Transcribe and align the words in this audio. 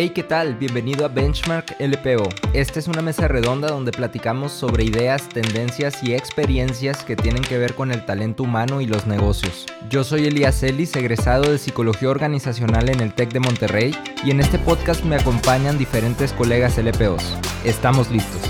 Hey, 0.00 0.10
¿qué 0.10 0.22
tal? 0.22 0.54
Bienvenido 0.54 1.04
a 1.04 1.08
Benchmark 1.08 1.74
LPO. 1.80 2.28
Esta 2.52 2.78
es 2.78 2.86
una 2.86 3.02
mesa 3.02 3.26
redonda 3.26 3.66
donde 3.66 3.90
platicamos 3.90 4.52
sobre 4.52 4.84
ideas, 4.84 5.28
tendencias 5.28 6.04
y 6.04 6.14
experiencias 6.14 7.02
que 7.02 7.16
tienen 7.16 7.42
que 7.42 7.58
ver 7.58 7.74
con 7.74 7.90
el 7.90 8.06
talento 8.06 8.44
humano 8.44 8.80
y 8.80 8.86
los 8.86 9.08
negocios. 9.08 9.66
Yo 9.90 10.04
soy 10.04 10.26
Elías 10.26 10.62
Ellis, 10.62 10.94
egresado 10.94 11.50
de 11.50 11.58
Psicología 11.58 12.10
Organizacional 12.10 12.90
en 12.90 13.00
el 13.00 13.12
TEC 13.12 13.32
de 13.32 13.40
Monterrey, 13.40 13.92
y 14.24 14.30
en 14.30 14.38
este 14.38 14.60
podcast 14.60 15.02
me 15.02 15.16
acompañan 15.16 15.78
diferentes 15.78 16.32
colegas 16.32 16.78
LPOs. 16.78 17.36
Estamos 17.64 18.08
listos. 18.08 18.42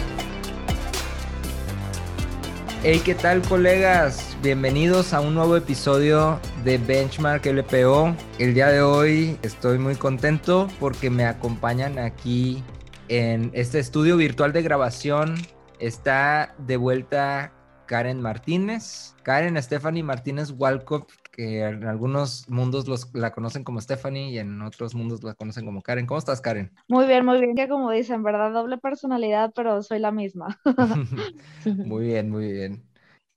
Hey, 2.82 3.00
¿qué 3.02 3.14
tal 3.14 3.40
colegas? 3.40 4.27
Bienvenidos 4.40 5.14
a 5.14 5.20
un 5.20 5.34
nuevo 5.34 5.56
episodio 5.56 6.38
de 6.62 6.78
Benchmark 6.78 7.44
LPO. 7.44 8.14
El 8.38 8.54
día 8.54 8.68
de 8.68 8.80
hoy 8.80 9.36
estoy 9.42 9.78
muy 9.78 9.96
contento 9.96 10.68
porque 10.78 11.10
me 11.10 11.24
acompañan 11.24 11.98
aquí 11.98 12.62
en 13.08 13.50
este 13.52 13.80
estudio 13.80 14.16
virtual 14.16 14.52
de 14.52 14.62
grabación. 14.62 15.34
Está 15.80 16.54
de 16.56 16.76
vuelta 16.76 17.52
Karen 17.86 18.20
Martínez. 18.20 19.16
Karen 19.24 19.60
Stephanie 19.60 20.04
Martínez 20.04 20.54
Walcott, 20.56 21.10
que 21.32 21.62
en 21.64 21.84
algunos 21.84 22.48
mundos 22.48 22.86
los, 22.86 23.12
la 23.14 23.32
conocen 23.32 23.64
como 23.64 23.80
Stephanie 23.80 24.30
y 24.30 24.38
en 24.38 24.62
otros 24.62 24.94
mundos 24.94 25.24
la 25.24 25.34
conocen 25.34 25.64
como 25.64 25.82
Karen. 25.82 26.06
¿Cómo 26.06 26.18
estás, 26.18 26.40
Karen? 26.40 26.70
Muy 26.86 27.06
bien, 27.06 27.24
muy 27.24 27.40
bien. 27.40 27.56
Que 27.56 27.68
como 27.68 27.90
dicen, 27.90 28.22
¿verdad? 28.22 28.52
Doble 28.52 28.78
personalidad, 28.78 29.52
pero 29.52 29.82
soy 29.82 29.98
la 29.98 30.12
misma. 30.12 30.60
muy 31.64 32.06
bien, 32.06 32.30
muy 32.30 32.52
bien. 32.52 32.87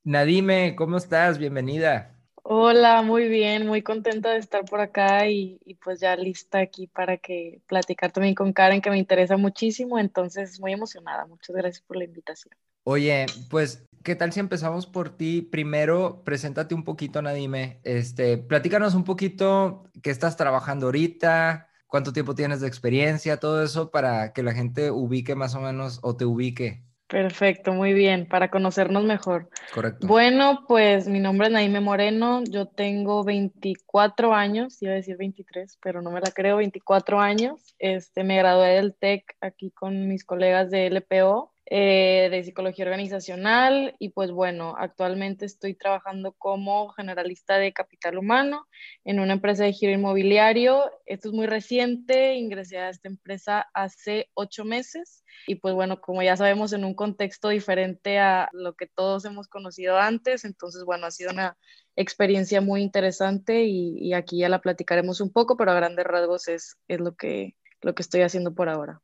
Nadime, 0.03 0.75
¿cómo 0.75 0.97
estás? 0.97 1.37
Bienvenida. 1.37 2.17
Hola, 2.41 3.03
muy 3.03 3.27
bien, 3.27 3.67
muy 3.67 3.83
contenta 3.83 4.31
de 4.31 4.39
estar 4.39 4.65
por 4.65 4.81
acá 4.81 5.27
y, 5.27 5.59
pues 5.83 5.99
ya 5.99 6.15
lista 6.15 6.57
aquí 6.57 6.87
para 6.87 7.17
que 7.17 7.61
platicar 7.67 8.11
también 8.11 8.33
con 8.33 8.51
Karen, 8.51 8.81
que 8.81 8.89
me 8.89 8.97
interesa 8.97 9.37
muchísimo, 9.37 9.99
entonces 9.99 10.59
muy 10.59 10.73
emocionada. 10.73 11.27
Muchas 11.27 11.55
gracias 11.55 11.83
por 11.85 11.97
la 11.97 12.05
invitación. 12.05 12.55
Oye, 12.83 13.27
pues, 13.51 13.85
¿qué 14.03 14.15
tal 14.15 14.33
si 14.33 14.39
empezamos 14.39 14.87
por 14.87 15.15
ti? 15.15 15.43
Primero, 15.43 16.23
preséntate 16.25 16.73
un 16.73 16.83
poquito, 16.83 17.21
Nadime. 17.21 17.79
Este, 17.83 18.39
platícanos 18.39 18.95
un 18.95 19.03
poquito 19.03 19.83
qué 20.01 20.09
estás 20.09 20.35
trabajando 20.35 20.87
ahorita, 20.87 21.69
cuánto 21.85 22.11
tiempo 22.11 22.33
tienes 22.33 22.59
de 22.59 22.67
experiencia, 22.67 23.37
todo 23.37 23.63
eso 23.63 23.91
para 23.91 24.33
que 24.33 24.41
la 24.41 24.53
gente 24.53 24.89
ubique 24.89 25.35
más 25.35 25.53
o 25.53 25.61
menos 25.61 25.99
o 26.01 26.17
te 26.17 26.25
ubique. 26.25 26.90
Perfecto, 27.11 27.73
muy 27.73 27.91
bien, 27.91 28.25
para 28.25 28.49
conocernos 28.49 29.03
mejor. 29.03 29.49
Correcto. 29.73 30.07
Bueno, 30.07 30.63
pues 30.65 31.09
mi 31.09 31.19
nombre 31.19 31.47
es 31.47 31.53
Naime 31.53 31.81
Moreno, 31.81 32.41
yo 32.45 32.67
tengo 32.67 33.25
24 33.25 34.33
años, 34.33 34.81
iba 34.81 34.93
a 34.93 34.95
decir 34.95 35.17
23, 35.17 35.77
pero 35.83 36.01
no 36.01 36.09
me 36.09 36.21
la 36.21 36.31
creo, 36.31 36.55
24 36.55 37.19
años. 37.19 37.75
Este, 37.79 38.23
me 38.23 38.37
gradué 38.37 38.75
del 38.75 38.95
TEC 38.95 39.35
aquí 39.41 39.71
con 39.71 40.07
mis 40.07 40.23
colegas 40.23 40.71
de 40.71 40.85
LPO 40.89 41.50
eh, 41.73 42.27
de 42.29 42.43
psicología 42.43 42.83
organizacional 42.83 43.95
y 43.97 44.09
pues 44.09 44.29
bueno, 44.29 44.75
actualmente 44.77 45.45
estoy 45.45 45.73
trabajando 45.73 46.33
como 46.33 46.89
generalista 46.89 47.59
de 47.59 47.71
capital 47.71 48.17
humano 48.17 48.67
en 49.05 49.21
una 49.21 49.31
empresa 49.31 49.63
de 49.63 49.71
giro 49.71 49.93
inmobiliario. 49.93 50.91
Esto 51.05 51.29
es 51.29 51.33
muy 51.33 51.47
reciente, 51.47 52.35
ingresé 52.35 52.77
a 52.77 52.89
esta 52.89 53.07
empresa 53.07 53.69
hace 53.73 54.29
ocho 54.33 54.65
meses 54.65 55.23
y 55.47 55.55
pues 55.55 55.73
bueno, 55.73 56.01
como 56.01 56.21
ya 56.21 56.35
sabemos, 56.35 56.73
en 56.73 56.83
un 56.83 56.93
contexto 56.93 57.47
diferente 57.47 58.19
a 58.19 58.49
lo 58.51 58.75
que 58.75 58.87
todos 58.87 59.23
hemos 59.23 59.47
conocido 59.47 59.97
antes, 59.97 60.43
entonces 60.43 60.83
bueno, 60.83 61.05
ha 61.05 61.11
sido 61.11 61.31
una 61.31 61.57
experiencia 61.95 62.59
muy 62.59 62.81
interesante 62.81 63.63
y, 63.63 64.11
aquí 64.13 64.39
ya 64.39 64.49
la 64.49 64.59
platicaremos 64.59 65.21
un 65.21 65.31
poco, 65.31 65.55
pero 65.55 65.71
a 65.71 65.75
grandes 65.75 66.05
rasgos 66.05 66.49
es, 66.49 66.75
es 66.89 66.99
lo, 66.99 67.15
que, 67.15 67.55
lo 67.79 67.95
que 67.95 68.01
estoy 68.01 68.23
haciendo 68.23 68.53
por 68.53 68.67
ahora. 68.67 69.01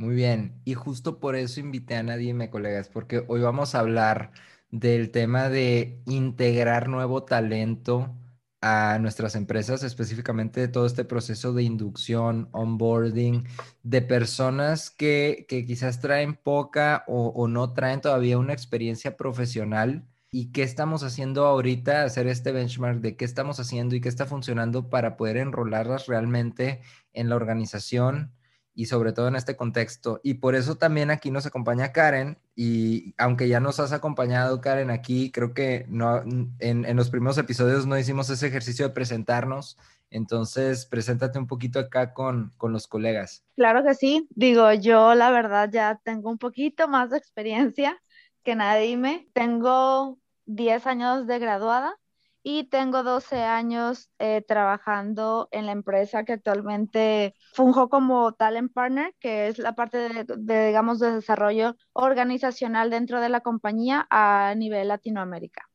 Muy 0.00 0.14
bien, 0.14 0.62
y 0.64 0.72
justo 0.72 1.20
por 1.20 1.36
eso 1.36 1.60
invité 1.60 1.94
a 1.94 2.02
Nadie, 2.02 2.32
me 2.32 2.48
colegas, 2.48 2.88
porque 2.88 3.22
hoy 3.28 3.42
vamos 3.42 3.74
a 3.74 3.80
hablar 3.80 4.32
del 4.70 5.10
tema 5.10 5.50
de 5.50 6.00
integrar 6.06 6.88
nuevo 6.88 7.24
talento 7.24 8.16
a 8.62 8.98
nuestras 8.98 9.34
empresas, 9.34 9.82
específicamente 9.82 10.58
de 10.58 10.68
todo 10.68 10.86
este 10.86 11.04
proceso 11.04 11.52
de 11.52 11.64
inducción, 11.64 12.48
onboarding, 12.52 13.44
de 13.82 14.00
personas 14.00 14.90
que, 14.90 15.44
quizás 15.66 16.00
traen 16.00 16.34
poca 16.34 17.04
o, 17.06 17.26
o, 17.28 17.46
no 17.46 17.74
traen 17.74 18.00
todavía 18.00 18.38
una 18.38 18.54
experiencia 18.54 19.18
profesional. 19.18 20.06
¿Y 20.30 20.50
qué 20.52 20.62
estamos 20.62 21.02
haciendo 21.02 21.44
ahorita? 21.44 22.04
Hacer 22.04 22.26
este 22.26 22.52
benchmark 22.52 23.00
de 23.02 23.16
qué 23.16 23.26
estamos 23.26 23.60
haciendo 23.60 23.94
y 23.96 24.00
qué 24.00 24.08
está 24.08 24.24
funcionando 24.24 24.88
para 24.88 25.18
poder 25.18 25.36
enrolarlas 25.36 26.06
realmente 26.06 26.80
en 27.12 27.28
la 27.28 27.36
organización 27.36 28.32
y 28.80 28.86
sobre 28.86 29.12
todo 29.12 29.28
en 29.28 29.36
este 29.36 29.56
contexto. 29.56 30.20
Y 30.22 30.34
por 30.34 30.54
eso 30.54 30.78
también 30.78 31.10
aquí 31.10 31.30
nos 31.30 31.44
acompaña 31.44 31.92
Karen 31.92 32.38
y 32.56 33.14
aunque 33.18 33.46
ya 33.46 33.60
nos 33.60 33.78
has 33.78 33.92
acompañado 33.92 34.62
Karen 34.62 34.90
aquí, 34.90 35.30
creo 35.30 35.52
que 35.52 35.84
no, 35.90 36.22
en, 36.60 36.96
los 36.96 37.10
primeros 37.10 37.36
episodios 37.36 37.84
no 37.84 37.98
hicimos 37.98 38.30
ese 38.30 38.46
ejercicio 38.46 38.88
de 38.88 38.94
presentarnos. 38.94 39.76
Entonces, 40.10 40.86
preséntate 40.86 41.38
un 41.38 41.46
poquito 41.46 41.78
acá 41.78 42.14
con, 42.14 42.54
con 42.56 42.72
los 42.72 42.86
colegas. 42.86 43.44
Claro 43.54 43.84
que 43.84 43.92
sí. 43.92 44.26
Digo, 44.30 44.72
yo 44.72 45.14
la 45.14 45.30
verdad 45.30 45.68
ya 45.70 46.00
tengo 46.02 46.30
un 46.30 46.38
poquito 46.38 46.88
más 46.88 47.10
de 47.10 47.18
experiencia 47.18 48.00
que 48.44 48.54
nadie 48.54 48.96
me. 48.96 49.28
Tengo 49.34 50.18
10 50.46 50.86
años 50.86 51.26
de 51.26 51.38
graduada 51.38 51.98
y 52.42 52.64
tengo 52.64 53.02
12 53.02 53.42
años 53.42 54.10
eh, 54.18 54.42
trabajando 54.46 55.48
en 55.50 55.66
la 55.66 55.72
empresa 55.72 56.24
que 56.24 56.32
actualmente 56.32 57.34
funjo 57.52 57.88
como 57.88 58.32
talent 58.32 58.72
partner, 58.72 59.14
que 59.20 59.48
es 59.48 59.58
la 59.58 59.74
parte 59.74 59.98
de, 59.98 60.66
digamos, 60.66 60.98
de 61.00 61.12
desarrollo 61.12 61.76
organizacional 61.92 62.90
dentro 62.90 63.20
de 63.20 63.28
la 63.28 63.40
compañía 63.40 64.06
a 64.10 64.54
nivel 64.56 64.88
Latinoamérica. 64.88 65.68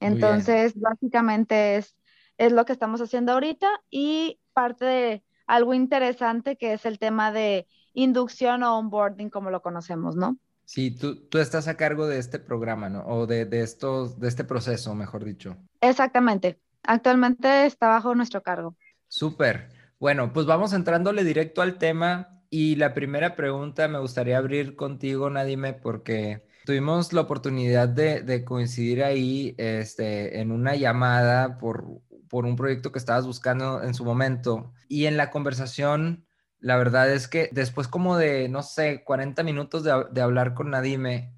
Entonces, 0.00 0.72
básicamente 0.80 1.76
es, 1.76 1.96
es 2.38 2.52
lo 2.52 2.64
que 2.64 2.72
estamos 2.72 3.00
haciendo 3.00 3.32
ahorita 3.32 3.68
y 3.90 4.40
parte 4.52 4.84
de 4.84 5.24
algo 5.46 5.74
interesante 5.74 6.56
que 6.56 6.72
es 6.72 6.86
el 6.86 6.98
tema 6.98 7.32
de 7.32 7.68
inducción 7.92 8.62
o 8.62 8.78
onboarding, 8.78 9.30
como 9.30 9.50
lo 9.50 9.62
conocemos, 9.62 10.16
¿no? 10.16 10.38
Sí, 10.70 10.92
tú, 10.92 11.16
tú 11.16 11.38
estás 11.38 11.66
a 11.66 11.76
cargo 11.76 12.06
de 12.06 12.20
este 12.20 12.38
programa, 12.38 12.88
¿no? 12.88 13.04
O 13.04 13.26
de, 13.26 13.44
de, 13.44 13.60
estos, 13.60 14.20
de 14.20 14.28
este 14.28 14.44
proceso, 14.44 14.94
mejor 14.94 15.24
dicho. 15.24 15.56
Exactamente. 15.80 16.60
Actualmente 16.84 17.66
está 17.66 17.88
bajo 17.88 18.14
nuestro 18.14 18.40
cargo. 18.44 18.76
Súper. 19.08 19.70
Bueno, 19.98 20.32
pues 20.32 20.46
vamos 20.46 20.72
entrándole 20.72 21.24
directo 21.24 21.60
al 21.60 21.76
tema 21.76 22.40
y 22.50 22.76
la 22.76 22.94
primera 22.94 23.34
pregunta 23.34 23.88
me 23.88 23.98
gustaría 23.98 24.38
abrir 24.38 24.76
contigo, 24.76 25.28
Nadime, 25.28 25.72
porque 25.72 26.44
tuvimos 26.64 27.12
la 27.12 27.22
oportunidad 27.22 27.88
de, 27.88 28.22
de 28.22 28.44
coincidir 28.44 29.02
ahí 29.02 29.56
este, 29.58 30.38
en 30.38 30.52
una 30.52 30.76
llamada 30.76 31.58
por, 31.58 32.00
por 32.28 32.46
un 32.46 32.54
proyecto 32.54 32.92
que 32.92 33.00
estabas 33.00 33.26
buscando 33.26 33.82
en 33.82 33.92
su 33.92 34.04
momento 34.04 34.72
y 34.86 35.06
en 35.06 35.16
la 35.16 35.32
conversación 35.32 36.26
la 36.60 36.76
verdad 36.76 37.10
es 37.12 37.26
que 37.26 37.48
después 37.52 37.88
como 37.88 38.16
de, 38.16 38.48
no 38.48 38.62
sé, 38.62 39.02
40 39.04 39.42
minutos 39.42 39.82
de, 39.82 40.20
hablar 40.20 40.54
con 40.54 40.70
Nadime, 40.70 41.32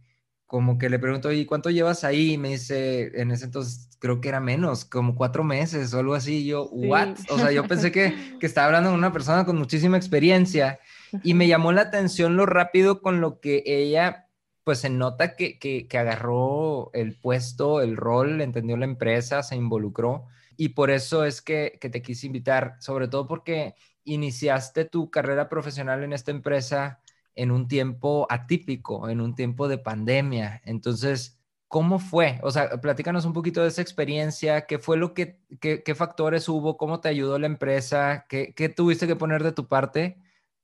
como 0.47 0.79
que 0.79 0.91
le 0.91 0.99
pregunto, 0.99 1.33
¿y 1.33 1.47
cuánto 1.47 1.71
llevas 1.71 2.05
ahí? 2.05 2.33
Y 2.33 2.39
me 2.39 2.51
dice, 2.51 3.13
en 3.21 3.31
ese 3.31 3.47
entonces 3.47 3.89
creo 3.99 4.21
que 4.21 4.29
era 4.29 4.41
menos, 4.41 4.85
como 4.85 5.15
cuatro 5.15 5.45
meses 5.45 5.95
o 5.95 6.01
algo 6.01 6.15
así. 6.15 6.39
Y 6.39 6.47
yo, 6.47 6.69
¿what? 6.71 7.17
O 7.31 7.39
sea, 7.39 7.53
yo 7.53 7.67
pensé 7.67 7.93
que, 7.93 8.15
que 8.41 8.47
estaba 8.47 8.67
hablando 8.67 8.91
con 8.91 8.99
una 8.99 9.13
persona 9.13 9.47
con 9.47 9.57
muchísima 9.57 9.97
experiencia 9.97 10.81
y 11.23 11.35
me 11.35 11.47
llamó 11.47 11.73
la 11.73 11.83
atención 11.83 12.37
lo 12.37 12.45
rápido 12.45 13.01
con 13.01 13.21
lo 13.21 13.41
que 13.41 13.63
ella, 13.65 14.29
pues 14.65 14.81
se 14.81 14.91
nota 14.91 15.37
que, 15.37 15.59
que, 15.59 15.87
que 15.87 15.99
agarró 15.99 16.91
el 16.93 17.15
puesto, 17.15 17.81
el 17.81 17.97
rol, 17.97 18.41
entendió 18.41 18.77
la 18.77 18.85
empresa, 18.85 19.43
se 19.43 19.57
involucró. 19.57 20.27
Y 20.57 20.71
por 20.71 20.91
eso 20.91 21.25
es 21.25 21.41
que, 21.41 21.79
que 21.81 21.89
te 21.89 22.03
quise 22.03 22.27
invitar, 22.27 22.77
sobre 22.81 23.09
todo 23.09 23.27
porque 23.27 23.75
iniciaste 24.05 24.85
tu 24.85 25.11
carrera 25.11 25.49
profesional 25.49 26.03
en 26.05 26.13
esta 26.13 26.31
empresa 26.31 27.01
en 27.35 27.51
un 27.51 27.69
tiempo 27.69 28.27
atípico, 28.31 29.09
en 29.09 29.21
un 29.21 29.35
tiempo 29.35 29.69
de 29.69 29.79
pandemia. 29.79 30.63
Entonces, 30.65 31.39
¿cómo 31.69 31.99
fue? 31.99 32.39
O 32.43 32.51
sea, 32.51 32.81
platícanos 32.81 33.25
un 33.25 33.33
poquito 33.33 33.63
de 33.63 33.69
esa 33.69 33.83
experiencia, 33.83 34.67
qué 34.67 34.79
fue 34.79 34.97
lo 34.97 35.15
que, 35.15 35.39
qué, 35.61 35.95
factores 35.95 36.49
hubo, 36.49 36.77
cómo 36.77 37.01
te 37.01 37.09
ayudó 37.09 37.39
la 37.39 37.47
empresa, 37.47 38.27
qué, 38.29 38.53
tuviste 38.77 39.07
que 39.07 39.17
poner 39.17 39.43
de 39.43 39.53
tu 39.53 39.69
parte 39.69 40.19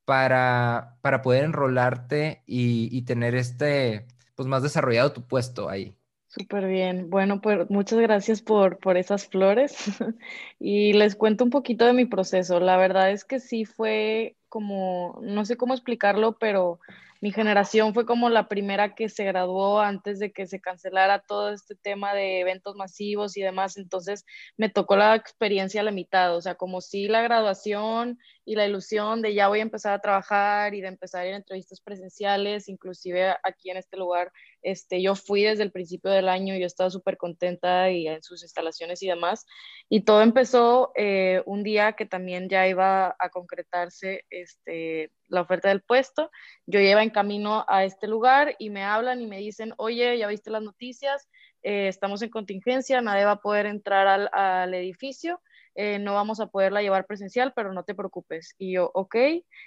para, 0.05 0.99
para 1.03 1.23
poder 1.23 1.45
enrolarte 1.45 2.43
y, 2.47 2.89
y 2.97 3.03
tener 3.03 3.35
este, 3.35 4.07
pues 4.35 4.49
más 4.49 4.63
desarrollado 4.63 5.13
tu 5.13 5.27
puesto 5.27 5.69
ahí. 5.69 5.98
Súper 6.39 6.67
bien. 6.69 7.11
Bueno, 7.11 7.41
pues 7.41 7.69
muchas 7.69 7.99
gracias 7.99 8.43
por, 8.43 8.79
por 8.79 8.97
esas 8.97 9.27
flores 9.27 9.75
y 10.61 10.93
les 10.93 11.17
cuento 11.17 11.43
un 11.43 11.51
poquito 11.51 11.85
de 11.85 11.93
mi 11.95 12.05
proceso. 12.05 12.61
La 12.61 12.77
verdad 12.77 13.11
es 13.11 13.25
que 13.25 13.41
sí 13.41 13.65
fue 13.65 14.37
como, 14.49 15.19
no 15.23 15.45
sé 15.45 15.57
cómo 15.57 15.75
explicarlo, 15.75 16.39
pero 16.39 16.79
mi 17.21 17.33
generación 17.33 17.93
fue 17.93 18.07
como 18.07 18.29
la 18.31 18.47
primera 18.47 18.95
que 18.95 19.09
se 19.09 19.25
graduó 19.25 19.81
antes 19.81 20.21
de 20.21 20.31
que 20.33 20.47
se 20.47 20.61
cancelara 20.61 21.19
todo 21.21 21.51
este 21.51 21.75
tema 21.75 22.15
de 22.15 22.39
eventos 22.41 22.77
masivos 22.77 23.37
y 23.37 23.43
demás. 23.43 23.77
Entonces 23.77 24.25
me 24.57 24.69
tocó 24.69 24.97
la 24.97 25.17
experiencia 25.17 25.81
a 25.81 25.85
la 25.85 25.91
mitad, 25.91 26.37
o 26.37 26.41
sea, 26.41 26.55
como 26.55 26.81
si 26.81 27.09
la 27.09 27.23
graduación 27.23 28.19
y 28.49 28.55
la 28.55 28.67
ilusión 28.67 29.21
de 29.21 29.35
ya 29.35 29.49
voy 29.49 29.59
a 29.59 29.63
empezar 29.63 29.93
a 29.93 30.01
trabajar 30.01 30.75
y 30.75 30.81
de 30.81 30.89
empezar 30.89 31.27
a 31.27 31.37
entrevistas 31.37 31.83
presenciales, 31.83 32.71
inclusive 32.71 33.37
aquí 33.43 33.69
en 33.69 33.77
este 33.77 33.99
lugar, 33.99 34.33
este, 34.63 35.03
yo 35.03 35.15
fui 35.15 35.43
desde 35.43 35.65
el 35.65 35.71
principio 35.71 36.11
del 36.11 36.31
año, 36.31 36.57
yo 36.57 36.65
estaba 36.65 36.89
súper 36.89 37.19
contenta 37.19 37.91
y 37.91 38.09
en 38.09 38.23
sus 38.23 38.43
instalaciones 38.43 39.03
y 39.03 39.09
demás, 39.09 39.45
y 39.91 40.01
todo 40.01 40.23
empezó 40.23 40.93
eh, 40.97 41.43
un 41.45 41.63
día 41.63 41.93
que 41.93 42.07
también 42.07 42.49
ya 42.49 42.67
iba 42.67 43.15
a 43.19 43.29
concretarse 43.29 44.25
este, 44.31 45.13
la 45.27 45.43
oferta 45.43 45.69
del 45.69 45.83
puesto, 45.83 46.31
yo 46.65 46.81
iba 46.81 47.03
en 47.03 47.11
camino 47.11 47.67
a 47.69 47.85
este 47.85 48.09
lugar 48.09 48.57
y 48.59 48.71
me 48.71 48.83
hablan 48.83 49.21
y 49.21 49.27
me 49.27 49.41
dicen, 49.41 49.75
oye, 49.77 50.17
ya 50.17 50.27
viste 50.27 50.51
las 50.51 50.63
noticias, 50.63 51.29
eh, 51.63 51.89
estamos 51.89 52.23
en 52.23 52.31
contingencia, 52.31 53.03
nadie 53.03 53.27
va 53.27 53.33
a 53.33 53.41
poder 53.43 53.67
entrar 53.67 54.07
al, 54.07 54.31
al 54.33 54.73
edificio, 54.73 55.43
eh, 55.81 56.01
no 56.01 56.15
vamos 56.15 56.41
a 56.41 56.49
poderla 56.49 56.83
llevar 56.83 57.07
presencial, 57.07 57.53
pero 57.55 57.73
no 57.73 57.85
te 57.85 57.95
preocupes. 57.95 58.57
Y 58.59 58.73
yo, 58.73 58.91
ok, 58.95 59.15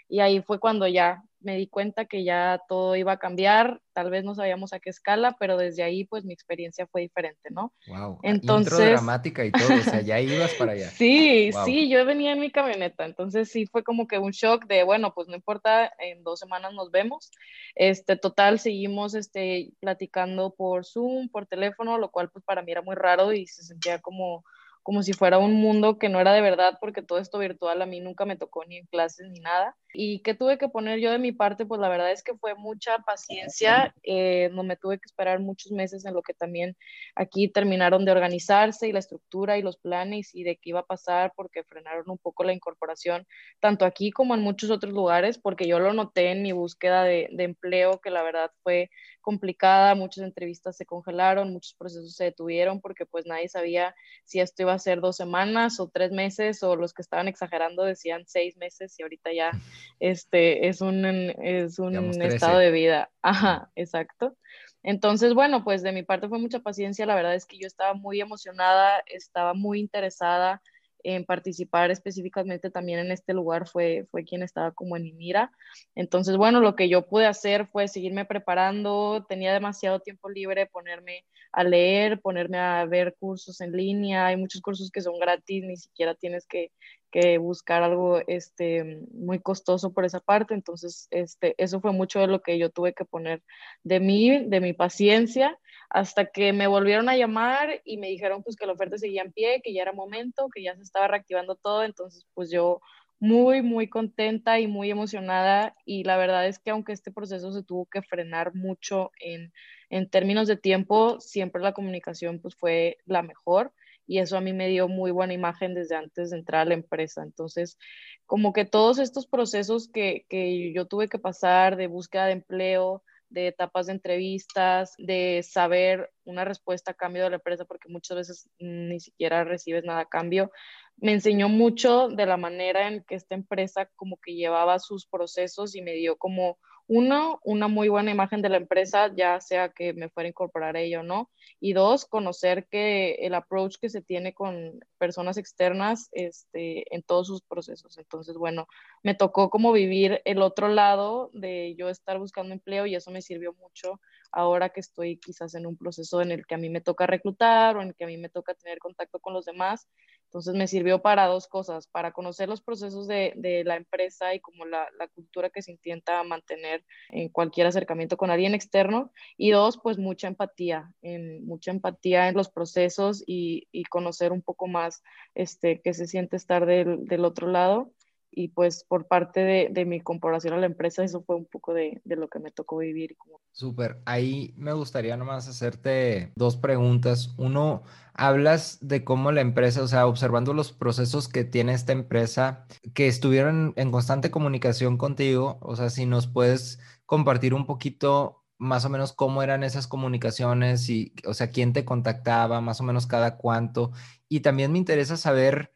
y 0.09 0.19
ahí 0.19 0.41
fue 0.41 0.59
cuando 0.59 0.85
ya 0.85 1.23
me 1.39 1.55
di 1.55 1.67
cuenta 1.67 2.03
que 2.03 2.25
ya 2.25 2.61
todo 2.67 2.97
iba 2.97 3.13
a 3.13 3.17
cambiar, 3.17 3.79
tal 3.93 4.09
vez 4.09 4.25
no 4.25 4.35
sabíamos 4.35 4.73
a 4.73 4.81
qué 4.81 4.89
escala, 4.89 5.37
pero 5.39 5.55
desde 5.55 5.83
ahí 5.83 6.03
pues 6.03 6.25
mi 6.25 6.33
experiencia 6.33 6.85
fue 6.85 6.99
diferente, 6.99 7.49
¿no? 7.49 7.73
Wow, 7.87 8.19
entonces 8.23 8.73
intro 8.73 8.89
dramática 8.91 9.45
y 9.45 9.53
todo, 9.53 9.73
o 9.73 9.83
sea, 9.83 10.01
ya 10.01 10.19
ibas 10.19 10.53
para 10.55 10.73
allá. 10.73 10.89
Sí, 10.97 11.51
sí, 11.63 11.89
yo 11.89 12.05
venía 12.05 12.33
en 12.33 12.41
mi 12.41 12.51
camioneta, 12.51 13.05
entonces 13.05 13.49
sí 13.49 13.65
fue 13.65 13.81
como 13.81 14.05
que 14.05 14.19
un 14.19 14.31
shock 14.31 14.65
de, 14.65 14.83
bueno, 14.83 15.13
pues 15.13 15.29
no 15.29 15.35
importa, 15.35 15.93
en 15.97 16.23
dos 16.23 16.39
semanas 16.39 16.73
nos 16.73 16.91
vemos. 16.91 17.31
Este, 17.73 18.17
total, 18.17 18.59
seguimos 18.59 19.15
este, 19.15 19.71
platicando 19.79 20.53
por 20.53 20.85
Zoom, 20.85 21.29
por 21.29 21.45
teléfono, 21.45 21.97
lo 21.97 22.11
cual 22.11 22.29
pues 22.29 22.43
para 22.43 22.63
mí 22.63 22.73
era 22.73 22.81
muy 22.81 22.95
raro 22.95 23.31
y 23.31 23.47
se 23.47 23.63
sentía 23.63 24.01
como 24.01 24.43
como 24.83 25.04
si 25.04 25.13
fuera 25.13 25.39
un 25.39 25.54
mundo 25.56 25.98
que 26.00 26.10
no 26.10 26.19
era 26.19 26.33
de 26.33 26.42
verdad, 26.42 26.78
porque 26.81 27.01
todo 27.01 27.19
esto 27.19 27.39
virtual 27.39 27.81
a 27.81 27.86
mí 27.86 28.00
nunca 28.01 28.25
me 28.25 28.38
tocó 28.38 28.66
ni 28.66 28.78
en 28.78 28.86
clases 28.88 29.30
ni 29.30 29.39
nada. 29.39 29.78
¿Y 29.93 30.19
qué 30.19 30.33
tuve 30.33 30.57
que 30.57 30.69
poner 30.69 30.99
yo 30.99 31.11
de 31.11 31.19
mi 31.19 31.31
parte? 31.31 31.65
Pues 31.65 31.81
la 31.81 31.89
verdad 31.89 32.11
es 32.11 32.23
que 32.23 32.35
fue 32.35 32.55
mucha 32.55 32.99
paciencia, 32.99 33.93
eh, 34.03 34.49
no 34.53 34.63
me 34.63 34.77
tuve 34.77 34.99
que 34.99 35.05
esperar 35.05 35.39
muchos 35.39 35.71
meses 35.71 36.05
en 36.05 36.13
lo 36.13 36.21
que 36.21 36.33
también 36.33 36.77
aquí 37.15 37.47
terminaron 37.49 38.05
de 38.05 38.11
organizarse 38.11 38.88
y 38.88 38.91
la 38.93 38.99
estructura 38.99 39.57
y 39.57 39.61
los 39.61 39.77
planes 39.77 40.33
y 40.33 40.43
de 40.43 40.55
qué 40.55 40.69
iba 40.69 40.81
a 40.81 40.85
pasar, 40.85 41.33
porque 41.35 41.63
frenaron 41.63 42.09
un 42.09 42.17
poco 42.17 42.43
la 42.43 42.53
incorporación, 42.53 43.27
tanto 43.59 43.85
aquí 43.85 44.11
como 44.11 44.33
en 44.35 44.41
muchos 44.41 44.69
otros 44.69 44.93
lugares, 44.93 45.38
porque 45.38 45.67
yo 45.67 45.79
lo 45.79 45.94
noté 45.94 46.31
en 46.31 46.41
mi 46.41 46.51
búsqueda 46.51 47.03
de, 47.03 47.27
de 47.31 47.44
empleo, 47.44 47.99
que 47.99 48.11
la 48.11 48.23
verdad 48.23 48.51
fue 48.63 48.89
complicada, 49.21 49.95
muchas 49.95 50.23
entrevistas 50.23 50.75
se 50.75 50.85
congelaron, 50.85 51.53
muchos 51.53 51.75
procesos 51.75 52.15
se 52.15 52.25
detuvieron, 52.25 52.81
porque 52.81 53.05
pues 53.05 53.25
nadie 53.25 53.49
sabía 53.49 53.95
si 54.25 54.39
esto 54.39 54.63
iba 54.63 54.73
a 54.73 54.79
ser 54.79 54.99
dos 54.99 55.15
semanas 55.15 55.79
o 55.79 55.89
tres 55.89 56.11
meses, 56.11 56.63
o 56.63 56.75
los 56.75 56.94
que 56.94 57.01
estaban 57.01 57.27
exagerando 57.27 57.83
decían 57.83 58.23
seis 58.27 58.57
meses 58.57 58.97
y 58.97 59.03
ahorita 59.03 59.31
ya 59.33 59.51
este, 60.00 60.68
es 60.68 60.81
un, 60.81 61.06
es 61.06 61.80
un 61.80 62.22
estado 62.22 62.57
de 62.57 62.72
vida. 62.72 63.10
Ajá, 63.22 63.69
exacto. 63.75 64.36
Entonces, 64.83 65.33
bueno, 65.33 65.63
pues 65.63 65.83
de 65.83 65.92
mi 65.92 66.04
parte 66.04 66.28
fue 66.28 66.39
mucha 66.39 66.60
paciencia. 66.60 67.06
La 67.06 67.16
verdad 67.16 67.36
es 67.36 67.45
que 67.45 67.57
yo 67.57 67.68
estaba 67.68 67.94
muy 67.94 68.19
emocionada, 68.19 69.04
estaba 69.07 69.54
muy 69.54 69.80
interesada 69.80 70.62
en 71.04 71.25
participar 71.25 71.92
específicamente 71.92 72.69
también 72.69 73.00
en 73.00 73.12
este 73.12 73.33
lugar 73.33 73.68
fue, 73.68 74.07
fue 74.12 74.24
quien 74.24 74.44
estaba 74.44 74.72
como 74.72 74.98
en 74.98 75.04
mi 75.04 75.13
mira. 75.13 75.51
Entonces, 75.95 76.38
bueno, 76.38 76.60
lo 76.60 76.75
que 76.75 76.89
yo 76.89 77.07
pude 77.07 77.25
hacer 77.25 77.68
fue 77.68 77.88
seguirme 77.88 78.25
preparando, 78.25 79.25
tenía 79.28 79.54
demasiado 79.54 80.00
tiempo 80.00 80.30
libre, 80.30 80.68
ponerme 80.68 81.25
a 81.51 81.63
leer, 81.63 82.22
ponerme 82.22 82.57
a 82.57 82.86
ver 82.86 83.16
cursos 83.19 83.62
en 83.62 83.72
línea, 83.72 84.28
hay 84.28 84.38
muchos 84.38 84.62
cursos 84.62 84.92
que 84.92 85.01
son 85.01 85.19
gratis, 85.19 85.63
ni 85.63 85.78
siquiera 85.78 86.16
tienes 86.16 86.45
que, 86.45 86.72
que 87.11 87.37
buscar 87.37 87.83
algo 87.83 88.21
este, 88.27 89.01
muy 89.13 89.39
costoso 89.39 89.93
por 89.93 90.05
esa 90.05 90.19
parte. 90.19 90.53
Entonces, 90.53 91.07
este, 91.11 91.53
eso 91.57 91.81
fue 91.81 91.91
mucho 91.91 92.19
de 92.19 92.27
lo 92.27 92.41
que 92.41 92.57
yo 92.57 92.69
tuve 92.69 92.93
que 92.93 93.05
poner 93.05 93.43
de 93.83 93.99
mí, 93.99 94.45
de 94.45 94.61
mi 94.61 94.73
paciencia, 94.73 95.59
hasta 95.89 96.25
que 96.25 96.53
me 96.53 96.67
volvieron 96.67 97.09
a 97.09 97.17
llamar 97.17 97.81
y 97.83 97.97
me 97.97 98.07
dijeron 98.07 98.43
pues 98.43 98.55
que 98.55 98.65
la 98.65 98.73
oferta 98.73 98.97
seguía 98.97 99.23
en 99.23 99.33
pie, 99.33 99.61
que 99.63 99.73
ya 99.73 99.83
era 99.83 99.93
momento, 99.93 100.49
que 100.53 100.63
ya 100.63 100.75
se 100.75 100.83
estaba 100.83 101.07
reactivando 101.07 101.55
todo. 101.55 101.83
Entonces, 101.83 102.25
pues 102.33 102.49
yo 102.49 102.81
muy, 103.19 103.61
muy 103.61 103.87
contenta 103.87 104.59
y 104.59 104.67
muy 104.67 104.89
emocionada. 104.89 105.75
Y 105.85 106.03
la 106.05 106.17
verdad 106.17 106.47
es 106.47 106.59
que 106.59 106.71
aunque 106.71 106.93
este 106.93 107.11
proceso 107.11 107.51
se 107.51 107.63
tuvo 107.63 107.85
que 107.85 108.01
frenar 108.01 108.55
mucho 108.55 109.11
en, 109.19 109.53
en 109.89 110.09
términos 110.09 110.47
de 110.47 110.57
tiempo, 110.57 111.19
siempre 111.19 111.61
la 111.61 111.73
comunicación 111.73 112.39
pues 112.39 112.55
fue 112.55 112.97
la 113.05 113.21
mejor 113.21 113.73
y 114.07 114.19
eso 114.19 114.38
a 114.38 114.42
mí 114.42 114.53
me 114.53 114.68
dio 114.68 114.88
muy 114.88 115.12
buena 115.12 115.33
imagen 115.33 115.74
desde 115.74 115.95
antes 115.95 116.31
de 116.31 116.38
entrar 116.38 116.62
a 116.62 116.65
la 116.65 116.74
empresa. 116.74 117.24
Entonces, 117.24 117.77
como 118.25 118.53
que 118.53 118.65
todos 118.65 119.00
estos 119.00 119.27
procesos 119.27 119.89
que, 119.89 120.25
que 120.30 120.74
yo 120.74 120.86
tuve 120.88 121.07
que 121.07 121.19
pasar 121.19 121.75
de 121.75 121.88
búsqueda 121.88 122.25
de 122.25 122.33
empleo, 122.33 123.03
de 123.31 123.48
etapas 123.48 123.88
de 123.88 123.94
entrevistas, 123.94 124.94
de 124.98 125.42
saber 125.44 126.12
una 126.25 126.44
respuesta 126.44 126.92
a 126.92 126.94
cambio 126.94 127.24
de 127.24 127.30
la 127.31 127.36
empresa, 127.38 127.65
porque 127.65 127.89
muchas 127.89 128.18
veces 128.18 128.50
ni 128.59 129.00
siquiera 129.00 129.44
recibes 129.44 129.83
nada 129.83 130.01
a 130.01 130.09
cambio. 130.09 130.51
Me 130.97 131.13
enseñó 131.13 131.50
mucho 131.50 132.09
de 132.09 132.25
la 132.25 132.38
manera 132.38 132.88
en 132.88 133.04
que 133.04 133.15
esta 133.15 133.36
empresa 133.36 133.89
como 133.95 134.18
que 134.18 134.36
llevaba 134.36 134.80
sus 134.80 135.07
procesos 135.07 135.75
y 135.75 135.81
me 135.81 135.94
dio 135.94 136.18
como 136.18 136.59
uno, 136.93 137.39
una 137.45 137.69
muy 137.69 137.88
buena 137.88 138.11
imagen 138.11 138.41
de 138.41 138.49
la 138.49 138.57
empresa, 138.57 139.09
ya 139.15 139.39
sea 139.39 139.69
que 139.69 139.93
me 139.93 140.09
fuera 140.09 140.27
a 140.27 140.31
incorporar 140.31 140.75
a 140.75 140.81
ella 140.81 140.99
o 140.99 141.03
no. 141.03 141.29
Y 141.61 141.71
dos, 141.71 142.05
conocer 142.05 142.67
que 142.67 143.13
el 143.21 143.33
approach 143.33 143.77
que 143.79 143.89
se 143.89 144.01
tiene 144.01 144.33
con 144.33 144.77
personas 144.97 145.38
externas 145.38 146.09
este, 146.11 146.93
en 146.93 147.01
todos 147.01 147.27
sus 147.27 147.43
procesos. 147.43 147.97
Entonces, 147.97 148.35
bueno, 148.35 148.67
me 149.03 149.15
tocó 149.15 149.49
como 149.49 149.71
vivir 149.71 150.21
el 150.25 150.41
otro 150.41 150.67
lado 150.67 151.29
de 151.31 151.75
yo 151.77 151.88
estar 151.88 152.19
buscando 152.19 152.53
empleo 152.53 152.85
y 152.85 152.95
eso 152.95 153.09
me 153.09 153.21
sirvió 153.21 153.53
mucho 153.53 154.01
ahora 154.33 154.67
que 154.69 154.81
estoy 154.81 155.17
quizás 155.17 155.55
en 155.55 155.67
un 155.67 155.77
proceso 155.77 156.21
en 156.21 156.31
el 156.31 156.45
que 156.45 156.55
a 156.55 156.57
mí 156.57 156.69
me 156.69 156.81
toca 156.81 157.07
reclutar 157.07 157.77
o 157.77 157.81
en 157.81 157.89
el 157.89 157.95
que 157.95 158.03
a 158.03 158.07
mí 158.07 158.17
me 158.17 158.27
toca 158.27 158.53
tener 158.53 158.79
contacto 158.79 159.19
con 159.19 159.33
los 159.33 159.45
demás 159.45 159.87
entonces 160.31 160.56
me 160.56 160.69
sirvió 160.69 161.01
para 161.01 161.28
dos 161.28 161.45
cosas, 161.48 161.88
para 161.88 162.13
conocer 162.13 162.48
los 162.48 162.62
procesos 162.62 163.06
de, 163.06 163.33
de 163.36 163.66
la 163.66 163.75
empresa 163.75 164.33
y 164.33 164.39
como 164.39 164.63
la, 164.63 164.88
la, 164.98 165.10
cultura 165.10 165.50
que 165.50 165.62
se 165.62 165.72
intenta 165.72 166.24
mantener 166.24 166.86
en 167.10 167.28
cualquier 167.28 167.68
acercamiento 167.68 168.16
con 168.16 168.31
alguien 168.31 168.54
externo. 168.54 169.12
Y 169.36 169.51
dos, 169.51 169.78
pues 169.83 169.98
mucha 169.98 170.30
empatía, 170.30 170.89
en, 171.01 171.45
mucha 171.45 171.72
empatía 171.72 172.30
en 172.30 172.36
los 172.36 172.50
procesos 172.50 173.25
y, 173.28 173.68
y 173.74 173.83
conocer 173.83 174.31
un 174.31 174.42
poco 174.42 174.68
más 174.68 175.04
este, 175.36 175.81
qué 175.81 175.94
se 175.94 176.07
siente 176.07 176.38
estar 176.38 176.66
del, 176.66 177.06
del 177.07 177.25
otro 177.25 177.48
lado 177.48 177.92
y 178.31 178.48
pues 178.50 178.86
por 178.86 179.07
parte 179.07 179.42
de, 179.42 179.68
de, 179.72 179.86
mi 179.86 180.00
comparación 180.00 180.54
a 180.54 180.57
la 180.57 180.66
empresa, 180.66 181.04
eso 181.04 181.21
fue 181.21 181.35
un 181.35 181.45
poco 181.45 181.73
de, 181.73 182.02
de 182.06 182.16
lo 182.16 182.30
que 182.30 182.40
me 182.40 182.52
tocó 182.52 182.78
vivir. 182.78 183.18
Súper, 183.52 184.02
ahí 184.06 184.54
me 184.57 184.71
gustaría 184.71 185.18
nomás 185.18 185.50
hacerte 185.50 186.31
dos 186.35 186.56
preguntas. 186.56 187.35
Uno, 187.38 187.83
hablas 188.14 188.80
de 188.81 189.04
cómo 189.04 189.31
la 189.33 189.42
empresa, 189.42 189.83
o 189.83 189.88
sea, 189.88 190.07
observando 190.07 190.54
los 190.54 190.71
procesos 190.71 191.28
que 191.28 191.44
tiene 191.44 191.73
esta 191.73 191.92
empresa, 191.92 192.66
que 192.94 193.07
estuvieron 193.07 193.73
en 193.76 193.92
constante 193.92 194.31
comunicación 194.31 194.97
contigo, 194.97 195.59
o 195.61 195.76
sea, 195.76 195.90
si 195.90 196.06
nos 196.06 196.28
puedes 196.28 196.80
compartir 197.06 197.54
un 197.54 197.66
poquito 197.66 198.42
más 198.57 198.85
o 198.85 198.90
menos 198.90 199.11
cómo 199.11 199.42
eran 199.42 199.64
esas 199.64 199.88
comunicaciones 199.88 200.88
y, 200.88 201.14
o 201.26 201.33
sea, 201.33 201.50
quién 201.50 201.73
te 201.73 201.83
contactaba, 201.83 202.61
más 202.61 202.80
o 202.80 202.83
menos 202.83 203.07
cada 203.07 203.38
cuánto. 203.38 203.92
Y 204.30 204.42
también 204.42 204.71
me 204.71 204.78
interesa 204.78 205.18
saber 205.18 205.71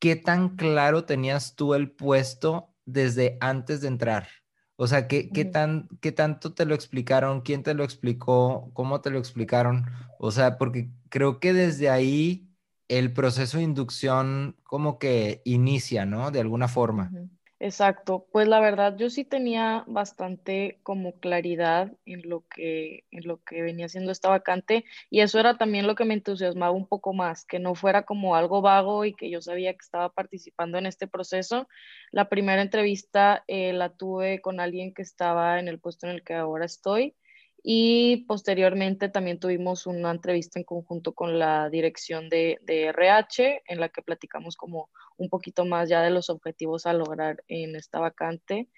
¿qué 0.00 0.16
tan 0.16 0.56
claro 0.56 1.04
tenías 1.04 1.54
tú 1.54 1.74
el 1.74 1.90
puesto 1.92 2.74
desde 2.86 3.38
antes 3.40 3.80
de 3.82 3.88
entrar? 3.88 4.28
O 4.76 4.86
sea, 4.86 5.06
¿qué, 5.08 5.30
qué, 5.30 5.44
tan, 5.44 5.88
¿qué 6.00 6.10
tanto 6.10 6.54
te 6.54 6.64
lo 6.64 6.74
explicaron? 6.74 7.42
¿Quién 7.42 7.62
te 7.62 7.74
lo 7.74 7.84
explicó? 7.84 8.70
¿Cómo 8.72 9.02
te 9.02 9.10
lo 9.10 9.18
explicaron? 9.18 9.84
O 10.18 10.32
sea, 10.32 10.58
porque 10.58 10.90
creo 11.10 11.38
que 11.38 11.52
desde 11.52 11.90
ahí 11.90 12.48
el 12.88 13.12
proceso 13.12 13.58
de 13.58 13.64
inducción 13.64 14.56
como 14.64 14.98
que 14.98 15.42
inicia, 15.44 16.06
¿no? 16.06 16.30
De 16.30 16.40
alguna 16.40 16.66
forma. 16.66 17.14
Exacto, 17.62 18.26
pues 18.32 18.48
la 18.48 18.58
verdad 18.58 18.96
yo 18.96 19.10
sí 19.10 19.22
tenía 19.22 19.84
bastante 19.86 20.80
como 20.82 21.20
claridad 21.20 21.92
en 22.06 22.26
lo 22.26 22.46
que, 22.48 23.04
en 23.10 23.28
lo 23.28 23.44
que 23.44 23.60
venía 23.60 23.86
siendo 23.90 24.12
esta 24.12 24.30
vacante 24.30 24.86
y 25.10 25.20
eso 25.20 25.38
era 25.38 25.58
también 25.58 25.86
lo 25.86 25.94
que 25.94 26.06
me 26.06 26.14
entusiasmaba 26.14 26.72
un 26.72 26.86
poco 26.88 27.12
más, 27.12 27.44
que 27.44 27.58
no 27.58 27.74
fuera 27.74 28.04
como 28.04 28.34
algo 28.34 28.62
vago 28.62 29.04
y 29.04 29.12
que 29.14 29.28
yo 29.28 29.42
sabía 29.42 29.74
que 29.74 29.80
estaba 29.82 30.08
participando 30.10 30.78
en 30.78 30.86
este 30.86 31.06
proceso. 31.06 31.68
La 32.12 32.30
primera 32.30 32.62
entrevista 32.62 33.44
eh, 33.46 33.74
la 33.74 33.90
tuve 33.90 34.40
con 34.40 34.58
alguien 34.58 34.94
que 34.94 35.02
estaba 35.02 35.58
en 35.60 35.68
el 35.68 35.78
puesto 35.80 36.06
en 36.06 36.14
el 36.14 36.24
que 36.24 36.32
ahora 36.34 36.64
estoy 36.64 37.14
y 37.62 38.24
posteriormente 38.26 39.08
también 39.08 39.38
tuvimos 39.38 39.86
una 39.86 40.10
entrevista 40.10 40.58
en 40.58 40.64
conjunto 40.64 41.12
con 41.12 41.38
la 41.38 41.68
dirección 41.68 42.28
de, 42.28 42.58
de, 42.62 42.86
RH 42.86 43.62
en 43.66 43.80
la 43.80 43.88
que 43.88 44.02
platicamos 44.02 44.56
como 44.56 44.88
un 45.16 45.28
poquito 45.28 45.64
más 45.64 45.88
ya 45.88 46.02
de 46.02 46.10
los 46.10 46.30
objetivos 46.30 46.86
a 46.86 46.92
lograr 46.92 47.44
en 47.48 47.76
esta 47.76 47.98
vacante. 47.98 48.68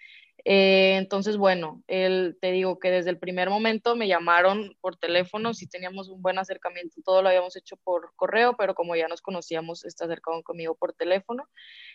Eh, 0.45 0.97
entonces, 0.97 1.37
bueno, 1.37 1.83
el, 1.87 2.37
te 2.41 2.51
digo 2.51 2.79
que 2.81 2.91
desde 2.91 3.11
el 3.11 3.19
primer 3.19 3.49
momento 3.49 3.95
me 3.95 4.09
llamaron 4.09 4.77
por 4.81 4.97
teléfono, 4.97 5.55
sí 5.55 5.69
teníamos 5.69 6.09
un 6.09 6.21
buen 6.21 6.39
acercamiento, 6.39 6.97
todo 7.05 7.23
lo 7.23 7.29
habíamos 7.29 7.57
hecho 7.57 7.77
por 7.85 8.13
correo, 8.17 8.57
pero 8.57 8.75
como 8.75 8.97
ya 8.97 9.07
nos 9.07 9.23
conocíamos, 9.23 9.81
se 9.81 9.89
acercaron 9.89 10.43
conmigo 10.43 10.75
por 10.75 10.95
teléfono. 10.95 11.45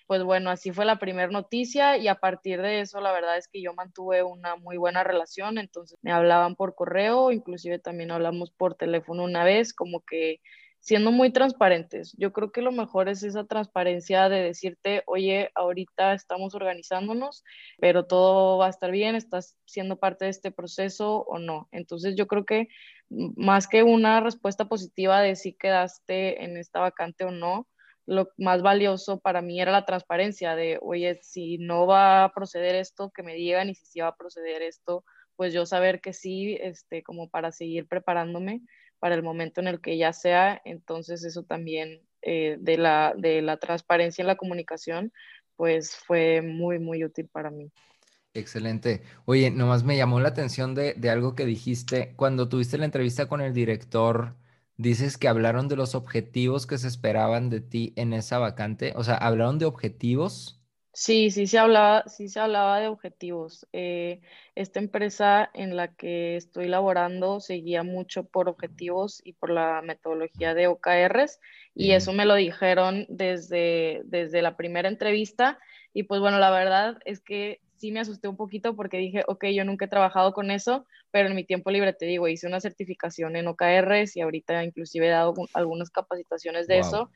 Pues 0.08 0.24
bueno, 0.24 0.50
así 0.50 0.72
fue 0.72 0.86
la 0.86 1.00
primera 1.00 1.30
noticia 1.30 1.98
y 1.98 2.08
a 2.08 2.16
partir 2.16 2.62
de 2.62 2.80
eso, 2.82 3.02
la 3.02 3.12
verdad 3.12 3.38
es 3.38 3.50
que 3.50 3.62
yo 3.62 3.74
mantuve 3.74 4.24
una 4.24 4.56
muy 4.56 4.78
buena 4.78 5.04
relación, 5.04 5.58
entonces 5.58 5.98
me 6.02 6.14
hablaban 6.14 6.56
por 6.56 6.76
correo, 6.76 7.32
inclusive 7.32 7.80
también 7.80 8.12
hablamos 8.12 8.52
por 8.52 8.76
teléfono 8.76 9.24
una 9.26 9.44
vez, 9.44 9.74
como 9.74 10.02
que 10.06 10.40
siendo 10.88 11.12
muy 11.12 11.32
transparentes. 11.32 12.16
Yo 12.18 12.32
creo 12.32 12.54
que 12.54 12.62
lo 12.62 12.72
mejor 12.72 13.10
es 13.10 13.22
esa 13.22 13.44
transparencia 13.44 14.30
de 14.30 14.42
decirte, 14.42 15.04
oye, 15.06 15.52
ahorita 15.54 16.14
estamos 16.14 16.56
organizándonos, 16.56 17.44
pero 17.78 18.06
todo 18.06 18.58
va 18.58 18.68
a 18.68 18.70
estar 18.70 18.90
bien, 18.90 19.16
estás 19.16 19.58
siendo 19.66 19.98
parte 20.00 20.24
de 20.24 20.32
este 20.32 20.50
proceso 20.50 21.26
o 21.28 21.40
no. 21.40 21.68
Entonces 21.74 22.16
yo 22.16 22.26
creo 22.26 22.46
que 22.46 22.70
más 23.10 23.68
que 23.68 23.84
una 23.84 24.22
respuesta 24.22 24.70
positiva 24.70 25.22
de 25.22 25.36
si 25.36 25.52
quedaste 25.52 26.46
en 26.46 26.56
esta 26.56 26.80
vacante 26.80 27.26
o 27.26 27.32
no, 27.32 27.68
lo 28.06 28.30
más 28.38 28.62
valioso 28.62 29.20
para 29.20 29.42
mí 29.42 29.60
era 29.60 29.74
la 29.74 29.86
transparencia 29.86 30.56
de, 30.56 30.80
oye, 30.82 31.20
si 31.22 31.58
no 31.58 31.86
va 31.86 32.24
a 32.24 32.32
proceder 32.32 32.76
esto, 32.76 33.12
que 33.14 33.24
me 33.24 33.34
digan 33.34 33.70
y 33.70 33.76
si 33.76 33.86
sí 33.88 34.00
va 34.00 34.08
a 34.08 34.16
proceder 34.16 34.62
esto, 34.62 35.04
pues 35.36 35.52
yo 35.54 35.66
saber 35.66 36.00
que 36.00 36.14
sí, 36.14 36.58
este, 36.62 37.04
como 37.04 37.30
para 37.30 37.52
seguir 37.52 37.90
preparándome 37.90 38.62
para 39.00 39.16
el 39.16 39.24
momento 39.24 39.62
en 39.62 39.68
el 39.68 39.82
que 39.82 39.98
ya 39.98 40.14
sea. 40.14 40.62
Entonces 40.66 41.24
eso 41.24 41.44
también 41.44 42.02
eh, 42.22 42.58
de, 42.60 42.78
la, 42.78 43.14
de 43.18 43.42
la 43.42 43.58
transparencia 43.58 44.22
en 44.22 44.28
la 44.28 44.38
comunicación, 44.38 45.14
pues 45.56 45.96
fue 45.96 46.42
muy, 46.42 46.80
muy 46.80 47.04
útil 47.04 47.28
para 47.28 47.52
mí. 47.52 47.72
Excelente. 48.34 49.02
Oye, 49.26 49.50
nomás 49.50 49.84
me 49.84 49.98
llamó 49.98 50.20
la 50.20 50.30
atención 50.30 50.76
de, 50.76 50.94
de, 50.94 51.10
algo 51.10 51.34
que 51.36 51.46
dijiste. 51.46 52.14
Cuando 52.16 52.48
tuviste 52.50 52.78
la 52.78 52.86
entrevista 52.86 53.28
con 53.28 53.42
el 53.42 53.54
director, 53.54 54.36
dices 54.78 55.18
que 55.18 55.28
hablaron 55.28 55.68
de 55.68 55.76
los 55.76 55.96
objetivos 55.96 56.68
que 56.68 56.78
se 56.78 56.88
esperaban 56.88 57.50
de 57.50 57.62
ti 57.62 57.94
en 57.96 58.14
esa 58.14 58.38
vacante. 58.38 58.94
O 58.96 59.04
sea, 59.04 59.16
¿hablaron 59.16 59.58
de 59.58 59.66
objetivos? 59.66 60.57
Sí, 61.00 61.30
sí 61.30 61.46
se 61.46 61.60
hablaba, 61.60 62.06
sí 62.08 62.28
se 62.28 62.40
hablaba 62.40 62.80
de 62.80 62.88
objetivos. 62.88 63.68
Eh, 63.72 64.20
esta 64.56 64.80
empresa 64.80 65.48
en 65.54 65.76
la 65.76 65.94
que 65.94 66.36
estoy 66.38 66.68
laborando 66.68 67.40
seguía 67.40 67.84
mucho 67.84 68.24
por 68.24 68.50
objetivos 68.50 69.22
y 69.24 69.34
por 69.34 69.52
la 69.52 69.84
metodología 69.84 70.56
de 70.56 70.66
OKRs 70.66 71.40
y 71.76 71.92
eso 71.92 72.14
me 72.14 72.26
lo 72.26 72.34
dijeron 72.34 73.06
desde, 73.10 74.02
desde 74.06 74.42
la 74.42 74.58
primera 74.58 74.90
entrevista 74.90 75.60
y 75.94 76.02
pues 76.02 76.20
bueno, 76.20 76.40
la 76.40 76.50
verdad 76.50 76.98
es 77.06 77.22
que 77.22 77.62
sí 77.76 77.92
me 77.92 78.00
asusté 78.00 78.28
un 78.28 78.36
poquito 78.36 78.76
porque 78.76 78.98
dije, 78.98 79.24
ok, 79.28 79.46
yo 79.54 79.64
nunca 79.66 79.86
he 79.86 79.90
trabajado 79.90 80.34
con 80.34 80.50
eso, 80.50 80.88
pero 81.12 81.30
en 81.30 81.36
mi 81.36 81.44
tiempo 81.44 81.70
libre 81.70 81.94
te 81.94 82.08
digo, 82.08 82.28
hice 82.28 82.48
una 82.48 82.60
certificación 82.60 83.36
en 83.36 83.48
OKRs 83.48 84.18
y 84.18 84.22
ahorita 84.22 84.64
inclusive 84.64 85.06
he 85.06 85.12
dado 85.12 85.36
algunas 85.54 85.92
capacitaciones 85.92 86.66
de 86.66 86.80
eso, 86.80 87.12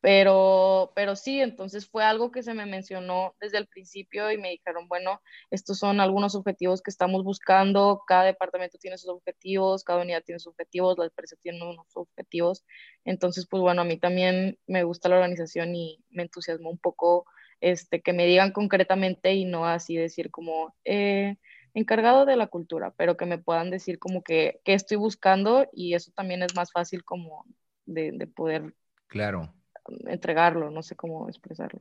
pero, 0.00 0.92
pero 0.94 1.16
sí, 1.16 1.40
entonces 1.40 1.88
fue 1.88 2.04
algo 2.04 2.30
que 2.30 2.44
se 2.44 2.54
me 2.54 2.66
mencionó 2.66 3.34
desde 3.40 3.58
el 3.58 3.66
principio 3.66 4.30
y 4.30 4.38
me 4.38 4.50
dijeron, 4.50 4.86
bueno, 4.86 5.20
estos 5.50 5.78
son 5.78 5.98
algunos 5.98 6.36
objetivos 6.36 6.82
que 6.82 6.90
estamos 6.90 7.24
buscando, 7.24 8.02
cada 8.06 8.24
departamento 8.24 8.78
tiene 8.78 8.96
sus 8.96 9.10
objetivos, 9.10 9.82
cada 9.82 10.02
unidad 10.02 10.22
tiene 10.24 10.38
sus 10.38 10.52
objetivos, 10.52 10.98
la 10.98 11.06
empresa 11.06 11.36
tiene 11.40 11.68
unos 11.68 11.88
objetivos. 11.94 12.64
Entonces, 13.04 13.46
pues 13.50 13.60
bueno, 13.60 13.82
a 13.82 13.84
mí 13.84 13.98
también 13.98 14.58
me 14.68 14.84
gusta 14.84 15.08
la 15.08 15.16
organización 15.16 15.74
y 15.74 16.04
me 16.10 16.22
entusiasmó 16.22 16.70
un 16.70 16.78
poco 16.78 17.26
este, 17.60 18.00
que 18.00 18.12
me 18.12 18.26
digan 18.26 18.52
concretamente 18.52 19.34
y 19.34 19.46
no 19.46 19.66
así 19.66 19.96
decir 19.96 20.30
como 20.30 20.76
eh, 20.84 21.38
encargado 21.74 22.24
de 22.24 22.36
la 22.36 22.46
cultura, 22.46 22.94
pero 22.96 23.16
que 23.16 23.26
me 23.26 23.38
puedan 23.38 23.70
decir 23.70 23.98
como 23.98 24.22
que, 24.22 24.60
que 24.64 24.74
estoy 24.74 24.96
buscando 24.96 25.68
y 25.72 25.94
eso 25.94 26.12
también 26.14 26.44
es 26.44 26.54
más 26.54 26.70
fácil 26.70 27.04
como 27.04 27.44
de, 27.84 28.12
de 28.12 28.26
poder 28.28 28.74
Claro 29.08 29.57
entregarlo, 30.06 30.70
no 30.70 30.82
sé 30.82 30.96
cómo 30.96 31.28
expresarlo. 31.28 31.78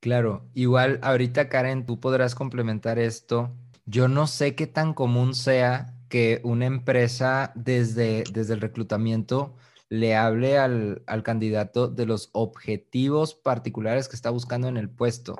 Claro, 0.00 0.48
igual 0.54 0.98
ahorita 1.02 1.48
Karen, 1.48 1.84
tú 1.84 2.00
podrás 2.00 2.34
complementar 2.34 2.98
esto. 2.98 3.54
Yo 3.84 4.08
no 4.08 4.26
sé 4.26 4.54
qué 4.54 4.66
tan 4.66 4.94
común 4.94 5.34
sea 5.34 5.94
que 6.08 6.40
una 6.42 6.66
empresa 6.66 7.52
desde, 7.54 8.24
desde 8.32 8.54
el 8.54 8.60
reclutamiento 8.60 9.54
le 9.90 10.16
hable 10.16 10.56
al, 10.58 11.02
al 11.06 11.22
candidato 11.22 11.88
de 11.88 12.06
los 12.06 12.30
objetivos 12.32 13.34
particulares 13.34 14.08
que 14.08 14.16
está 14.16 14.30
buscando 14.30 14.68
en 14.68 14.76
el 14.76 14.88
puesto. 14.88 15.36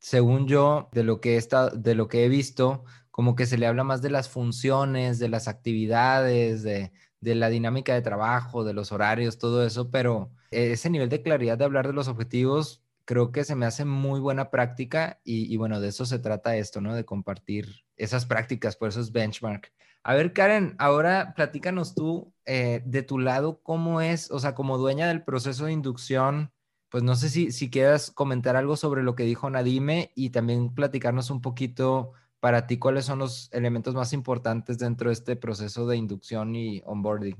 Según 0.00 0.48
yo, 0.48 0.88
de 0.92 1.04
lo 1.04 1.20
que 1.20 1.36
he, 1.36 1.48
de 1.74 1.94
lo 1.94 2.08
que 2.08 2.24
he 2.24 2.28
visto, 2.28 2.84
como 3.10 3.36
que 3.36 3.46
se 3.46 3.58
le 3.58 3.66
habla 3.66 3.84
más 3.84 4.02
de 4.02 4.10
las 4.10 4.28
funciones, 4.28 5.18
de 5.18 5.28
las 5.28 5.46
actividades, 5.46 6.62
de, 6.62 6.92
de 7.22 7.36
la 7.36 7.48
dinámica 7.48 7.94
de 7.94 8.02
trabajo, 8.02 8.64
de 8.64 8.74
los 8.74 8.92
horarios, 8.92 9.38
todo 9.38 9.64
eso, 9.64 9.90
pero 9.90 10.32
ese 10.50 10.90
nivel 10.90 11.08
de 11.08 11.22
claridad 11.22 11.56
de 11.56 11.64
hablar 11.64 11.86
de 11.86 11.92
los 11.94 12.08
objetivos 12.08 12.82
creo 13.04 13.30
que 13.30 13.44
se 13.44 13.54
me 13.54 13.64
hace 13.64 13.84
muy 13.84 14.20
buena 14.20 14.50
práctica 14.50 15.20
y, 15.24 15.56
bueno, 15.56 15.80
de 15.80 15.88
eso 15.88 16.04
se 16.04 16.18
trata 16.18 16.56
esto, 16.56 16.80
¿no? 16.80 16.94
De 16.94 17.04
compartir 17.04 17.84
esas 17.96 18.26
prácticas, 18.26 18.76
por 18.76 18.88
esos 18.88 19.12
benchmark. 19.12 19.72
A 20.02 20.14
ver, 20.14 20.32
Karen, 20.32 20.74
ahora 20.78 21.32
platícanos 21.36 21.94
tú 21.94 22.34
eh, 22.44 22.82
de 22.84 23.02
tu 23.02 23.20
lado, 23.20 23.60
¿cómo 23.62 24.00
es, 24.00 24.30
o 24.32 24.40
sea, 24.40 24.54
como 24.54 24.76
dueña 24.76 25.06
del 25.06 25.22
proceso 25.22 25.66
de 25.66 25.72
inducción? 25.72 26.52
Pues 26.88 27.04
no 27.04 27.14
sé 27.14 27.28
si, 27.28 27.52
si 27.52 27.70
quieras 27.70 28.10
comentar 28.10 28.56
algo 28.56 28.76
sobre 28.76 29.04
lo 29.04 29.14
que 29.14 29.22
dijo 29.22 29.48
Nadime 29.48 30.10
y 30.16 30.30
también 30.30 30.74
platicarnos 30.74 31.30
un 31.30 31.40
poquito 31.40 32.14
para 32.42 32.66
ti 32.66 32.76
cuáles 32.76 33.04
son 33.04 33.20
los 33.20 33.48
elementos 33.52 33.94
más 33.94 34.12
importantes 34.12 34.76
dentro 34.76 35.10
de 35.10 35.12
este 35.12 35.36
proceso 35.36 35.86
de 35.86 35.96
inducción 35.96 36.56
y 36.56 36.82
onboarding. 36.84 37.36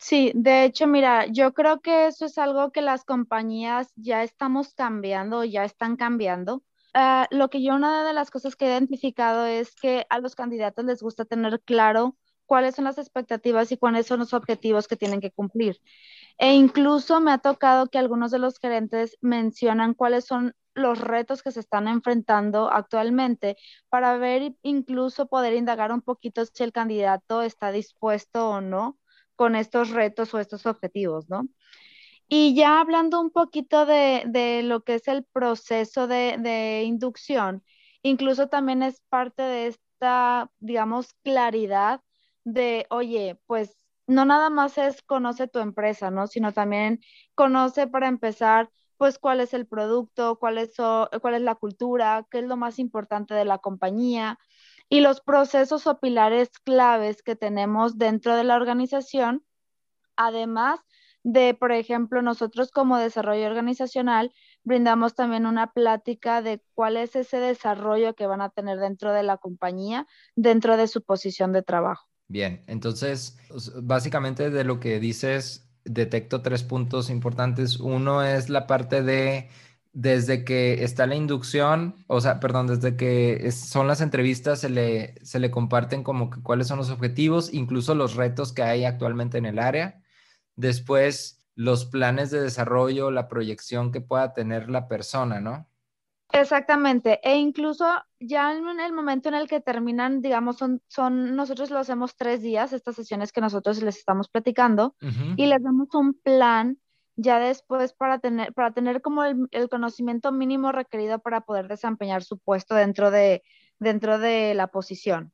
Sí, 0.00 0.30
de 0.32 0.62
hecho, 0.62 0.86
mira, 0.86 1.26
yo 1.26 1.52
creo 1.54 1.80
que 1.80 2.06
eso 2.06 2.24
es 2.24 2.38
algo 2.38 2.70
que 2.70 2.80
las 2.80 3.04
compañías 3.04 3.88
ya 3.96 4.22
estamos 4.22 4.74
cambiando, 4.74 5.42
ya 5.42 5.64
están 5.64 5.96
cambiando. 5.96 6.62
Ah, 6.94 7.26
lo 7.32 7.50
que 7.50 7.64
yo 7.64 7.74
una 7.74 8.06
de 8.06 8.12
las 8.12 8.30
cosas 8.30 8.54
que 8.54 8.66
he 8.66 8.68
identificado 8.68 9.44
es 9.44 9.74
que 9.74 10.06
a 10.08 10.20
los 10.20 10.36
candidatos 10.36 10.84
les 10.84 11.02
gusta 11.02 11.24
tener 11.24 11.60
claro 11.62 12.16
cuáles 12.46 12.76
son 12.76 12.84
las 12.84 12.98
expectativas 12.98 13.72
y 13.72 13.76
cuáles 13.76 14.06
son 14.06 14.20
los 14.20 14.34
objetivos 14.34 14.86
que 14.86 14.96
tienen 14.96 15.20
que 15.20 15.32
cumplir. 15.32 15.80
E 16.38 16.54
incluso 16.54 17.20
me 17.20 17.32
ha 17.32 17.38
tocado 17.38 17.88
que 17.88 17.98
algunos 17.98 18.30
de 18.30 18.38
los 18.38 18.60
gerentes 18.60 19.18
mencionan 19.20 19.94
cuáles 19.94 20.26
son 20.26 20.54
los 20.78 21.00
retos 21.00 21.42
que 21.42 21.50
se 21.52 21.60
están 21.60 21.88
enfrentando 21.88 22.70
actualmente 22.70 23.56
para 23.88 24.16
ver 24.18 24.54
incluso 24.62 25.26
poder 25.26 25.54
indagar 25.54 25.92
un 25.92 26.02
poquito 26.02 26.44
si 26.46 26.62
el 26.64 26.72
candidato 26.72 27.42
está 27.42 27.72
dispuesto 27.72 28.50
o 28.50 28.60
no 28.60 28.98
con 29.36 29.54
estos 29.56 29.90
retos 29.90 30.34
o 30.34 30.40
estos 30.40 30.66
objetivos, 30.66 31.28
¿no? 31.28 31.48
Y 32.28 32.54
ya 32.54 32.80
hablando 32.80 33.20
un 33.20 33.30
poquito 33.30 33.86
de, 33.86 34.62
lo 34.64 34.82
que 34.82 34.96
es 34.96 35.08
el 35.08 35.24
proceso 35.24 36.06
de, 36.06 36.82
inducción, 36.84 37.64
incluso 38.02 38.48
también 38.48 38.82
es 38.82 39.00
parte 39.08 39.42
de 39.42 39.68
esta, 39.68 40.50
digamos, 40.58 41.14
claridad 41.24 42.02
de, 42.44 42.86
oye, 42.90 43.40
pues 43.46 43.76
no 44.06 44.24
nada 44.24 44.50
más 44.50 44.78
es 44.78 45.02
conoce 45.02 45.48
tu 45.48 45.58
empresa, 45.60 46.10
¿no? 46.10 46.26
Sino 46.26 46.52
también 46.52 47.00
conoce 47.34 47.86
para 47.86 48.08
empezar, 48.08 48.70
pues 48.98 49.18
cuál 49.18 49.40
es 49.40 49.54
el 49.54 49.66
producto, 49.66 50.38
cuál 50.38 50.58
es, 50.58 50.74
cuál 50.76 51.34
es 51.34 51.40
la 51.40 51.54
cultura, 51.54 52.26
qué 52.30 52.40
es 52.40 52.44
lo 52.44 52.56
más 52.56 52.78
importante 52.78 53.32
de 53.32 53.44
la 53.44 53.58
compañía, 53.58 54.38
y 54.90 55.00
los 55.00 55.20
procesos 55.20 55.86
o 55.86 56.00
pilares 56.00 56.50
claves 56.64 57.22
que 57.22 57.36
tenemos 57.36 57.96
dentro 57.96 58.36
de 58.36 58.44
la 58.44 58.56
organización, 58.56 59.44
además 60.16 60.80
de, 61.22 61.54
por 61.54 61.72
ejemplo, 61.72 62.22
nosotros 62.22 62.70
como 62.70 62.96
desarrollo 62.96 63.46
organizacional, 63.46 64.32
brindamos 64.62 65.14
también 65.14 65.46
una 65.46 65.72
plática 65.72 66.42
de 66.42 66.62
cuál 66.74 66.96
es 66.96 67.16
ese 67.16 67.38
desarrollo 67.38 68.14
que 68.14 68.26
van 68.26 68.40
a 68.40 68.50
tener 68.50 68.78
dentro 68.78 69.12
de 69.12 69.22
la 69.22 69.36
compañía, 69.36 70.06
dentro 70.36 70.76
de 70.76 70.88
su 70.88 71.02
posición 71.02 71.52
de 71.52 71.62
trabajo. 71.62 72.08
Bien, 72.28 72.64
entonces, 72.66 73.38
básicamente 73.82 74.50
de 74.50 74.64
lo 74.64 74.80
que 74.80 75.00
dices, 75.00 75.67
detecto 75.88 76.42
tres 76.42 76.62
puntos 76.62 77.10
importantes. 77.10 77.80
Uno 77.80 78.22
es 78.22 78.48
la 78.50 78.66
parte 78.66 79.02
de 79.02 79.48
desde 79.92 80.44
que 80.44 80.84
está 80.84 81.06
la 81.06 81.16
inducción, 81.16 81.96
o 82.06 82.20
sea, 82.20 82.40
perdón, 82.40 82.68
desde 82.68 82.96
que 82.96 83.50
son 83.52 83.88
las 83.88 84.00
entrevistas, 84.00 84.60
se 84.60 84.70
le, 84.70 85.14
se 85.24 85.40
le 85.40 85.50
comparten 85.50 86.04
como 86.04 86.30
que 86.30 86.42
cuáles 86.42 86.68
son 86.68 86.78
los 86.78 86.90
objetivos, 86.90 87.52
incluso 87.52 87.94
los 87.94 88.14
retos 88.14 88.52
que 88.52 88.62
hay 88.62 88.84
actualmente 88.84 89.38
en 89.38 89.46
el 89.46 89.58
área. 89.58 90.00
Después, 90.56 91.44
los 91.54 91.86
planes 91.86 92.30
de 92.30 92.40
desarrollo, 92.40 93.10
la 93.10 93.28
proyección 93.28 93.90
que 93.92 94.00
pueda 94.00 94.34
tener 94.34 94.70
la 94.70 94.88
persona, 94.88 95.40
¿no? 95.40 95.68
Exactamente, 96.32 97.20
e 97.22 97.36
incluso 97.36 97.86
ya 98.20 98.52
en 98.52 98.80
el 98.80 98.92
momento 98.92 99.30
en 99.30 99.34
el 99.34 99.48
que 99.48 99.60
terminan, 99.60 100.20
digamos, 100.20 100.58
son, 100.58 100.82
son 100.86 101.34
nosotros 101.34 101.70
lo 101.70 101.78
hacemos 101.78 102.16
tres 102.16 102.42
días, 102.42 102.72
estas 102.72 102.96
sesiones 102.96 103.32
que 103.32 103.40
nosotros 103.40 103.82
les 103.82 103.96
estamos 103.96 104.28
platicando, 104.28 104.94
y 105.36 105.46
les 105.46 105.62
damos 105.62 105.88
un 105.94 106.14
plan 106.14 106.78
ya 107.16 107.40
después 107.40 107.94
para 107.94 108.18
tener, 108.18 108.52
para 108.52 108.72
tener 108.72 109.00
como 109.00 109.24
el, 109.24 109.68
conocimiento 109.70 110.30
mínimo 110.30 110.70
requerido 110.70 111.18
para 111.18 111.40
poder 111.40 111.66
desempeñar 111.66 112.22
su 112.22 112.38
puesto 112.38 112.74
dentro 112.74 113.10
de, 113.10 113.42
dentro 113.78 114.18
de 114.18 114.54
la 114.54 114.68
posición. 114.68 115.32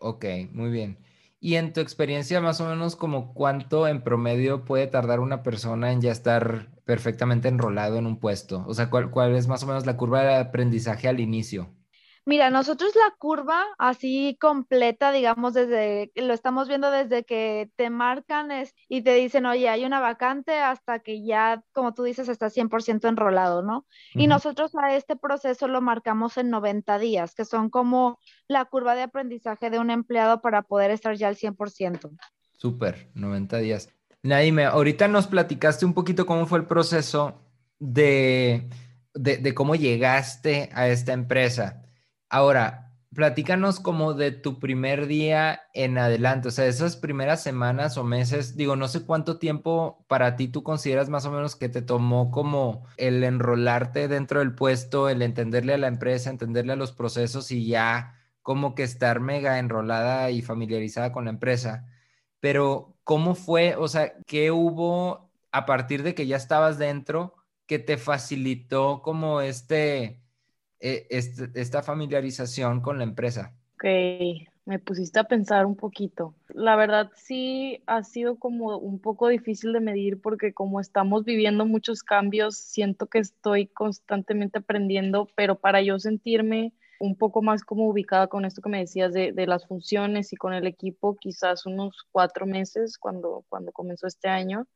Ok, 0.00 0.24
muy 0.52 0.70
bien. 0.70 0.98
Y 1.40 1.56
en 1.56 1.72
tu 1.72 1.80
experiencia, 1.80 2.40
más 2.40 2.60
o 2.60 2.68
menos, 2.68 2.96
como 2.96 3.32
cuánto 3.34 3.88
en 3.88 4.02
promedio 4.02 4.64
puede 4.64 4.86
tardar 4.86 5.20
una 5.20 5.42
persona 5.42 5.90
en 5.90 6.02
ya 6.02 6.12
estar 6.12 6.68
perfectamente 6.84 7.48
enrolado 7.48 7.96
en 7.96 8.06
un 8.06 8.18
puesto? 8.20 8.64
O 8.66 8.74
sea, 8.74 8.90
¿cuál, 8.90 9.10
cuál 9.10 9.34
es 9.34 9.48
más 9.48 9.62
o 9.62 9.66
menos 9.66 9.86
la 9.86 9.96
curva 9.96 10.22
de 10.22 10.36
aprendizaje 10.36 11.08
al 11.08 11.18
inicio? 11.20 11.70
Mira, 12.30 12.48
nosotros 12.48 12.92
la 12.94 13.12
curva 13.18 13.60
así 13.76 14.38
completa, 14.40 15.10
digamos, 15.10 15.52
desde, 15.52 16.12
lo 16.14 16.32
estamos 16.32 16.68
viendo 16.68 16.92
desde 16.92 17.24
que 17.24 17.72
te 17.74 17.90
marcan 17.90 18.52
es, 18.52 18.72
y 18.88 19.02
te 19.02 19.14
dicen, 19.14 19.46
oye, 19.46 19.68
hay 19.68 19.84
una 19.84 19.98
vacante 19.98 20.52
hasta 20.60 21.00
que 21.00 21.24
ya, 21.24 21.64
como 21.72 21.92
tú 21.92 22.04
dices, 22.04 22.28
está 22.28 22.46
100% 22.46 23.08
enrolado, 23.08 23.62
¿no? 23.62 23.84
Y 24.14 24.28
nosotros 24.28 24.76
a 24.76 24.94
este 24.94 25.16
proceso 25.16 25.66
lo 25.66 25.80
marcamos 25.80 26.36
en 26.36 26.50
90 26.50 27.00
días, 27.00 27.34
que 27.34 27.44
son 27.44 27.68
como 27.68 28.20
la 28.46 28.64
curva 28.64 28.94
de 28.94 29.02
aprendizaje 29.02 29.68
de 29.68 29.80
un 29.80 29.90
empleado 29.90 30.40
para 30.40 30.62
poder 30.62 30.92
estar 30.92 31.16
ya 31.16 31.26
al 31.26 31.34
100%. 31.34 32.16
Súper, 32.56 33.10
90 33.14 33.58
días. 33.58 33.88
Nadime, 34.22 34.66
ahorita 34.66 35.08
nos 35.08 35.26
platicaste 35.26 35.84
un 35.84 35.94
poquito 35.94 36.26
cómo 36.26 36.46
fue 36.46 36.60
el 36.60 36.66
proceso 36.66 37.42
de, 37.80 38.70
de 39.14 39.52
cómo 39.52 39.74
llegaste 39.74 40.70
a 40.72 40.86
esta 40.86 41.12
empresa. 41.12 41.82
Ahora, 42.30 42.92
platícanos 43.14 43.80
como 43.80 44.14
de 44.14 44.30
tu 44.32 44.60
primer 44.60 45.06
día 45.08 45.62
en 45.74 45.98
adelante, 45.98 46.48
o 46.48 46.50
sea, 46.52 46.66
esas 46.66 46.96
primeras 46.96 47.42
semanas 47.42 47.96
o 47.98 48.04
meses, 48.04 48.56
digo, 48.56 48.76
no 48.76 48.86
sé 48.88 49.04
cuánto 49.04 49.38
tiempo 49.38 50.04
para 50.08 50.36
ti 50.36 50.48
tú 50.48 50.62
consideras 50.62 51.08
más 51.08 51.26
o 51.26 51.32
menos 51.32 51.56
que 51.56 51.68
te 51.68 51.82
tomó 51.82 52.30
como 52.30 52.86
el 52.96 53.24
enrolarte 53.24 54.06
dentro 54.08 54.38
del 54.40 54.54
puesto, 54.54 55.08
el 55.08 55.22
entenderle 55.22 55.74
a 55.74 55.78
la 55.78 55.88
empresa, 55.88 56.30
entenderle 56.30 56.72
a 56.74 56.76
los 56.76 56.92
procesos 56.92 57.50
y 57.50 57.66
ya 57.66 58.16
como 58.42 58.74
que 58.76 58.84
estar 58.84 59.20
mega 59.20 59.58
enrolada 59.58 60.30
y 60.30 60.42
familiarizada 60.42 61.12
con 61.12 61.24
la 61.24 61.30
empresa. 61.32 61.86
Pero, 62.40 62.96
¿cómo 63.04 63.34
fue? 63.34 63.74
O 63.76 63.88
sea, 63.88 64.14
¿qué 64.26 64.50
hubo 64.52 65.30
a 65.52 65.66
partir 65.66 66.02
de 66.02 66.14
que 66.14 66.26
ya 66.26 66.36
estabas 66.36 66.78
dentro 66.78 67.34
que 67.66 67.78
te 67.78 67.98
facilitó 67.98 69.02
como 69.02 69.40
este 69.40 70.22
eh, 70.80 71.06
esta 71.10 71.82
familiarización 71.82 72.80
con 72.80 72.98
la 72.98 73.04
empresa? 73.04 73.54
Ok, 73.74 73.84
me 74.64 74.78
pusiste 74.78 75.18
a 75.18 75.24
pensar 75.24 75.66
un 75.66 75.76
poquito. 75.76 76.34
La 76.48 76.76
verdad 76.76 77.10
sí 77.16 77.82
ha 77.86 78.02
sido 78.02 78.36
como 78.36 78.76
un 78.78 78.98
poco 78.98 79.28
difícil 79.28 79.72
de 79.72 79.80
medir 79.80 80.20
porque 80.20 80.52
como 80.52 80.80
estamos 80.80 81.24
viviendo 81.24 81.66
muchos 81.66 82.02
cambios, 82.02 82.56
siento 82.56 83.06
que 83.06 83.18
estoy 83.18 83.66
constantemente 83.66 84.58
aprendiendo, 84.58 85.28
pero 85.34 85.56
para 85.56 85.82
yo 85.82 85.98
sentirme 85.98 86.72
un 87.00 87.16
poco 87.16 87.40
más 87.40 87.64
como 87.64 87.88
ubicada 87.88 88.26
con 88.28 88.44
esto 88.44 88.60
que 88.60 88.68
me 88.68 88.80
decías 88.80 89.12
de, 89.14 89.32
de, 89.32 89.46
las 89.46 89.66
funciones 89.66 90.32
y 90.34 90.36
con 90.36 90.52
el 90.52 90.66
equipo, 90.66 91.16
quizás 91.16 91.64
unos 91.64 92.06
cuatro 92.12 92.46
meses 92.46 92.98
cuando, 92.98 93.44
cuando 93.48 93.72
comenzó 93.72 94.06
este 94.06 94.28
año. 94.28 94.66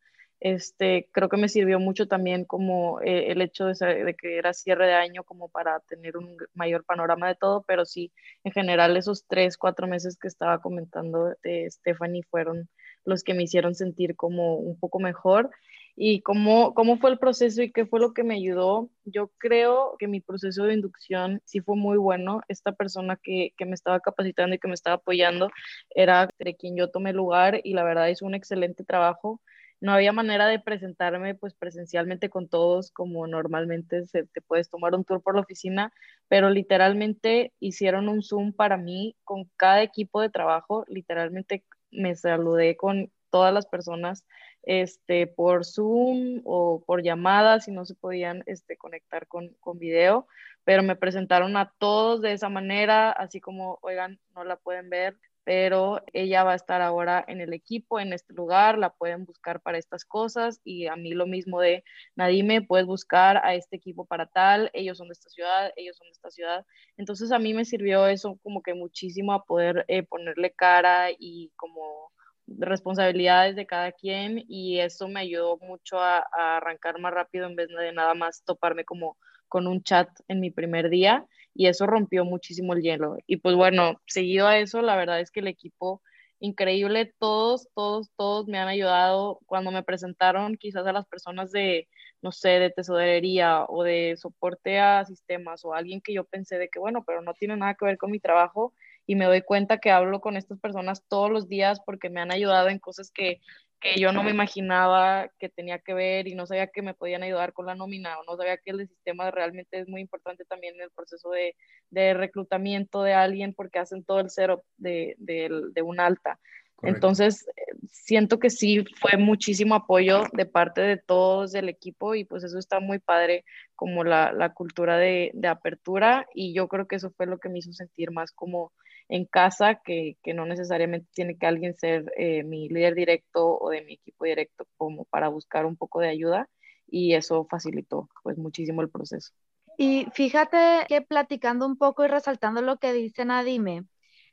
Este, 0.45 1.09
creo 1.11 1.31
que 1.31 1.39
me 1.39 1.49
sirvió 1.49 1.81
mucho 1.81 2.07
también 2.07 2.45
como 2.45 3.01
eh, 3.01 3.33
el 3.33 3.41
hecho 3.41 3.65
de, 3.65 4.15
que 4.15 4.37
era 4.37 4.53
cierre 4.53 4.87
de 4.89 4.93
año 4.93 5.25
como 5.25 5.49
para 5.49 5.81
tener 5.81 6.19
un 6.19 6.37
mayor 6.53 6.85
panorama 6.85 7.29
de 7.29 7.35
todo, 7.35 7.65
pero 7.67 7.87
sí, 7.87 8.13
en 8.45 8.53
general 8.53 8.95
esos 8.99 9.25
tres, 9.27 9.57
cuatro 9.57 9.87
meses 9.87 10.19
que 10.19 10.29
estaba 10.29 10.61
comentando 10.61 11.35
de 11.43 11.71
Stephanie 11.71 12.25
fueron 12.25 12.69
los 13.07 13.25
que 13.25 13.33
me 13.33 13.45
hicieron 13.45 13.75
sentir 13.75 14.17
como 14.17 14.57
un 14.57 14.79
poco 14.79 15.01
mejor. 15.01 15.51
¿Y 15.97 16.21
cómo, 16.21 16.75
cómo 16.75 16.99
fue 16.99 17.11
el 17.11 17.19
proceso 17.19 17.63
y 17.63 17.73
qué 17.73 17.87
fue 17.87 18.01
lo 18.01 18.13
que 18.13 18.23
me 18.25 18.35
ayudó? 18.35 18.91
Yo 19.07 19.31
creo 19.39 19.97
que 19.99 20.09
mi 20.09 20.21
proceso 20.21 20.65
de 20.65 20.75
inducción 20.75 21.41
sí 21.47 21.61
fue 21.61 21.77
muy 21.77 21.97
bueno. 21.97 22.43
Esta 22.49 22.73
persona 22.73 23.17
que, 23.23 23.55
que 23.57 23.65
me 23.65 23.75
estaba 23.75 23.99
capacitando 24.01 24.57
y 24.57 24.59
que 24.59 24.69
me 24.69 24.75
estaba 24.75 24.97
apoyando 24.97 25.49
era 25.95 26.29
de 26.39 26.55
quien 26.55 26.77
yo 26.77 26.91
tomé 26.91 27.15
lugar 27.15 27.63
y 27.65 27.73
la 27.73 27.85
verdad 27.85 28.09
hizo 28.09 28.27
un 28.27 28.35
excelente 28.35 28.85
trabajo 28.85 29.41
no 29.85 29.93
había 29.93 30.13
manera 30.13 30.47
de 30.47 30.59
presentarme 30.59 31.35
pues 31.35 31.53
presencialmente 31.53 32.31
con 32.31 32.49
todos 32.49 32.91
como 32.91 33.27
normalmente 33.27 34.07
se, 34.07 34.25
te 34.25 34.41
puedes 34.41 34.71
tomar 34.71 34.95
un 34.95 35.05
tour 35.05 35.21
por 35.23 35.35
la 35.35 35.43
oficina, 35.43 35.93
pero 36.27 36.49
literalmente 36.49 37.53
hicieron 37.61 38.09
un 38.09 38.23
Zoom 38.23 38.55
para 38.55 38.79
mí 38.79 39.15
con 39.25 39.45
cada 39.57 39.83
equipo 39.83 40.23
de 40.23 40.31
trabajo, 40.31 40.87
literalmente 40.89 41.67
me 41.91 42.17
saludé 42.17 42.79
con 42.79 43.13
todas 43.29 43.53
las 43.53 43.67
personas 43.67 44.25
este, 44.63 45.27
por 45.27 45.67
Zoom 45.67 46.41
o 46.45 46.83
por 46.87 47.03
llamadas 47.03 47.67
si 47.67 47.71
no 47.71 47.85
se 47.85 47.95
podían 47.95 48.43
este, 48.47 48.79
conectar 48.79 49.27
con, 49.27 49.51
con 49.61 49.79
video, 49.79 50.27
pero 50.65 50.83
me 50.83 50.97
presentaron 50.97 51.59
a 51.59 51.75
todos 51.77 52.23
de 52.23 52.33
esa 52.33 52.49
manera, 52.49 53.11
así 53.11 53.39
como, 53.39 53.81
oigan, 53.83 54.19
no 54.35 54.45
la 54.45 54.57
pueden 54.57 54.89
ver, 54.89 55.19
pero 55.45 56.03
ella 56.15 56.43
va 56.43 56.53
a 56.53 56.57
estar 56.57 56.81
ahora 56.81 57.23
en 57.29 57.41
el 57.41 57.53
equipo, 57.53 58.01
en 58.01 58.13
este 58.15 58.33
lugar, 58.33 58.79
la 58.79 58.91
pueden 58.91 59.27
buscar 59.27 59.61
para 59.61 59.79
estas 59.79 60.05
cosas 60.05 60.61
y 60.65 60.87
a 60.87 60.97
mí 60.97 61.13
lo 61.13 61.27
mismo 61.27 61.61
de 61.61 61.85
Nadime, 62.17 62.63
puedes 62.63 62.87
buscar 62.87 63.37
a 63.45 63.55
este 63.55 63.77
equipo 63.77 64.07
para 64.07 64.27
tal, 64.27 64.71
ellos 64.73 64.99
son 64.99 65.09
de 65.09 65.13
esta 65.13 65.29
ciudad, 65.29 65.73
ellos 65.77 65.97
son 65.99 66.07
de 66.07 66.13
esta 66.13 66.31
ciudad. 66.31 66.67
Entonces 66.97 67.31
a 67.31 67.39
mí 67.39 67.53
me 67.53 67.67
sirvió 67.67 68.07
eso 68.07 68.39
como 68.43 68.63
que 68.63 68.75
muchísimo 68.75 69.35
a 69.35 69.45
poder 69.45 69.85
eh, 69.89 70.03
ponerle 70.03 70.51
cara 70.51 71.09
y 71.19 71.53
como 71.57 72.11
responsabilidades 72.47 73.57
de 73.57 73.67
cada 73.67 73.93
quien 73.93 74.45
y 74.49 74.81
eso 74.81 75.09
me 75.09 75.21
ayudó 75.21 75.59
mucho 75.59 75.99
a, 75.99 76.19
a 76.19 76.57
arrancar 76.59 76.99
más 77.01 77.13
rápido 77.13 77.47
en 77.47 77.57
vez 77.57 77.69
de 77.69 77.93
nada 77.93 78.15
más 78.15 78.45
toparme 78.45 78.85
como 78.85 79.17
con 79.49 79.67
un 79.67 79.83
chat 79.83 80.09
en 80.29 80.41
mi 80.41 80.51
primer 80.51 80.91
día 80.91 81.27
y 81.55 81.69
eso 81.69 81.87
rompió 81.87 82.25
muchísimo 82.25 82.75
el 82.75 82.83
hielo. 82.83 83.17
Y 83.27 83.39
pues 83.39 83.55
bueno, 83.57 84.01
seguido 84.07 84.47
a 84.47 84.59
eso, 84.59 84.83
la 84.83 84.97
verdad 84.97 85.21
es 85.21 85.31
que 85.31 85.41
el 85.41 85.49
equipo 85.49 86.03
increíble, 86.41 87.15
todos, 87.19 87.69
todos, 87.75 88.11
todos 88.17 88.47
me 88.47 88.59
han 88.59 88.69
ayudado 88.69 89.41
cuando 89.47 89.71
me 89.71 89.83
presentaron 89.83 90.57
quizás 90.57 90.87
a 90.87 90.93
las 90.93 91.07
personas 91.07 91.53
de, 91.53 91.89
no 92.23 92.33
sé, 92.33 92.51
de 92.51 92.71
tesorería 92.71 93.65
o 93.69 93.83
de 93.83 94.15
soporte 94.19 94.79
a 94.79 95.05
sistemas 95.05 95.65
o 95.65 95.75
alguien 95.75 96.01
que 96.03 96.13
yo 96.13 96.25
pensé 96.25 96.59
de 96.59 96.69
que, 96.69 96.79
bueno, 96.79 97.05
pero 97.07 97.23
no 97.23 97.35
tiene 97.35 97.57
nada 97.57 97.75
que 97.75 97.87
ver 97.87 97.99
con 97.99 98.11
mi 98.11 98.21
trabajo 98.21 98.75
y 99.07 99.17
me 99.17 99.27
doy 99.27 99.43
cuenta 99.43 99.79
que 99.79 99.91
hablo 99.91 100.21
con 100.21 100.37
estas 100.37 100.59
personas 100.59 101.05
todos 101.09 101.31
los 101.31 101.49
días 101.49 101.81
porque 101.85 102.11
me 102.11 102.21
han 102.21 102.33
ayudado 102.33 102.69
en 102.69 102.79
cosas 102.79 103.11
que 103.11 103.41
que 103.85 104.01
yo 104.01 104.13
no 104.13 104.23
me 104.23 104.31
imaginaba 104.31 105.29
que 105.39 105.51
tenía 105.51 105.79
que 105.79 105.93
ver 105.93 106.27
y 106.27 106.35
no 106.35 106.47
sabía 106.47 106.69
que 106.69 106.81
me 106.81 106.95
podían 106.95 107.23
ayudar 107.23 107.53
con 107.53 107.67
la 107.67 107.75
nómina 107.75 108.19
o 108.19 108.25
no 108.25 108.37
sabía 108.37 108.57
que 108.57 108.71
el 108.71 108.89
sistema 108.89 109.31
realmente 109.31 109.79
es 109.79 109.89
muy 109.89 110.01
importante 110.01 110.45
también 110.47 110.75
en 110.77 110.83
el 110.83 110.91
proceso 110.91 111.31
de, 111.31 111.55
de 111.91 112.15
reclutamiento 112.15 113.03
de 113.03 113.13
alguien 113.13 113.53
porque 113.53 113.79
hacen 113.79 114.03
todo 114.03 114.21
el 114.21 114.31
cero 114.31 114.65
de, 114.79 115.15
de, 115.19 115.51
de 115.73 115.83
un 115.83 116.01
alta. 116.01 116.41
Entonces, 116.83 117.47
siento 117.91 118.39
que 118.39 118.51
sí 118.51 118.85
fue 119.01 119.17
muchísimo 119.17 119.75
apoyo 119.75 120.25
de 120.33 120.47
parte 120.47 120.81
de 120.81 120.97
todos 120.97 121.55
el 121.55 121.69
equipo 121.69 122.15
y 122.15 122.25
pues 122.25 122.45
eso 122.45 122.59
está 122.59 122.81
muy 122.81 122.99
padre 122.99 123.45
como 123.75 124.05
la, 124.05 124.33
la 124.33 124.53
cultura 124.53 124.99
de, 124.99 125.31
de, 125.35 125.49
apertura 125.49 126.27
y 126.35 126.53
yo 126.53 126.69
creo 126.69 126.87
que 126.87 126.97
eso 126.97 127.11
fue 127.11 127.27
lo 127.27 127.39
que 127.39 127.49
me 127.49 127.59
hizo 127.59 127.73
sentir 127.73 128.11
más 128.11 128.33
como 128.33 128.73
en 129.09 129.27
casa, 129.27 129.77
que, 129.77 130.17
que 130.23 130.35
no 130.35 130.47
necesariamente 130.47 131.09
tiene 131.13 131.37
que 131.37 131.47
alguien 131.47 131.75
ser 131.75 132.13
eh, 132.17 132.43
mi 132.43 132.69
líder 132.69 132.95
directo 132.95 133.59
o 133.59 133.71
de 133.71 133.83
mi 133.83 133.95
equipo 133.95 134.25
directo 134.25 134.67
como 134.77 135.05
para 135.05 135.29
buscar 135.29 135.67
un 135.67 135.77
poco 135.77 136.01
de 136.01 136.09
ayuda 136.09 136.49
y 136.87 137.15
eso 137.15 137.47
facilitó 137.51 138.09
pues 138.23 138.39
muchísimo 138.39 138.83
el 138.83 138.91
proceso. 138.91 139.33
Y 139.77 140.07
fíjate 140.13 140.85
que 140.89 141.03
platicando 141.03 141.67
un 141.67 141.77
poco 141.77 142.05
y 142.05 142.09
resaltando 142.09 142.63
lo 142.63 142.79
que 142.79 142.93
dice 142.93 143.25
Nadime, 143.25 143.85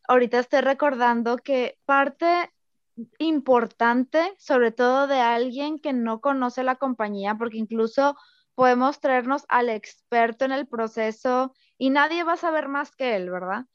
ahorita 0.07 0.39
estoy 0.39 0.61
recordando 0.61 1.37
que 1.37 1.77
parte 1.85 2.51
importante, 3.17 4.33
sobre 4.37 4.71
todo 4.71 5.07
de 5.07 5.19
alguien 5.19 5.79
que 5.79 5.93
no 5.93 6.21
conoce 6.21 6.63
la 6.63 6.75
compañía, 6.75 7.35
porque 7.35 7.57
incluso 7.57 8.15
podemos 8.53 8.99
traernos 8.99 9.45
al 9.49 9.69
experto 9.69 10.45
en 10.45 10.51
el 10.51 10.67
proceso 10.67 11.53
y 11.77 11.89
nadie 11.89 12.23
va 12.23 12.33
a 12.33 12.37
saber 12.37 12.67
más 12.67 12.95
que 12.95 13.15
él, 13.15 13.31
¿verdad? 13.31 13.65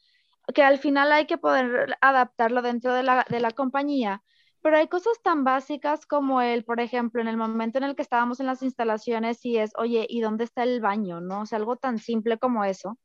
Que 0.54 0.62
al 0.62 0.78
final 0.78 1.12
hay 1.12 1.26
que 1.26 1.38
poder 1.38 1.96
adaptarlo 2.00 2.62
dentro 2.62 2.94
de 2.94 3.02
la, 3.02 3.26
de 3.28 3.40
la 3.40 3.50
compañía, 3.50 4.22
pero 4.62 4.78
hay 4.78 4.88
cosas 4.88 5.20
tan 5.22 5.44
básicas 5.44 6.06
como 6.06 6.40
el, 6.42 6.64
por 6.64 6.80
ejemplo, 6.80 7.20
en 7.20 7.28
el 7.28 7.36
momento 7.36 7.78
en 7.78 7.84
el 7.84 7.94
que 7.94 8.02
estábamos 8.02 8.40
en 8.40 8.46
las 8.46 8.62
instalaciones 8.62 9.44
y 9.44 9.58
es, 9.58 9.70
oye, 9.76 10.06
¿y 10.08 10.20
dónde 10.20 10.44
está 10.44 10.64
el 10.64 10.80
baño? 10.80 11.20
¿No? 11.20 11.42
O 11.42 11.46
sea, 11.46 11.58
algo 11.58 11.76
tan 11.76 11.98
simple 11.98 12.38
como 12.38 12.64
eso. 12.64 12.98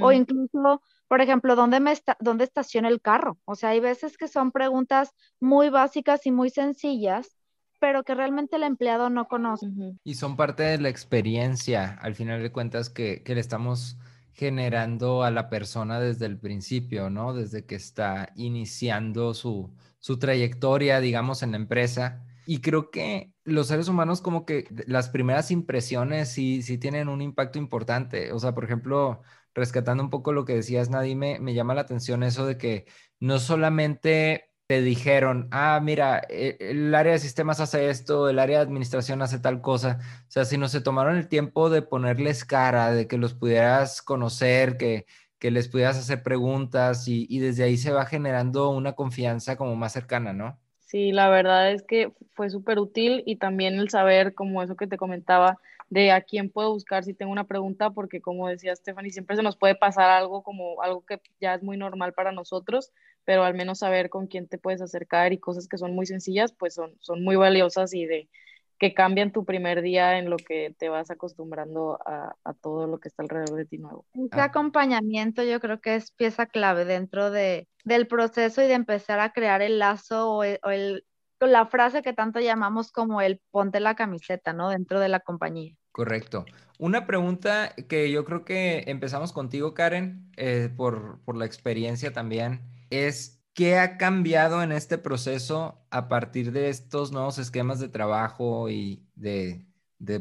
O 0.00 0.12
incluso, 0.12 0.82
por 1.08 1.20
ejemplo, 1.20 1.54
¿dónde, 1.54 1.80
me 1.80 1.92
está, 1.92 2.16
¿dónde 2.20 2.44
estaciona 2.44 2.88
el 2.88 3.00
carro? 3.00 3.38
O 3.44 3.54
sea, 3.54 3.70
hay 3.70 3.80
veces 3.80 4.16
que 4.16 4.28
son 4.28 4.52
preguntas 4.52 5.14
muy 5.40 5.68
básicas 5.68 6.26
y 6.26 6.32
muy 6.32 6.50
sencillas, 6.50 7.36
pero 7.78 8.02
que 8.02 8.14
realmente 8.14 8.56
el 8.56 8.62
empleado 8.62 9.10
no 9.10 9.28
conoce. 9.28 9.66
Y 10.02 10.14
son 10.14 10.36
parte 10.36 10.62
de 10.62 10.78
la 10.78 10.88
experiencia, 10.88 11.98
al 12.00 12.14
final 12.14 12.42
de 12.42 12.52
cuentas, 12.52 12.88
que, 12.88 13.22
que 13.22 13.34
le 13.34 13.40
estamos 13.40 13.98
generando 14.36 15.24
a 15.24 15.30
la 15.30 15.48
persona 15.48 15.98
desde 15.98 16.26
el 16.26 16.38
principio, 16.38 17.08
¿no? 17.10 17.32
Desde 17.32 17.64
que 17.64 17.74
está 17.74 18.32
iniciando 18.36 19.32
su, 19.34 19.74
su 19.98 20.18
trayectoria, 20.18 21.00
digamos, 21.00 21.42
en 21.42 21.52
la 21.52 21.56
empresa. 21.56 22.22
Y 22.44 22.60
creo 22.60 22.90
que 22.90 23.32
los 23.44 23.68
seres 23.68 23.88
humanos 23.88 24.20
como 24.20 24.44
que 24.44 24.66
las 24.86 25.08
primeras 25.08 25.50
impresiones 25.50 26.28
sí, 26.28 26.62
sí 26.62 26.78
tienen 26.78 27.08
un 27.08 27.22
impacto 27.22 27.58
importante. 27.58 28.30
O 28.32 28.38
sea, 28.38 28.54
por 28.54 28.64
ejemplo, 28.64 29.22
rescatando 29.54 30.04
un 30.04 30.10
poco 30.10 30.32
lo 30.32 30.44
que 30.44 30.54
decías, 30.54 30.90
Nadime, 30.90 31.38
me 31.40 31.54
llama 31.54 31.74
la 31.74 31.80
atención 31.82 32.22
eso 32.22 32.46
de 32.46 32.58
que 32.58 32.86
no 33.20 33.38
solamente 33.38 34.50
te 34.66 34.82
dijeron, 34.82 35.48
ah, 35.52 35.80
mira, 35.82 36.22
e, 36.28 36.56
el 36.60 36.94
área 36.94 37.12
de 37.12 37.18
sistemas 37.18 37.60
hace 37.60 37.88
esto, 37.90 38.28
el 38.28 38.38
área 38.38 38.58
de 38.58 38.64
administración 38.64 39.22
hace 39.22 39.38
tal 39.38 39.60
cosa, 39.60 39.98
o 40.28 40.30
sea, 40.30 40.44
si 40.44 40.58
no 40.58 40.68
se 40.68 40.80
tomaron 40.80 41.16
el 41.16 41.28
tiempo 41.28 41.70
de 41.70 41.82
ponerles 41.82 42.44
cara, 42.44 42.90
de 42.92 43.06
que 43.06 43.18
los 43.18 43.34
pudieras 43.34 44.02
conocer, 44.02 44.76
que, 44.76 45.06
que 45.38 45.50
les 45.50 45.68
pudieras 45.68 45.98
hacer 45.98 46.22
preguntas 46.22 47.06
y, 47.08 47.26
y 47.30 47.38
desde 47.38 47.64
ahí 47.64 47.76
se 47.76 47.92
va 47.92 48.06
generando 48.06 48.70
una 48.70 48.94
confianza 48.94 49.56
como 49.56 49.76
más 49.76 49.92
cercana, 49.92 50.32
¿no? 50.32 50.58
Sí, 50.86 51.10
la 51.12 51.28
verdad 51.28 51.72
es 51.72 51.82
que 51.82 52.12
fue 52.34 52.48
súper 52.50 52.78
útil 52.78 53.22
y 53.26 53.36
también 53.36 53.74
el 53.74 53.90
saber, 53.90 54.34
como 54.34 54.62
eso 54.62 54.76
que 54.76 54.86
te 54.86 54.96
comentaba, 54.96 55.58
de 55.90 56.12
a 56.12 56.20
quién 56.22 56.48
puedo 56.50 56.72
buscar 56.72 57.02
si 57.04 57.12
tengo 57.14 57.32
una 57.32 57.46
pregunta, 57.46 57.90
porque 57.90 58.20
como 58.20 58.48
decía 58.48 58.74
Stephanie, 58.76 59.10
siempre 59.10 59.36
se 59.36 59.42
nos 59.42 59.56
puede 59.56 59.74
pasar 59.74 60.10
algo 60.10 60.42
como 60.44 60.80
algo 60.82 61.04
que 61.04 61.20
ya 61.40 61.54
es 61.54 61.62
muy 61.64 61.76
normal 61.76 62.12
para 62.14 62.30
nosotros, 62.32 62.92
pero 63.24 63.42
al 63.44 63.54
menos 63.54 63.80
saber 63.80 64.10
con 64.10 64.28
quién 64.28 64.46
te 64.48 64.58
puedes 64.58 64.80
acercar 64.80 65.32
y 65.32 65.38
cosas 65.38 65.66
que 65.68 65.76
son 65.78 65.92
muy 65.94 66.06
sencillas, 66.06 66.52
pues 66.52 66.74
son, 66.74 66.94
son 67.00 67.22
muy 67.24 67.34
valiosas 67.36 67.92
y 67.92 68.06
de 68.06 68.28
que 68.78 68.94
cambian 68.94 69.32
tu 69.32 69.44
primer 69.44 69.82
día 69.82 70.18
en 70.18 70.28
lo 70.28 70.36
que 70.36 70.74
te 70.78 70.88
vas 70.88 71.10
acostumbrando 71.10 71.98
a, 72.04 72.34
a 72.44 72.52
todo 72.54 72.86
lo 72.86 72.98
que 72.98 73.08
está 73.08 73.22
alrededor 73.22 73.56
de 73.56 73.64
ti 73.64 73.78
nuevo. 73.78 74.04
Ese 74.14 74.40
acompañamiento 74.40 75.42
yo 75.42 75.60
creo 75.60 75.80
que 75.80 75.94
es 75.94 76.10
pieza 76.10 76.46
clave 76.46 76.84
dentro 76.84 77.30
de, 77.30 77.68
del 77.84 78.06
proceso 78.06 78.62
y 78.62 78.66
de 78.66 78.74
empezar 78.74 79.20
a 79.20 79.32
crear 79.32 79.62
el 79.62 79.78
lazo 79.78 80.30
o, 80.30 80.44
el, 80.44 80.58
o 80.62 80.70
el, 80.70 81.04
la 81.40 81.66
frase 81.66 82.02
que 82.02 82.12
tanto 82.12 82.40
llamamos 82.40 82.92
como 82.92 83.20
el 83.20 83.40
ponte 83.50 83.80
la 83.80 83.94
camiseta, 83.94 84.52
¿no? 84.52 84.68
Dentro 84.70 85.00
de 85.00 85.08
la 85.08 85.20
compañía. 85.20 85.74
Correcto. 85.92 86.44
Una 86.78 87.06
pregunta 87.06 87.74
que 87.88 88.10
yo 88.10 88.26
creo 88.26 88.44
que 88.44 88.84
empezamos 88.86 89.32
contigo, 89.32 89.72
Karen, 89.72 90.30
eh, 90.36 90.68
por, 90.76 91.20
por, 91.24 91.36
la 91.36 91.46
experiencia 91.46 92.12
también, 92.12 92.60
es 92.90 93.35
¿qué 93.56 93.78
ha 93.78 93.96
cambiado 93.96 94.62
en 94.62 94.70
este 94.72 94.98
proceso 94.98 95.82
a 95.90 96.08
partir 96.08 96.52
de 96.52 96.68
estos 96.68 97.10
nuevos 97.12 97.38
esquemas 97.38 97.80
de 97.80 97.88
trabajo 97.88 98.68
y 98.70 99.08
de, 99.16 99.66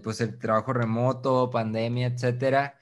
pues, 0.03 0.21
el 0.21 0.39
trabajo 0.39 0.71
remoto, 0.73 1.49
pandemia, 1.51 2.07
etcétera? 2.07 2.79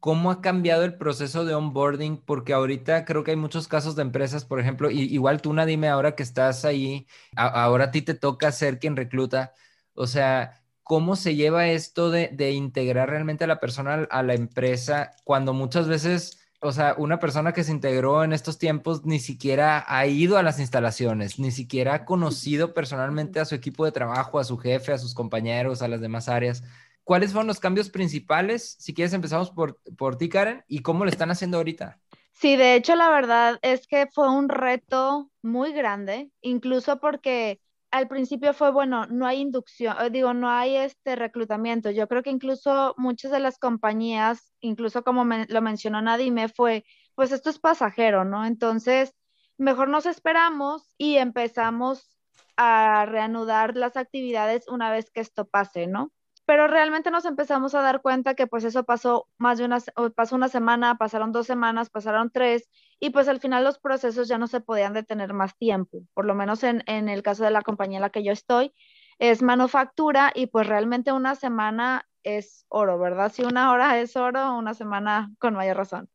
¿Cómo 0.00 0.30
ha 0.30 0.40
cambiado 0.40 0.84
el 0.84 0.96
proceso 0.96 1.44
de 1.44 1.54
onboarding? 1.56 2.18
Porque 2.24 2.52
ahorita 2.52 3.04
creo 3.04 3.24
que 3.24 3.32
hay 3.32 3.36
muchos 3.36 3.66
casos 3.66 3.96
de 3.96 4.02
empresas, 4.02 4.44
por 4.44 4.60
ejemplo, 4.60 4.90
y, 4.92 5.00
igual 5.02 5.42
tú, 5.42 5.52
dime 5.66 5.88
ahora 5.88 6.14
que 6.14 6.22
estás 6.22 6.64
ahí, 6.64 7.08
ahora 7.34 7.86
a 7.86 7.90
ti 7.90 8.02
te 8.02 8.14
toca 8.14 8.52
ser 8.52 8.78
quien 8.78 8.96
recluta. 8.96 9.54
O 9.94 10.06
sea, 10.06 10.62
¿cómo 10.84 11.16
se 11.16 11.34
lleva 11.34 11.66
esto 11.68 12.10
de, 12.10 12.28
de 12.32 12.52
integrar 12.52 13.10
realmente 13.10 13.44
a 13.44 13.48
la 13.48 13.58
persona 13.60 14.06
a 14.10 14.22
la 14.22 14.34
empresa 14.34 15.10
cuando 15.24 15.52
muchas 15.52 15.88
veces 15.88 16.45
o 16.66 16.72
sea, 16.72 16.94
una 16.98 17.18
persona 17.18 17.52
que 17.52 17.64
se 17.64 17.72
integró 17.72 18.24
en 18.24 18.32
estos 18.32 18.58
tiempos 18.58 19.04
ni 19.04 19.18
siquiera 19.18 19.84
ha 19.86 20.06
ido 20.06 20.36
a 20.36 20.42
las 20.42 20.60
instalaciones, 20.60 21.38
ni 21.38 21.50
siquiera 21.50 21.94
ha 21.94 22.04
conocido 22.04 22.74
personalmente 22.74 23.40
a 23.40 23.44
su 23.44 23.54
equipo 23.54 23.84
de 23.84 23.92
trabajo, 23.92 24.38
a 24.38 24.44
su 24.44 24.58
jefe, 24.58 24.92
a 24.92 24.98
sus 24.98 25.14
compañeros, 25.14 25.82
a 25.82 25.88
las 25.88 26.00
demás 26.00 26.28
áreas. 26.28 26.62
¿Cuáles 27.04 27.32
fueron 27.32 27.46
los 27.46 27.60
cambios 27.60 27.88
principales? 27.88 28.76
Si 28.80 28.92
quieres, 28.92 29.12
empezamos 29.12 29.50
por, 29.50 29.78
por 29.96 30.16
ti, 30.16 30.28
Karen, 30.28 30.64
y 30.68 30.80
cómo 30.80 31.04
lo 31.04 31.10
están 31.10 31.30
haciendo 31.30 31.58
ahorita. 31.58 32.00
Sí, 32.32 32.56
de 32.56 32.74
hecho, 32.74 32.96
la 32.96 33.08
verdad 33.08 33.58
es 33.62 33.86
que 33.86 34.08
fue 34.08 34.28
un 34.28 34.48
reto 34.48 35.30
muy 35.40 35.72
grande, 35.72 36.30
incluso 36.42 36.98
porque 36.98 37.60
al 37.90 38.08
principio 38.08 38.52
fue, 38.54 38.70
bueno, 38.72 39.06
no 39.06 39.26
hay 39.26 39.40
inducción, 39.40 39.96
eh, 40.00 40.10
digo, 40.10 40.34
no 40.34 40.50
hay 40.50 40.76
este 40.76 41.16
reclutamiento. 41.16 41.90
Yo 41.90 42.08
creo 42.08 42.22
que 42.22 42.30
incluso 42.30 42.94
muchas 42.96 43.30
de 43.30 43.40
las 43.40 43.58
compañías, 43.58 44.52
incluso 44.60 45.02
como 45.02 45.24
me, 45.24 45.46
lo 45.48 45.62
mencionó 45.62 46.02
Nadime, 46.02 46.48
fue, 46.48 46.84
pues 47.14 47.32
esto 47.32 47.50
es 47.50 47.58
pasajero, 47.58 48.24
¿no? 48.24 48.44
Entonces, 48.44 49.14
mejor 49.58 49.88
nos 49.88 50.06
esperamos 50.06 50.94
y 50.98 51.16
empezamos 51.16 52.16
a 52.56 53.06
reanudar 53.06 53.76
las 53.76 53.96
actividades 53.96 54.68
una 54.68 54.90
vez 54.90 55.10
que 55.10 55.20
esto 55.20 55.46
pase, 55.46 55.86
¿no? 55.86 56.12
Pero 56.46 56.68
realmente 56.68 57.10
nos 57.10 57.24
empezamos 57.24 57.74
a 57.74 57.82
dar 57.82 58.00
cuenta 58.00 58.34
que 58.34 58.46
pues 58.46 58.64
eso 58.64 58.84
pasó 58.84 59.28
más 59.36 59.58
de 59.58 59.64
una, 59.64 59.78
pasó 60.14 60.36
una 60.36 60.48
semana, 60.48 60.96
pasaron 60.96 61.32
dos 61.32 61.46
semanas, 61.46 61.90
pasaron 61.90 62.30
tres, 62.30 62.70
y 63.00 63.10
pues 63.10 63.28
al 63.28 63.40
final 63.40 63.64
los 63.64 63.78
procesos 63.78 64.28
ya 64.28 64.38
no 64.38 64.46
se 64.46 64.60
podían 64.60 64.92
detener 64.92 65.34
más 65.34 65.56
tiempo, 65.58 66.02
por 66.14 66.24
lo 66.24 66.34
menos 66.34 66.62
en, 66.62 66.82
en 66.86 67.08
el 67.08 67.22
caso 67.22 67.44
de 67.44 67.50
la 67.50 67.62
compañía 67.62 67.98
en 67.98 68.02
la 68.02 68.10
que 68.10 68.24
yo 68.24 68.32
estoy, 68.32 68.72
es 69.18 69.42
manufactura 69.42 70.30
y 70.34 70.46
pues 70.46 70.66
realmente 70.66 71.12
una 71.12 71.34
semana 71.34 72.06
es 72.22 72.64
oro, 72.68 72.98
¿verdad? 72.98 73.32
Si 73.32 73.42
una 73.42 73.72
hora 73.72 73.98
es 73.98 74.16
oro, 74.16 74.56
una 74.56 74.74
semana 74.74 75.32
con 75.38 75.54
mayor 75.54 75.76
razón. 75.76 76.08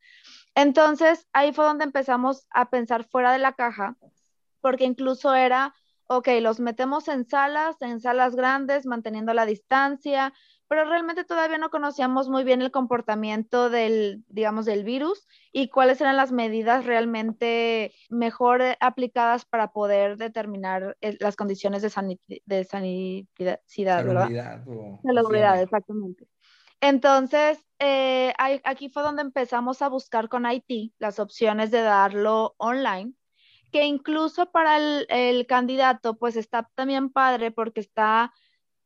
Entonces 0.55 1.27
ahí 1.33 1.53
fue 1.53 1.65
donde 1.65 1.85
empezamos 1.85 2.47
a 2.51 2.69
pensar 2.69 3.05
fuera 3.05 3.31
de 3.31 3.39
la 3.39 3.53
caja, 3.53 3.95
porque 4.61 4.85
incluso 4.85 5.33
era 5.33 5.73
ok, 6.17 6.27
los 6.41 6.59
metemos 6.59 7.07
en 7.07 7.25
salas, 7.25 7.81
en 7.81 8.01
salas 8.01 8.35
grandes, 8.35 8.85
manteniendo 8.85 9.33
la 9.33 9.45
distancia, 9.45 10.33
pero 10.67 10.83
realmente 10.85 11.23
todavía 11.23 11.57
no 11.57 11.69
conocíamos 11.69 12.27
muy 12.27 12.43
bien 12.43 12.61
el 12.61 12.71
comportamiento 12.71 13.69
del, 13.69 14.23
digamos, 14.27 14.65
del 14.65 14.83
virus 14.83 15.25
y 15.53 15.69
cuáles 15.69 16.01
eran 16.01 16.17
las 16.17 16.31
medidas 16.31 16.85
realmente 16.85 17.93
mejor 18.09 18.61
aplicadas 18.81 19.45
para 19.45 19.71
poder 19.71 20.17
determinar 20.17 20.97
eh, 21.01 21.17
las 21.19 21.37
condiciones 21.37 21.81
de, 21.81 22.41
de 22.45 22.63
sanidad, 22.65 24.05
¿verdad? 24.05 24.29
Salubridad, 25.03 25.61
exactamente. 25.61 26.27
Entonces, 26.81 27.63
eh, 27.79 28.33
aquí 28.37 28.89
fue 28.89 29.03
donde 29.03 29.21
empezamos 29.21 29.81
a 29.81 29.87
buscar 29.87 30.29
con 30.29 30.45
IT 30.49 30.93
las 30.99 31.19
opciones 31.19 31.71
de 31.71 31.81
darlo 31.81 32.55
online 32.57 33.13
que 33.71 33.85
incluso 33.85 34.51
para 34.51 34.77
el, 34.77 35.45
candidato, 35.47 36.17
pues 36.17 36.35
está 36.35 36.69
también 36.75 37.09
padre 37.11 37.51
porque 37.51 37.79
está 37.79 38.33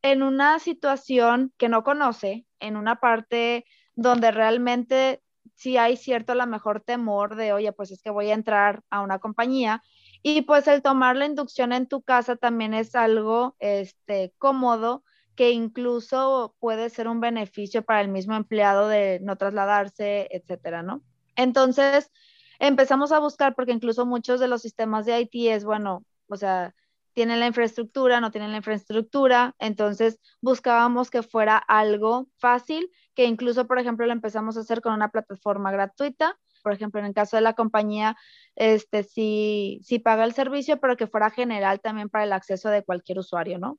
en 0.02 0.24
una 0.24 0.60
situación 0.60 1.54
que 1.58 1.69
no 1.69 1.84
conoce, 1.84 2.45
en 2.60 2.78
una 2.78 3.00
parte 3.00 3.65
donde 3.95 4.32
realmente 4.32 5.21
sí 5.56 5.78
hay 5.78 5.98
cierto 5.98 6.34
a 6.34 6.36
lo 6.36 6.48
mejor 6.48 6.82
temor 6.82 7.36
de, 7.36 7.54
oye, 7.54 7.71
pues 7.71 7.91
es 7.91 8.02
que 8.02 8.10
voy 8.12 8.30
a 8.30 8.36
entrar 8.36 8.84
a 8.89 9.02
una 9.02 9.19
compañía. 9.19 9.82
Y 10.21 10.41
pues 10.41 10.67
el 10.67 10.82
tomar 10.82 11.15
la 11.15 11.26
inducción 11.26 11.71
en 11.71 11.88
tu 11.88 12.02
casa 12.02 12.36
también 12.36 12.74
es 12.74 12.95
algo 12.95 13.56
este, 13.60 14.34
cómodo 14.38 15.04
que 15.36 15.52
incluso 15.52 16.56
puede 16.60 16.89
ser 16.89 17.08
un 17.08 17.19
beneficio 17.19 17.84
para 17.84 18.02
el 18.02 18.08
mismo 18.08 18.36
empleado 18.36 18.88
de 18.88 19.19
no 19.21 19.38
trasladarse, 19.38 20.28
etcétera, 20.32 20.82
¿no? 20.82 21.02
Entonces, 21.36 22.12
empezamos 22.59 23.11
a 23.11 23.19
buscar, 23.19 23.55
porque 23.55 23.71
incluso 23.71 24.05
muchos 24.05 24.39
de 24.39 24.47
los 24.47 24.61
sistemas 24.61 25.05
de 25.05 25.19
IT 25.21 25.51
es, 25.51 25.65
bueno, 25.65 26.03
o 26.27 26.35
sea, 26.35 26.73
tienen 27.13 27.39
la 27.39 27.47
infraestructura, 27.47 28.19
no 28.19 28.31
tienen 28.31 28.51
la 28.51 28.57
infraestructura, 28.57 29.55
entonces 29.59 30.19
buscábamos 30.41 31.09
que 31.09 31.23
fuera 31.23 31.57
algo 31.57 32.27
fácil, 32.37 32.91
que 33.15 33.25
incluso, 33.25 33.67
por 33.67 33.79
ejemplo, 33.79 34.05
lo 34.05 34.11
empezamos 34.11 34.57
a 34.57 34.61
hacer 34.61 34.81
con 34.81 34.93
una 34.93 35.09
plataforma 35.09 35.71
gratuita, 35.71 36.37
por 36.61 36.73
ejemplo, 36.73 36.99
en 36.99 37.05
el 37.05 37.13
caso 37.13 37.37
de 37.37 37.41
la 37.41 37.53
compañía, 37.53 38.17
este 38.55 39.03
sí, 39.03 39.79
sí 39.83 39.99
paga 39.99 40.25
el 40.25 40.33
servicio, 40.33 40.79
pero 40.79 40.97
que 40.97 41.07
fuera 41.07 41.29
general 41.29 41.79
también 41.79 42.09
para 42.09 42.23
el 42.23 42.33
acceso 42.33 42.69
de 42.69 42.83
cualquier 42.83 43.19
usuario, 43.19 43.59
¿no? 43.59 43.77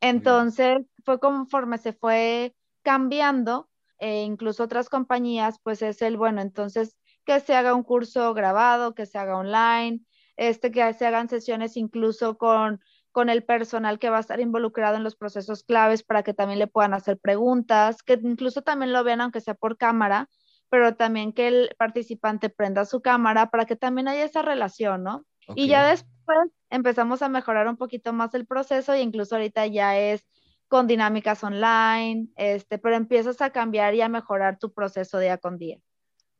Entonces, 0.00 0.84
fue 1.04 1.20
conforme 1.20 1.78
se 1.78 1.92
fue 1.92 2.54
cambiando, 2.82 3.70
e 3.98 4.22
incluso 4.22 4.64
otras 4.64 4.88
compañías, 4.88 5.60
pues 5.62 5.80
es 5.80 6.02
el, 6.02 6.16
bueno, 6.16 6.40
entonces 6.42 6.96
que 7.24 7.40
se 7.40 7.54
haga 7.54 7.74
un 7.74 7.82
curso 7.82 8.34
grabado, 8.34 8.94
que 8.94 9.06
se 9.06 9.18
haga 9.18 9.36
online, 9.36 10.00
este, 10.36 10.70
que 10.70 10.92
se 10.94 11.06
hagan 11.06 11.28
sesiones 11.28 11.76
incluso 11.76 12.36
con, 12.38 12.80
con 13.12 13.28
el 13.28 13.44
personal 13.44 13.98
que 13.98 14.10
va 14.10 14.16
a 14.16 14.20
estar 14.20 14.40
involucrado 14.40 14.96
en 14.96 15.04
los 15.04 15.16
procesos 15.16 15.62
claves 15.62 16.02
para 16.02 16.22
que 16.22 16.34
también 16.34 16.58
le 16.58 16.66
puedan 16.66 16.94
hacer 16.94 17.18
preguntas, 17.18 18.02
que 18.02 18.18
incluso 18.22 18.62
también 18.62 18.92
lo 18.92 19.04
vean 19.04 19.20
aunque 19.20 19.40
sea 19.40 19.54
por 19.54 19.76
cámara, 19.76 20.28
pero 20.70 20.96
también 20.96 21.32
que 21.32 21.48
el 21.48 21.74
participante 21.78 22.48
prenda 22.48 22.84
su 22.86 23.02
cámara 23.02 23.50
para 23.50 23.66
que 23.66 23.76
también 23.76 24.08
haya 24.08 24.24
esa 24.24 24.42
relación, 24.42 25.02
¿no? 25.02 25.26
Y 25.54 25.68
ya 25.68 25.86
después 25.86 26.38
empezamos 26.70 27.20
a 27.20 27.28
mejorar 27.28 27.68
un 27.68 27.76
poquito 27.76 28.12
más 28.12 28.32
el 28.34 28.46
proceso 28.46 28.94
e 28.94 29.02
incluso 29.02 29.34
ahorita 29.34 29.66
ya 29.66 29.98
es 29.98 30.26
con 30.68 30.86
dinámicas 30.86 31.44
online, 31.44 32.28
este, 32.36 32.78
pero 32.78 32.96
empiezas 32.96 33.42
a 33.42 33.50
cambiar 33.50 33.94
y 33.94 34.00
a 34.00 34.08
mejorar 34.08 34.58
tu 34.58 34.72
proceso 34.72 35.18
día 35.18 35.36
con 35.36 35.58
día. 35.58 35.78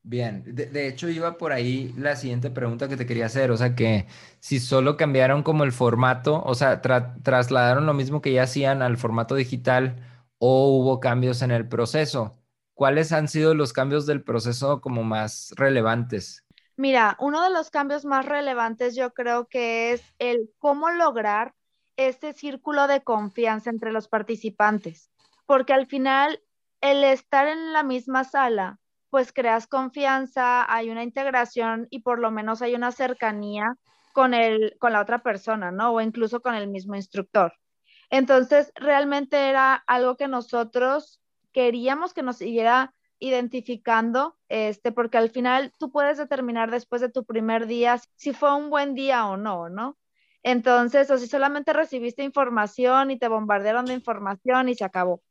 Bien, 0.04 0.42
de, 0.44 0.88
hecho 0.88 1.08
iba 1.08 1.38
por 1.38 1.52
ahí 1.52 1.94
la 1.96 2.16
siguiente 2.16 2.50
pregunta 2.50 2.88
que 2.88 2.96
te 2.96 3.06
quería 3.06 3.26
hacer, 3.26 3.52
o 3.52 3.56
sea 3.56 3.76
que 3.76 4.08
si 4.40 4.58
solo 4.58 4.96
cambiaron 4.96 5.44
como 5.44 5.62
el 5.62 5.70
formato, 5.70 6.42
o 6.44 6.56
sea, 6.56 6.82
trasladaron 6.82 7.86
lo 7.86 7.94
mismo 7.94 8.20
que 8.20 8.32
ya 8.32 8.42
hacían 8.42 8.82
al 8.82 8.96
formato 8.96 9.36
digital 9.36 9.94
o 10.38 10.76
hubo 10.76 10.98
cambios 10.98 11.40
en 11.42 11.52
el 11.52 11.68
proceso. 11.68 12.36
¿Cuáles 12.74 13.12
han 13.12 13.28
sido 13.28 13.54
los 13.54 13.72
cambios 13.72 14.04
del 14.04 14.24
proceso 14.24 14.80
como 14.80 15.04
más 15.04 15.54
relevantes? 15.56 16.44
Mira, 16.76 17.16
uno 17.20 17.40
de 17.44 17.50
los 17.50 17.70
cambios 17.70 18.04
más 18.04 18.26
relevantes 18.26 18.96
yo 18.96 19.14
creo 19.14 19.46
que 19.46 19.92
es 19.92 20.02
el 20.18 20.50
cómo 20.58 20.90
lograr 20.90 21.54
este 21.96 22.32
círculo 22.32 22.88
de 22.88 23.04
confianza 23.04 23.70
entre 23.70 23.92
los 23.92 24.08
participantes, 24.08 25.12
porque 25.46 25.74
al 25.74 25.86
final 25.86 26.42
el 26.80 27.04
estar 27.04 27.46
en 27.46 27.72
la 27.72 27.84
misma 27.84 28.24
sala 28.24 28.80
pues 29.12 29.30
creas 29.30 29.66
confianza, 29.66 30.64
hay 30.74 30.88
una 30.88 31.02
integración 31.02 31.86
y 31.90 32.00
por 32.00 32.18
lo 32.18 32.30
menos 32.30 32.62
hay 32.62 32.74
una 32.74 32.92
cercanía 32.92 33.76
con, 34.14 34.32
el, 34.32 34.74
con 34.78 34.94
la 34.94 35.02
otra 35.02 35.22
persona, 35.22 35.70
¿no? 35.70 35.92
O 35.92 36.00
incluso 36.00 36.40
con 36.40 36.54
el 36.54 36.66
mismo 36.66 36.94
instructor. 36.94 37.52
Entonces, 38.08 38.72
realmente 38.74 39.50
era 39.50 39.74
algo 39.86 40.16
que 40.16 40.28
nosotros 40.28 41.20
queríamos 41.52 42.14
que 42.14 42.22
nos 42.22 42.38
siguiera 42.38 42.94
identificando, 43.18 44.38
este, 44.48 44.92
porque 44.92 45.18
al 45.18 45.28
final 45.28 45.74
tú 45.78 45.92
puedes 45.92 46.16
determinar 46.16 46.70
después 46.70 47.02
de 47.02 47.10
tu 47.10 47.26
primer 47.26 47.66
día 47.66 48.00
si 48.16 48.32
fue 48.32 48.56
un 48.56 48.70
buen 48.70 48.94
día 48.94 49.26
o 49.26 49.36
no, 49.36 49.68
¿no? 49.68 49.98
Entonces, 50.42 51.10
o 51.10 51.18
si 51.18 51.26
solamente 51.26 51.74
recibiste 51.74 52.24
información 52.24 53.10
y 53.10 53.18
te 53.18 53.28
bombardearon 53.28 53.84
de 53.84 53.92
información 53.92 54.70
y 54.70 54.74
se 54.74 54.86
acabó. 54.86 55.22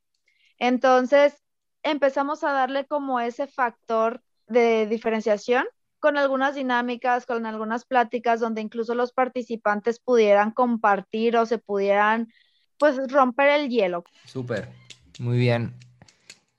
Entonces, 0.60 1.41
empezamos 1.84 2.44
a 2.44 2.52
darle 2.52 2.86
como 2.86 3.20
ese 3.20 3.48
factor 3.48 4.22
de 4.48 4.88
diferenciación 4.88 5.66
con 6.00 6.18
algunas 6.18 6.56
dinámicas, 6.56 7.26
con 7.26 7.46
algunas 7.46 7.86
pláticas 7.86 8.40
donde 8.40 8.62
incluso 8.62 8.96
los 8.96 9.14
participantes 9.14 10.00
pudieran 10.00 10.52
compartir 10.52 11.38
o 11.38 11.46
se 11.46 11.60
pudieran, 11.60 12.28
pues, 12.78 12.98
romper 13.12 13.50
el 13.50 13.70
hielo. 13.70 14.04
Súper, 14.26 14.70
muy 15.20 15.38
bien. 15.38 15.76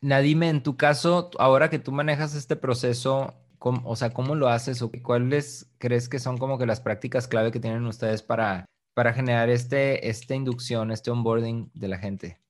Nadime, 0.01 0.49
en 0.49 0.63
tu 0.63 0.77
caso, 0.77 1.31
ahora 1.39 1.71
que 1.71 1.81
tú 1.81 1.91
manejas 1.93 2.35
este 2.35 2.55
proceso, 2.55 3.35
o 3.59 3.97
sea, 3.97 4.11
¿cómo 4.11 4.35
lo 4.35 4.49
haces 4.49 4.81
o 4.83 4.91
cuáles 5.03 5.71
crees 5.79 6.09
que 6.09 6.19
son 6.19 6.39
como 6.39 6.57
que 6.57 6.67
las 6.67 6.81
prácticas 6.81 7.29
clave 7.29 7.51
que 7.51 7.61
tienen 7.61 7.87
ustedes 7.87 8.23
para, 8.23 8.65
para 8.95 9.13
generar 9.13 9.51
este, 9.51 10.09
esta 10.09 10.35
inducción, 10.35 10.93
este 10.93 11.11
onboarding 11.11 11.71
de 11.75 11.89
la 11.89 11.99
gente? 11.99 12.42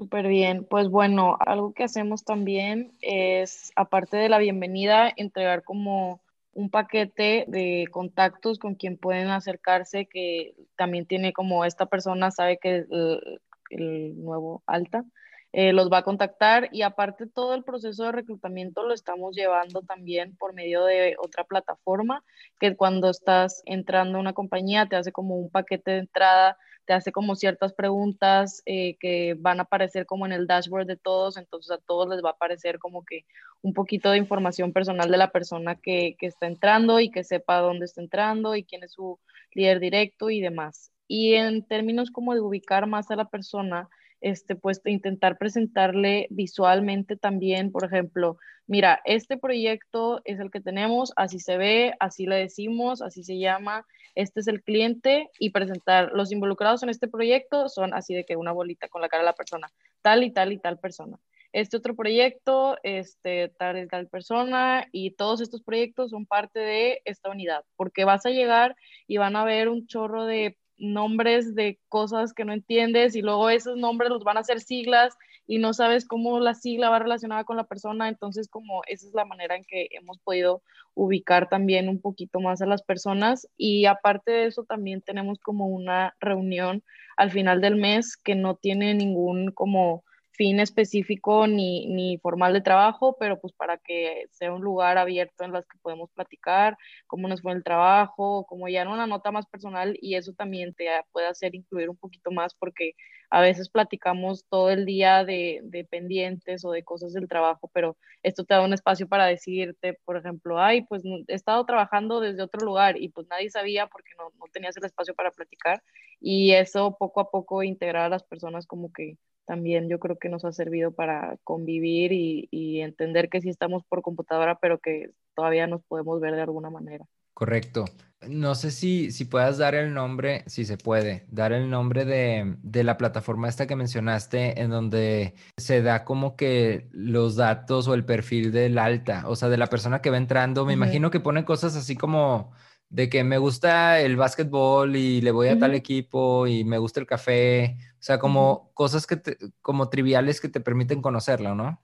Súper 0.00 0.28
bien. 0.28 0.64
Pues 0.64 0.88
bueno, 0.88 1.36
algo 1.40 1.74
que 1.74 1.84
hacemos 1.84 2.24
también 2.24 2.94
es, 3.02 3.70
aparte 3.76 4.16
de 4.16 4.30
la 4.30 4.38
bienvenida, 4.38 5.12
entregar 5.14 5.62
como 5.62 6.22
un 6.54 6.70
paquete 6.70 7.44
de 7.48 7.84
contactos 7.90 8.58
con 8.58 8.76
quien 8.76 8.96
pueden 8.96 9.28
acercarse, 9.28 10.06
que 10.06 10.54
también 10.74 11.04
tiene 11.04 11.34
como 11.34 11.66
esta 11.66 11.84
persona 11.84 12.30
sabe 12.30 12.56
que 12.56 12.86
el, 12.90 13.40
el 13.68 14.24
nuevo 14.24 14.62
alta 14.66 15.04
eh, 15.52 15.74
los 15.74 15.90
va 15.92 15.98
a 15.98 16.02
contactar 16.02 16.70
y 16.72 16.80
aparte 16.80 17.26
todo 17.26 17.54
el 17.54 17.62
proceso 17.62 18.04
de 18.04 18.12
reclutamiento 18.12 18.84
lo 18.84 18.94
estamos 18.94 19.36
llevando 19.36 19.82
también 19.82 20.34
por 20.38 20.54
medio 20.54 20.82
de 20.86 21.16
otra 21.18 21.44
plataforma 21.44 22.24
que 22.58 22.74
cuando 22.74 23.10
estás 23.10 23.60
entrando 23.66 24.16
a 24.16 24.20
una 24.22 24.32
compañía 24.32 24.86
te 24.86 24.96
hace 24.96 25.12
como 25.12 25.36
un 25.36 25.50
paquete 25.50 25.90
de 25.90 25.98
entrada, 25.98 26.56
te 26.90 26.94
hace 26.94 27.12
como 27.12 27.36
ciertas 27.36 27.72
preguntas 27.72 28.64
eh, 28.66 28.96
que 28.98 29.36
van 29.38 29.60
a 29.60 29.62
aparecer 29.62 30.06
como 30.06 30.26
en 30.26 30.32
el 30.32 30.48
dashboard 30.48 30.88
de 30.88 30.96
todos, 30.96 31.36
entonces 31.36 31.70
a 31.70 31.78
todos 31.78 32.08
les 32.08 32.20
va 32.20 32.30
a 32.30 32.32
aparecer 32.32 32.80
como 32.80 33.04
que 33.04 33.26
un 33.62 33.74
poquito 33.74 34.10
de 34.10 34.18
información 34.18 34.72
personal 34.72 35.08
de 35.08 35.16
la 35.16 35.30
persona 35.30 35.76
que, 35.76 36.16
que 36.18 36.26
está 36.26 36.48
entrando 36.48 36.98
y 36.98 37.12
que 37.12 37.22
sepa 37.22 37.60
dónde 37.60 37.84
está 37.84 38.00
entrando 38.00 38.56
y 38.56 38.64
quién 38.64 38.82
es 38.82 38.94
su 38.94 39.20
líder 39.52 39.78
directo 39.78 40.30
y 40.30 40.40
demás. 40.40 40.90
Y 41.06 41.34
en 41.34 41.64
términos 41.64 42.10
como 42.10 42.34
de 42.34 42.40
ubicar 42.40 42.88
más 42.88 43.08
a 43.12 43.14
la 43.14 43.26
persona, 43.26 43.88
este, 44.20 44.56
pues 44.56 44.80
intentar 44.84 45.38
presentarle 45.38 46.26
visualmente 46.30 47.16
también, 47.16 47.72
por 47.72 47.84
ejemplo, 47.84 48.38
mira, 48.66 49.00
este 49.04 49.36
proyecto 49.36 50.20
es 50.24 50.38
el 50.38 50.50
que 50.50 50.60
tenemos, 50.60 51.12
así 51.16 51.40
se 51.40 51.56
ve, 51.56 51.94
así 51.98 52.26
le 52.26 52.36
decimos, 52.36 53.02
así 53.02 53.24
se 53.24 53.38
llama, 53.38 53.86
este 54.14 54.40
es 54.40 54.48
el 54.48 54.62
cliente 54.62 55.28
y 55.38 55.50
presentar 55.50 56.10
los 56.12 56.32
involucrados 56.32 56.82
en 56.82 56.88
este 56.88 57.08
proyecto 57.08 57.68
son 57.68 57.94
así 57.94 58.14
de 58.14 58.24
que 58.24 58.36
una 58.36 58.52
bolita 58.52 58.88
con 58.88 59.02
la 59.02 59.08
cara 59.08 59.22
de 59.22 59.26
la 59.26 59.34
persona, 59.34 59.68
tal 60.02 60.22
y 60.22 60.30
tal 60.30 60.52
y 60.52 60.58
tal 60.58 60.78
persona. 60.78 61.18
Este 61.52 61.76
otro 61.76 61.96
proyecto, 61.96 62.76
este, 62.84 63.48
tal 63.58 63.78
y 63.78 63.88
tal 63.88 64.06
persona 64.06 64.86
y 64.92 65.12
todos 65.12 65.40
estos 65.40 65.62
proyectos 65.62 66.10
son 66.10 66.24
parte 66.26 66.60
de 66.60 67.02
esta 67.04 67.30
unidad, 67.30 67.64
porque 67.76 68.04
vas 68.04 68.24
a 68.24 68.30
llegar 68.30 68.76
y 69.08 69.16
van 69.16 69.34
a 69.34 69.44
ver 69.44 69.68
un 69.68 69.86
chorro 69.86 70.26
de 70.26 70.56
nombres 70.80 71.54
de 71.54 71.78
cosas 71.88 72.32
que 72.32 72.44
no 72.44 72.52
entiendes 72.52 73.14
y 73.14 73.22
luego 73.22 73.50
esos 73.50 73.76
nombres 73.76 74.10
los 74.10 74.24
van 74.24 74.36
a 74.36 74.40
hacer 74.40 74.60
siglas 74.60 75.16
y 75.46 75.58
no 75.58 75.72
sabes 75.74 76.06
cómo 76.06 76.40
la 76.40 76.54
sigla 76.54 76.90
va 76.90 76.98
relacionada 76.98 77.44
con 77.44 77.56
la 77.56 77.64
persona, 77.64 78.08
entonces 78.08 78.48
como 78.48 78.82
esa 78.86 79.06
es 79.06 79.14
la 79.14 79.24
manera 79.24 79.56
en 79.56 79.64
que 79.64 79.88
hemos 79.90 80.18
podido 80.18 80.62
ubicar 80.94 81.48
también 81.48 81.88
un 81.88 82.00
poquito 82.00 82.40
más 82.40 82.62
a 82.62 82.66
las 82.66 82.82
personas. 82.82 83.48
Y 83.56 83.86
aparte 83.86 84.32
de 84.32 84.46
eso 84.46 84.64
también 84.64 85.02
tenemos 85.02 85.38
como 85.40 85.66
una 85.66 86.14
reunión 86.20 86.82
al 87.16 87.30
final 87.30 87.60
del 87.60 87.76
mes 87.76 88.16
que 88.16 88.34
no 88.34 88.56
tiene 88.56 88.94
ningún 88.94 89.50
como 89.52 90.04
fin 90.40 90.58
específico 90.58 91.46
ni, 91.46 91.86
ni, 91.88 92.16
formal 92.16 92.54
de 92.54 92.62
trabajo, 92.62 93.14
pero 93.20 93.38
pues 93.38 93.52
para 93.52 93.76
que 93.76 94.24
sea 94.30 94.54
un 94.54 94.62
lugar 94.62 94.96
abierto 94.96 95.44
en 95.44 95.52
las 95.52 95.66
que 95.66 95.76
podemos 95.82 96.08
platicar 96.12 96.78
cómo 97.06 97.28
nos 97.28 97.42
fue 97.42 97.52
el 97.52 97.62
trabajo, 97.62 98.46
como 98.46 98.66
ya 98.66 98.80
en 98.80 98.88
una 98.88 99.06
nota 99.06 99.32
más 99.32 99.46
personal 99.46 99.98
y 100.00 100.14
eso 100.14 100.32
también 100.32 100.72
te 100.72 100.86
puede 101.12 101.26
hacer 101.26 101.54
incluir 101.54 101.90
un 101.90 101.98
poquito 101.98 102.30
más 102.30 102.54
porque 102.54 102.94
a 103.28 103.42
veces 103.42 103.68
platicamos 103.68 104.46
todo 104.48 104.70
el 104.70 104.86
día 104.86 105.24
de, 105.26 105.60
de 105.62 105.84
pendientes 105.84 106.64
o 106.64 106.70
de 106.70 106.84
cosas 106.84 107.12
del 107.12 107.28
trabajo, 107.28 107.70
pero 107.74 107.98
esto 108.22 108.42
te 108.44 108.54
da 108.54 108.64
un 108.64 108.72
espacio 108.72 109.06
para 109.08 109.26
decirte, 109.26 109.98
por 110.06 110.16
ejemplo, 110.16 110.58
ay, 110.58 110.86
pues 110.86 111.02
he 111.04 111.34
estado 111.34 111.66
trabajando 111.66 112.18
desde 112.18 112.42
otro 112.42 112.64
lugar 112.64 112.96
y 112.96 113.10
pues 113.10 113.26
nadie 113.28 113.50
sabía 113.50 113.88
porque 113.88 114.12
no, 114.16 114.30
no 114.38 114.46
tenías 114.50 114.74
el 114.78 114.86
espacio 114.86 115.14
para 115.14 115.32
platicar 115.32 115.82
y 116.18 116.52
eso 116.52 116.96
poco 116.98 117.20
a 117.20 117.30
poco 117.30 117.62
integrar 117.62 118.06
a 118.06 118.08
las 118.08 118.24
personas 118.24 118.66
como 118.66 118.90
que 118.90 119.18
también 119.50 119.88
yo 119.88 119.98
creo 119.98 120.16
que 120.16 120.28
nos 120.28 120.44
ha 120.44 120.52
servido 120.52 120.92
para 120.92 121.36
convivir 121.42 122.12
y, 122.12 122.80
entender 122.82 123.28
que 123.28 123.40
sí 123.40 123.48
estamos 123.48 123.82
por 123.84 124.00
computadora, 124.00 124.60
pero 124.60 124.78
que 124.78 125.10
todavía 125.34 125.66
nos 125.66 125.82
podemos 125.82 126.20
ver 126.20 126.36
de 126.36 126.42
alguna 126.42 126.70
manera. 126.70 127.04
Correcto. 127.34 127.84
No 128.28 128.54
sé 128.54 128.70
si, 128.70 129.10
si 129.10 129.24
puedas 129.24 129.58
dar 129.58 129.74
el 129.74 129.92
nombre, 129.92 130.44
si 130.46 130.64
se 130.64 130.78
puede, 130.78 131.26
dar 131.30 131.52
el 131.52 131.68
nombre 131.68 132.04
de, 132.04 132.54
de, 132.62 132.84
la 132.84 132.96
plataforma 132.96 133.48
esta 133.48 133.66
que 133.66 133.74
mencionaste, 133.74 134.62
en 134.62 134.70
donde 134.70 135.34
se 135.56 135.82
da 135.82 136.04
como 136.04 136.36
que 136.36 136.88
los 136.92 137.34
datos 137.34 137.88
o 137.88 137.94
el 137.94 138.04
perfil 138.04 138.52
del 138.52 138.78
alta, 138.78 139.24
o 139.26 139.34
sea, 139.34 139.48
de 139.48 139.56
la 139.56 139.66
persona 139.66 140.00
que 140.00 140.10
va 140.10 140.16
entrando. 140.16 140.64
Me 140.64 140.74
imagino 140.74 141.10
que 141.10 141.18
pone 141.18 141.44
cosas 141.44 141.74
así 141.74 141.96
como 141.96 142.52
de 142.90 143.08
que 143.08 143.22
me 143.24 143.38
gusta 143.38 144.00
el 144.00 144.16
básquetbol 144.16 144.96
y 144.96 145.20
le 145.20 145.30
voy 145.30 145.48
a 145.48 145.58
tal 145.58 145.74
equipo 145.74 146.46
y 146.48 146.64
me 146.64 146.78
gusta 146.78 147.00
el 147.00 147.06
café, 147.06 147.76
o 147.92 148.02
sea, 148.02 148.18
como 148.18 148.72
cosas 148.74 149.06
que 149.06 149.20
como 149.62 149.88
triviales 149.88 150.40
que 150.40 150.48
te 150.48 150.60
permiten 150.60 151.00
conocerlo, 151.00 151.54
¿no? 151.54 151.80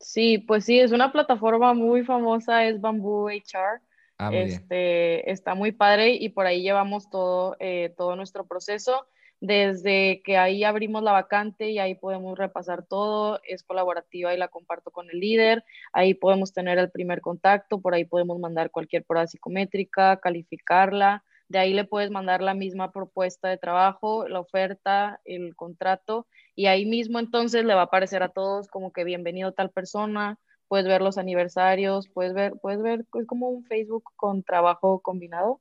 Sí, 0.00 0.38
pues 0.38 0.64
sí, 0.64 0.80
es 0.80 0.92
una 0.92 1.12
plataforma 1.12 1.72
muy 1.72 2.04
famosa, 2.04 2.64
es 2.64 2.80
Bamboo 2.80 3.28
HR. 3.28 3.80
Ah, 4.18 4.30
este, 4.34 5.30
Está 5.30 5.54
muy 5.54 5.72
padre 5.72 6.14
y 6.14 6.28
por 6.30 6.46
ahí 6.46 6.62
llevamos 6.62 7.08
todo, 7.08 7.56
eh, 7.58 7.94
todo 7.96 8.16
nuestro 8.16 8.44
proceso 8.46 9.06
desde 9.40 10.20
que 10.22 10.36
ahí 10.36 10.64
abrimos 10.64 11.02
la 11.02 11.12
vacante 11.12 11.70
y 11.70 11.78
ahí 11.78 11.94
podemos 11.94 12.38
repasar 12.38 12.84
todo, 12.86 13.40
es 13.44 13.62
colaborativa 13.62 14.34
y 14.34 14.38
la 14.38 14.48
comparto 14.48 14.90
con 14.90 15.08
el 15.10 15.18
líder, 15.18 15.64
ahí 15.92 16.12
podemos 16.14 16.52
tener 16.52 16.78
el 16.78 16.90
primer 16.90 17.22
contacto, 17.22 17.80
por 17.80 17.94
ahí 17.94 18.04
podemos 18.04 18.38
mandar 18.38 18.70
cualquier 18.70 19.04
prueba 19.04 19.26
psicométrica, 19.26 20.18
calificarla, 20.20 21.24
de 21.48 21.58
ahí 21.58 21.72
le 21.72 21.84
puedes 21.84 22.10
mandar 22.10 22.42
la 22.42 22.54
misma 22.54 22.92
propuesta 22.92 23.48
de 23.48 23.58
trabajo, 23.58 24.28
la 24.28 24.40
oferta, 24.40 25.20
el 25.24 25.56
contrato 25.56 26.26
y 26.54 26.66
ahí 26.66 26.84
mismo 26.84 27.18
entonces 27.18 27.64
le 27.64 27.74
va 27.74 27.80
a 27.82 27.84
aparecer 27.84 28.22
a 28.22 28.28
todos 28.28 28.68
como 28.68 28.92
que 28.92 29.04
bienvenido 29.04 29.52
tal 29.52 29.70
persona, 29.70 30.38
puedes 30.68 30.86
ver 30.86 31.00
los 31.00 31.18
aniversarios, 31.18 32.08
puedes 32.08 32.34
ver, 32.34 32.52
puedes 32.60 32.82
ver, 32.82 33.06
es 33.14 33.26
como 33.26 33.48
un 33.48 33.64
Facebook 33.64 34.04
con 34.16 34.42
trabajo 34.42 35.00
combinado 35.00 35.60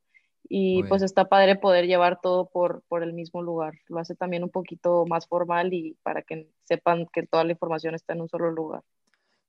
y 0.49 0.83
pues 0.83 1.03
está 1.03 1.29
padre 1.29 1.55
poder 1.55 1.85
llevar 1.85 2.19
todo 2.21 2.49
por, 2.49 2.81
por 2.87 3.03
el 3.03 3.13
mismo 3.13 3.43
lugar. 3.43 3.75
Lo 3.87 3.99
hace 3.99 4.15
también 4.15 4.43
un 4.43 4.49
poquito 4.49 5.05
más 5.05 5.27
formal 5.27 5.71
y 5.73 5.95
para 6.01 6.23
que 6.23 6.49
sepan 6.63 7.05
que 7.13 7.25
toda 7.27 7.43
la 7.43 7.51
información 7.51 7.93
está 7.93 8.13
en 8.13 8.21
un 8.21 8.29
solo 8.29 8.51
lugar. 8.51 8.81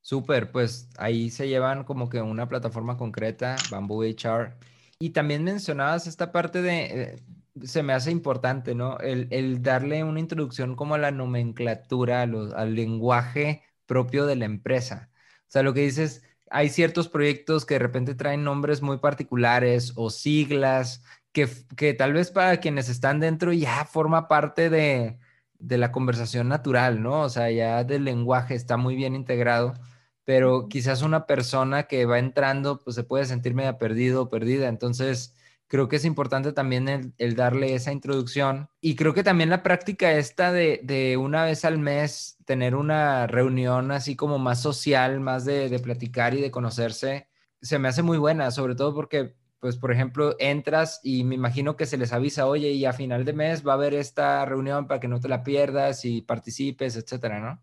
Súper, 0.03 0.53
pues 0.53 0.91
ahí 0.99 1.31
se 1.31 1.49
llevan 1.49 1.85
como 1.85 2.09
que 2.11 2.21
una 2.21 2.49
plataforma 2.49 2.99
concreta, 2.99 3.57
Bamboo 3.71 4.03
HR. 4.05 4.57
Y 4.99 5.11
también 5.11 5.43
mencionabas 5.43 6.07
esta 6.07 6.33
parte 6.33 6.61
de, 6.61 6.85
eh, 6.85 7.17
se 7.63 7.83
me 7.83 7.95
hace 7.95 8.11
importante, 8.11 8.75
¿no? 8.75 8.99
El, 8.99 9.29
el, 9.31 9.63
darle 9.63 10.05
una 10.05 10.21
introducción 10.21 10.77
como 10.77 10.95
a 10.95 10.99
la 10.99 11.11
nomenclatura, 11.11 12.23
al 12.23 12.75
lenguaje 12.75 13.63
propio 13.87 14.27
de 14.27 14.37
la 14.37 14.45
empresa. 14.45 15.11
O 15.15 15.51
sea, 15.51 15.63
lo 15.63 15.75
que 15.75 15.81
dices, 15.81 16.23
hay 16.51 16.69
ciertos 16.69 17.09
proyectos 17.09 17.65
que 17.65 17.75
de 17.75 17.81
repente 17.81 18.15
traen 18.15 18.45
nombres 18.45 18.83
muy 18.83 18.99
particulares 18.99 19.93
o 19.97 20.11
siglas 20.11 21.03
que, 21.33 21.49
que 21.77 21.95
tal 21.95 22.13
vez 22.13 22.31
para 22.31 22.59
quienes 22.59 22.89
están 22.89 23.21
dentro 23.21 23.53
ya 23.53 23.85
forma 23.85 24.29
parte 24.29 24.69
de, 24.69 25.19
de, 25.59 25.79
la 25.79 25.93
conversación 25.93 26.49
natural, 26.49 27.03
¿no? 27.03 27.23
O 27.23 27.29
sea, 27.29 27.51
ya 27.51 27.85
del 27.85 28.05
lenguaje 28.05 28.55
está 28.55 28.77
muy 28.77 28.97
bien 28.97 29.15
integrado, 29.15 29.75
pero 30.25 30.69
quizás 30.69 31.03
una 31.03 31.27
persona 31.27 31.85
que 31.85 32.05
va 32.07 32.19
entrando 32.19 32.81
pues 32.81 32.97
se 32.97 33.05
puede 33.05 33.27
sentir 33.27 33.55
media 33.55 33.79
perdido 33.79 34.23
o 34.23 34.29
perdida. 34.29 34.69
Entonces, 34.69 35.37
creo 35.71 35.89
que 35.89 35.97
es 35.97 36.05
importante 36.05 36.53
también 36.53 37.15
el, 37.17 37.37
darle 37.37 37.77
esa 37.77 37.93
introducción. 37.93 38.69
Y 38.81 38.97
creo 38.97 39.15
que 39.15 39.23
también 39.23 39.51
la 39.51 39.63
práctica 39.63 40.13
esta 40.13 40.51
de, 40.51 41.17
una 41.17 41.45
vez 41.45 41.65
al 41.65 41.79
mes 41.79 42.39
tener 42.45 42.75
una 42.75 43.29
reunión 43.29 43.93
así 43.93 44.17
como 44.17 44.39
más 44.39 44.61
social, 44.61 45.21
más 45.21 45.45
de, 45.45 45.69
de 45.69 45.79
platicar 45.79 46.35
y 46.35 46.41
de 46.41 46.51
conocerse, 46.51 47.29
se 47.63 47.79
me 47.79 47.87
hace 47.87 48.03
muy 48.03 48.19
buena, 48.19 48.51
sobre 48.51 48.75
todo 48.75 48.93
porque 48.95 49.37
pues 49.61 49.77
por 49.77 49.93
ejemplo, 49.93 50.35
entras 50.39 51.01
y 51.05 51.23
me 51.23 51.35
imagino 51.35 51.77
que 51.77 51.87
se 51.87 51.99
les 51.99 52.13
avisa, 52.13 52.47
oye, 52.47 52.71
y 52.71 52.87
a 52.87 52.95
final 52.95 53.25
de 53.25 53.35
mes 53.35 53.65
va 53.65 53.73
a 53.73 53.75
haber 53.75 53.95
esta 53.95 54.45
reunión 54.47 54.87
para 54.89 55.01
que 55.01 55.09
no 55.09 55.21
te 55.21 55.29
la 55.29 55.45
pierdas 55.45 56.05
y 56.07 56.23
participes, 56.23 56.97
etcétera, 56.97 57.41
¿no? 57.41 57.63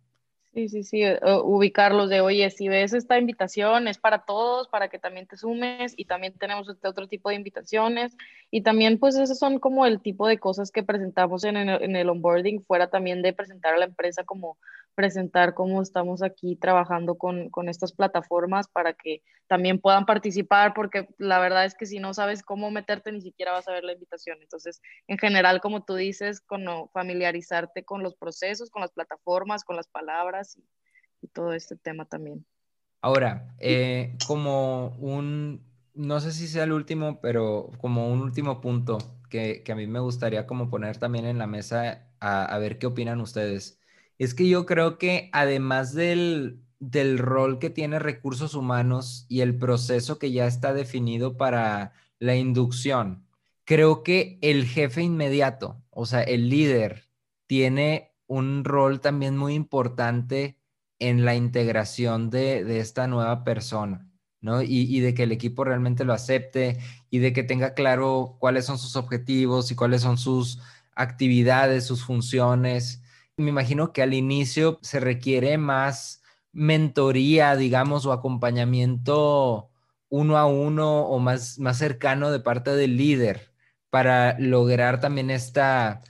Sí, 0.58 0.70
sí, 0.70 0.82
sí, 0.82 1.04
eh, 1.04 1.20
ubicarlos 1.44 2.10
de, 2.10 2.20
oye, 2.20 2.50
si 2.50 2.68
ves 2.68 2.92
esta 2.94 3.20
invitación 3.20 3.88
es 3.88 4.00
para 4.00 4.26
todos, 4.26 4.68
para 4.68 4.88
que 4.90 4.98
también 4.98 5.28
te 5.28 5.38
sumes 5.38 5.94
y 5.96 6.06
también 6.06 6.34
tenemos 6.34 6.68
este 6.68 6.88
otro 6.88 7.08
tipo 7.08 7.30
de 7.30 7.36
invitaciones 7.36 8.18
y 8.50 8.64
también 8.64 8.98
pues 8.98 9.16
esos 9.18 9.38
son 9.38 9.60
como 9.60 9.86
el 9.86 10.02
tipo 10.02 10.28
de 10.28 10.40
cosas 10.40 10.72
que 10.72 10.82
presentamos 10.82 11.44
en 11.44 11.58
el, 11.58 11.84
en 11.84 11.96
el 11.96 12.10
onboarding, 12.10 12.64
fuera 12.64 12.90
también 12.90 13.22
de 13.22 13.34
presentar 13.34 13.76
a 13.76 13.78
la 13.78 13.86
empresa 13.86 14.24
como 14.24 14.58
presentar 14.98 15.54
cómo 15.54 15.84
estamos 15.84 16.24
aquí 16.24 16.56
trabajando 16.56 17.20
con, 17.20 17.52
con, 17.52 17.70
estas 17.70 17.94
plataformas 17.94 18.68
para 18.68 18.94
que 18.94 19.22
también 19.46 19.80
puedan 19.80 20.08
participar, 20.08 20.74
porque 20.74 21.08
la 21.20 21.38
verdad 21.38 21.66
es 21.66 21.76
que 21.76 21.86
si 21.86 22.00
no 22.00 22.16
sabes 22.16 22.42
cómo 22.42 22.72
meterte, 22.72 23.12
ni 23.12 23.22
siquiera 23.22 23.52
vas 23.52 23.68
a 23.68 23.74
ver 23.74 23.84
la 23.84 23.94
invitación. 23.94 24.40
Entonces, 24.42 24.82
en 25.08 25.20
general, 25.20 25.62
como 25.62 25.86
tú 25.86 25.94
dices, 25.94 26.42
con 26.42 26.66
familiarizarte 26.94 27.86
con 27.86 28.02
los 28.02 28.16
procesos, 28.16 28.72
con 28.72 28.82
las 28.82 28.92
plataformas, 28.92 29.64
con 29.64 29.76
las 29.76 29.88
palabras 29.88 30.58
y, 30.58 31.28
todo 31.32 31.54
este 31.54 31.76
tema 31.76 32.06
también. 32.06 32.44
Ahora, 33.02 33.54
eh, 33.60 34.18
como 34.26 34.96
un, 34.98 35.64
no 35.94 36.20
sé 36.22 36.32
si 36.32 36.48
sea 36.48 36.64
el 36.64 36.72
último, 36.72 37.22
pero 37.22 37.70
como 37.80 38.12
un 38.12 38.22
último 38.22 38.62
punto 38.62 38.98
que, 39.30 39.62
que 39.64 39.72
a 39.74 39.76
mí 39.76 39.86
me 39.86 40.00
gustaría 40.00 40.48
como 40.48 40.72
poner 40.72 40.98
también 40.98 41.26
en 41.26 41.38
la 41.38 41.46
mesa 41.46 42.08
a, 42.20 42.46
a 42.46 42.58
ver 42.58 42.80
qué 42.80 42.88
opinan 42.88 43.22
ustedes 43.22 43.80
es 44.18 44.34
que 44.34 44.48
yo 44.48 44.66
creo 44.66 44.98
que 44.98 45.30
además 45.32 45.94
del, 45.94 46.62
rol 47.18 47.60
que 47.60 47.70
tiene 47.70 48.00
recursos 48.00 48.56
humanos 48.56 49.26
y 49.30 49.42
el 49.42 49.58
proceso 49.58 50.20
que 50.20 50.32
ya 50.32 50.48
está 50.48 50.74
definido 50.74 51.38
para 51.38 51.94
la 52.20 52.36
inducción, 52.36 53.26
creo 53.66 54.04
que 54.04 54.40
el 54.42 54.66
jefe 54.66 55.02
inmediato, 55.04 55.82
o 55.90 56.06
sea, 56.06 56.22
el 56.22 56.50
líder, 56.50 57.10
tiene 57.48 58.12
un 58.28 58.64
rol 58.64 59.00
también 59.02 59.38
muy 59.38 59.54
importante 59.54 60.58
en 61.00 61.26
la 61.26 61.36
integración 61.36 62.30
de, 62.30 62.80
esta 62.80 63.08
nueva 63.08 63.44
persona, 63.44 64.10
¿no? 64.42 64.62
Y, 64.64 64.82
y, 64.96 65.00
de 65.00 65.14
que 65.14 65.24
el 65.24 65.32
equipo 65.32 65.64
realmente 65.64 66.06
lo 66.06 66.14
acepte 66.14 66.80
y 67.10 67.20
de 67.20 67.34
que 67.34 67.44
tenga 67.44 67.74
claro 67.76 68.38
cuáles 68.40 68.66
son 68.66 68.80
sus 68.80 68.96
objetivos 68.96 69.72
y 69.72 69.76
cuáles 69.76 70.02
son 70.02 70.18
sus 70.18 70.60
actividades, 70.96 71.86
sus 71.86 72.04
funciones. 72.04 73.04
Me 73.38 73.50
imagino 73.50 73.94
que 73.94 74.02
al 74.02 74.14
inicio 74.14 74.80
se 74.82 75.00
requiere 75.00 75.58
más 75.58 76.24
mentoría, 76.54 77.56
digamos, 77.56 78.06
o 78.06 78.12
acompañamiento 78.12 79.70
uno 80.10 80.38
a 80.38 80.46
uno 80.48 81.02
o 81.02 81.20
más, 81.20 81.60
más 81.60 81.78
cercano 81.78 82.32
de 82.32 82.40
parte 82.40 82.72
del 82.72 82.98
líder 82.98 83.54
para 83.90 84.40
lograr 84.40 85.00
también 85.00 85.30
esta, 85.30 86.02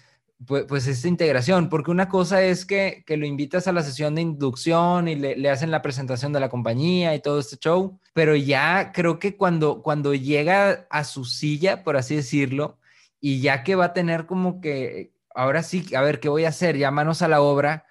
pues, 0.46 0.88
esta 0.88 1.08
integración, 1.08 1.70
porque 1.70 1.92
una 1.92 2.10
cosa 2.10 2.44
es 2.44 2.66
que, 2.66 3.04
lo 3.08 3.26
invitas 3.26 3.68
a 3.68 3.72
la 3.72 3.84
sesión 3.84 4.16
de 4.16 4.22
inducción 4.22 5.08
y 5.08 5.16
le, 5.16 5.50
hacen 5.50 5.72
la 5.72 5.82
presentación 5.82 6.32
de 6.34 6.40
la 6.40 6.50
compañía 6.50 7.16
y 7.16 7.22
todo 7.22 7.40
este 7.40 7.58
show, 7.58 8.00
pero 8.14 8.36
ya 8.36 8.92
creo 8.94 9.20
que 9.20 9.36
cuando, 9.36 9.82
cuando 9.82 10.14
llega 10.14 10.88
a 10.90 11.04
su 11.04 11.26
silla, 11.26 11.84
por 11.84 11.98
así 11.98 12.16
decirlo, 12.16 12.78
y 13.20 13.42
ya 13.42 13.64
que 13.64 13.76
va 13.76 13.86
a 13.86 13.94
tener 13.94 14.28
como 14.28 14.62
que 14.62 15.12
ahora 15.38 15.64
sí, 15.64 15.86
a 15.96 16.02
ver, 16.02 16.20
¿qué 16.20 16.30
voy 16.30 16.46
a 16.46 16.50
hacer? 16.50 16.78
Ya 16.78 16.92
manos 16.92 17.22
a 17.22 17.28
la 17.28 17.42
obra. 17.42 17.86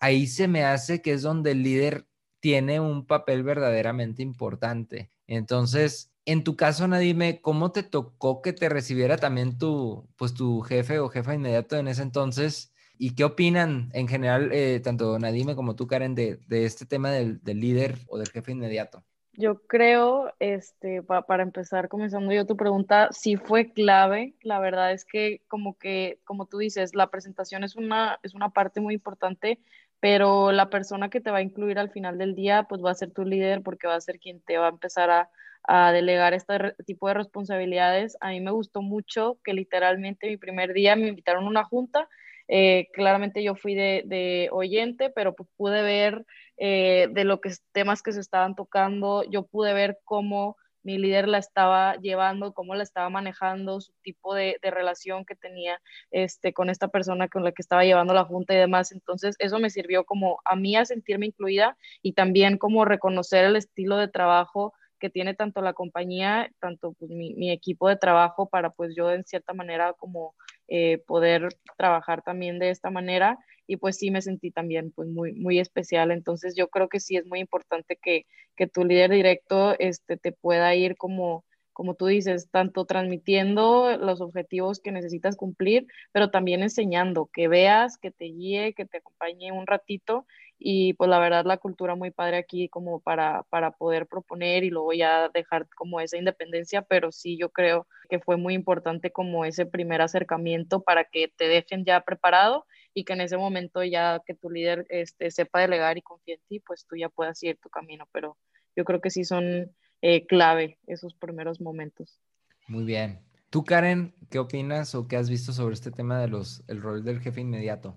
Ahí 0.00 0.26
se 0.26 0.48
me 0.48 0.64
hace 0.64 1.02
que 1.02 1.12
es 1.14 1.22
donde 1.22 1.52
el 1.52 1.62
líder 1.62 2.06
tiene 2.40 2.80
un 2.80 3.06
papel 3.06 3.42
verdaderamente 3.44 4.22
importante. 4.22 5.10
Entonces, 5.26 6.12
en 6.26 6.44
tu 6.44 6.56
caso, 6.56 6.86
Nadime, 6.88 7.40
¿cómo 7.40 7.72
te 7.72 7.82
tocó 7.82 8.42
que 8.42 8.52
te 8.52 8.68
recibiera 8.68 9.16
también 9.16 9.58
tu, 9.58 10.08
pues, 10.16 10.34
tu 10.34 10.60
jefe 10.62 10.98
o 10.98 11.08
jefa 11.08 11.34
inmediato 11.34 11.76
en 11.76 11.88
ese 11.88 12.02
entonces? 12.02 12.72
¿Y 12.98 13.14
qué 13.14 13.24
opinan 13.24 13.90
en 13.94 14.08
general, 14.08 14.50
eh, 14.52 14.80
tanto 14.80 15.18
Nadime 15.18 15.56
como 15.56 15.76
tú, 15.76 15.86
Karen, 15.86 16.14
de, 16.14 16.40
este 16.50 16.86
tema 16.86 17.10
del 17.10 17.40
líder 17.44 17.98
o 18.08 18.18
del 18.18 18.28
jefe 18.30 18.52
inmediato? 18.52 19.04
Yo 19.34 19.62
creo, 19.66 20.34
este, 20.40 21.02
para 21.02 21.42
empezar, 21.42 21.88
comenzando 21.88 22.32
yo 22.34 22.44
tu 22.46 22.56
pregunta, 22.56 23.08
sí 23.12 23.36
fue 23.36 23.72
clave. 23.72 24.34
La 24.42 24.60
verdad 24.60 24.92
es 24.92 25.06
que, 25.06 25.40
como 25.48 25.78
que, 25.78 26.20
como 26.24 26.46
tú 26.46 26.58
dices, 26.58 26.94
la 26.94 27.08
presentación 27.10 27.64
es 27.64 27.74
una, 27.74 28.18
es 28.22 28.34
una 28.34 28.50
parte 28.50 28.80
muy 28.82 28.92
importante, 28.94 29.58
pero 30.00 30.52
la 30.52 30.68
persona 30.68 31.08
que 31.08 31.22
te 31.22 31.30
va 31.30 31.38
a 31.38 31.42
incluir 31.42 31.78
al 31.78 31.90
final 31.90 32.18
del 32.18 32.34
día, 32.34 32.64
pues 32.68 32.84
va 32.84 32.90
a 32.90 32.94
ser 32.94 33.10
tu 33.12 33.24
líder 33.24 33.62
porque 33.62 33.86
va 33.86 33.94
a 33.94 34.00
ser 34.02 34.18
quien 34.18 34.42
te 34.42 34.58
va 34.58 34.66
a 34.66 34.70
empezar 34.70 35.08
a, 35.10 35.30
a 35.64 35.92
delegar 35.92 36.34
este 36.34 36.74
tipo 36.84 37.08
de 37.08 37.14
responsabilidades. 37.14 38.18
A 38.20 38.30
mí 38.30 38.40
me 38.40 38.50
gustó 38.50 38.82
mucho 38.82 39.38
que 39.44 39.54
literalmente 39.54 40.28
mi 40.28 40.36
primer 40.36 40.74
día 40.74 40.94
me 40.94 41.08
invitaron 41.08 41.44
a 41.44 41.48
una 41.48 41.64
junta. 41.64 42.06
Eh, 42.48 42.88
claramente 42.92 43.42
yo 43.42 43.54
fui 43.54 43.74
de, 43.74 44.02
de 44.04 44.48
oyente, 44.52 45.08
pero 45.08 45.34
pues 45.34 45.48
pude 45.56 45.80
ver 45.82 46.26
eh, 46.56 47.08
de 47.10 47.24
los 47.24 47.40
temas 47.72 48.02
que 48.02 48.12
se 48.12 48.20
estaban 48.20 48.54
tocando. 48.54 49.24
Yo 49.24 49.44
pude 49.46 49.72
ver 49.74 49.98
cómo 50.04 50.56
mi 50.82 50.98
líder 50.98 51.28
la 51.28 51.38
estaba 51.38 51.96
llevando, 51.96 52.54
cómo 52.54 52.74
la 52.74 52.82
estaba 52.82 53.08
manejando, 53.08 53.80
su 53.80 53.92
tipo 54.02 54.34
de, 54.34 54.58
relación 54.62 55.24
que 55.24 55.34
tenía 55.36 55.80
este, 56.10 56.52
con 56.52 56.70
esta 56.70 56.88
persona 56.88 57.28
con 57.28 57.44
la 57.44 57.52
que 57.52 57.62
estaba 57.62 57.84
llevando 57.84 58.14
la 58.14 58.24
junta 58.24 58.54
y 58.54 58.58
demás. 58.58 58.92
Entonces, 58.92 59.36
eso 59.38 59.58
me 59.58 59.70
sirvió 59.70 60.04
como 60.04 60.40
a 60.44 60.56
mí 60.56 60.76
a 60.76 60.84
sentirme 60.84 61.26
incluida 61.26 61.76
y 62.02 62.12
también 62.14 62.58
como 62.58 62.84
reconocer 62.84 63.44
el 63.44 63.56
estilo 63.56 63.96
de 63.96 64.08
trabajo 64.08 64.74
que 64.98 65.10
tiene 65.10 65.34
tanto 65.34 65.62
la 65.62 65.72
compañía, 65.72 66.52
tanto 66.60 66.92
pues, 66.92 67.10
mi, 67.10 67.50
equipo 67.50 67.88
de 67.88 67.96
trabajo 67.96 68.48
para 68.48 68.70
pues 68.70 68.94
yo 68.94 69.10
en 69.10 69.24
cierta 69.24 69.52
manera 69.52 69.94
como 69.94 70.36
eh, 70.68 70.98
poder 71.06 71.48
trabajar 71.76 72.22
también 72.22 72.58
de 72.58 72.70
esta 72.70 72.90
manera 72.90 73.38
y 73.66 73.76
pues 73.76 73.96
sí 73.96 74.10
me 74.10 74.22
sentí 74.22 74.50
también 74.50 74.92
pues 74.92 75.08
muy, 75.08 75.32
muy 75.34 75.58
especial. 75.58 76.10
Entonces 76.10 76.54
yo 76.56 76.68
creo 76.68 76.88
que 76.88 77.00
sí 77.00 77.16
es 77.16 77.26
muy 77.26 77.40
importante 77.40 77.98
que, 78.00 78.26
que 78.56 78.66
tu 78.66 78.84
líder 78.84 79.10
directo 79.10 79.74
este, 79.78 80.16
te 80.16 80.32
pueda 80.32 80.74
ir 80.74 80.96
como 80.96 81.44
como 81.82 81.96
tú 81.96 82.06
dices, 82.06 82.48
tanto 82.48 82.84
transmitiendo 82.84 83.96
los 83.98 84.20
objetivos 84.20 84.78
que 84.78 84.92
necesitas 84.92 85.34
cumplir, 85.34 85.88
pero 86.12 86.30
también 86.30 86.62
enseñando, 86.62 87.28
que 87.32 87.48
veas, 87.48 87.98
que 87.98 88.12
te 88.12 88.26
guíe, 88.26 88.72
que 88.72 88.84
te 88.84 88.98
acompañe 88.98 89.50
un 89.50 89.66
ratito. 89.66 90.24
Y 90.60 90.92
pues 90.92 91.10
la 91.10 91.18
verdad 91.18 91.44
la 91.44 91.56
cultura 91.56 91.96
muy 91.96 92.12
padre 92.12 92.36
aquí 92.36 92.68
como 92.68 93.00
para, 93.00 93.42
para 93.50 93.72
poder 93.72 94.06
proponer 94.06 94.62
y 94.62 94.70
luego 94.70 94.92
ya 94.92 95.28
dejar 95.34 95.66
como 95.74 95.98
esa 95.98 96.16
independencia, 96.18 96.82
pero 96.82 97.10
sí 97.10 97.36
yo 97.36 97.48
creo 97.48 97.88
que 98.08 98.20
fue 98.20 98.36
muy 98.36 98.54
importante 98.54 99.10
como 99.10 99.44
ese 99.44 99.66
primer 99.66 100.02
acercamiento 100.02 100.84
para 100.84 101.02
que 101.02 101.32
te 101.36 101.48
dejen 101.48 101.84
ya 101.84 102.02
preparado 102.02 102.64
y 102.94 103.02
que 103.02 103.14
en 103.14 103.22
ese 103.22 103.36
momento 103.36 103.82
ya 103.82 104.22
que 104.24 104.34
tu 104.34 104.50
líder 104.50 104.86
este, 104.88 105.32
sepa 105.32 105.62
delegar 105.62 105.98
y 105.98 106.02
confíe 106.02 106.34
en 106.34 106.40
ti, 106.46 106.60
pues 106.60 106.86
tú 106.86 106.94
ya 106.94 107.08
puedas 107.08 107.42
ir 107.42 107.58
tu 107.60 107.70
camino, 107.70 108.06
pero 108.12 108.38
yo 108.76 108.84
creo 108.84 109.00
que 109.00 109.10
sí 109.10 109.24
son 109.24 109.74
eh, 110.02 110.26
clave 110.26 110.78
esos 110.86 111.14
primeros 111.14 111.60
momentos. 111.60 112.20
Muy 112.68 112.84
bien. 112.84 113.20
Tú, 113.50 113.64
Karen, 113.64 114.14
¿qué 114.30 114.38
opinas 114.38 114.94
o 114.94 115.06
qué 115.06 115.16
has 115.16 115.30
visto 115.30 115.52
sobre 115.52 115.74
este 115.74 115.90
tema 115.90 116.20
de 116.20 116.28
los, 116.28 116.62
el 116.68 116.80
rol 116.80 117.04
del 117.04 117.20
jefe 117.20 117.40
inmediato? 117.40 117.96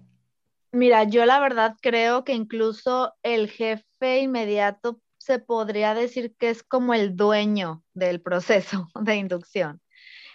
Mira, 0.72 1.06
yo 1.06 1.26
la 1.26 1.40
verdad 1.40 1.76
creo 1.82 2.24
que 2.24 2.34
incluso 2.34 3.14
el 3.24 3.50
jefe 3.50 4.20
inmediato 4.20 5.00
se 5.18 5.40
podría 5.40 5.94
decir 5.94 6.36
que 6.38 6.50
es 6.50 6.62
como 6.62 6.94
el 6.94 7.16
dueño 7.16 7.84
del 7.94 8.22
proceso 8.22 8.90
de 9.02 9.16
inducción. 9.16 9.82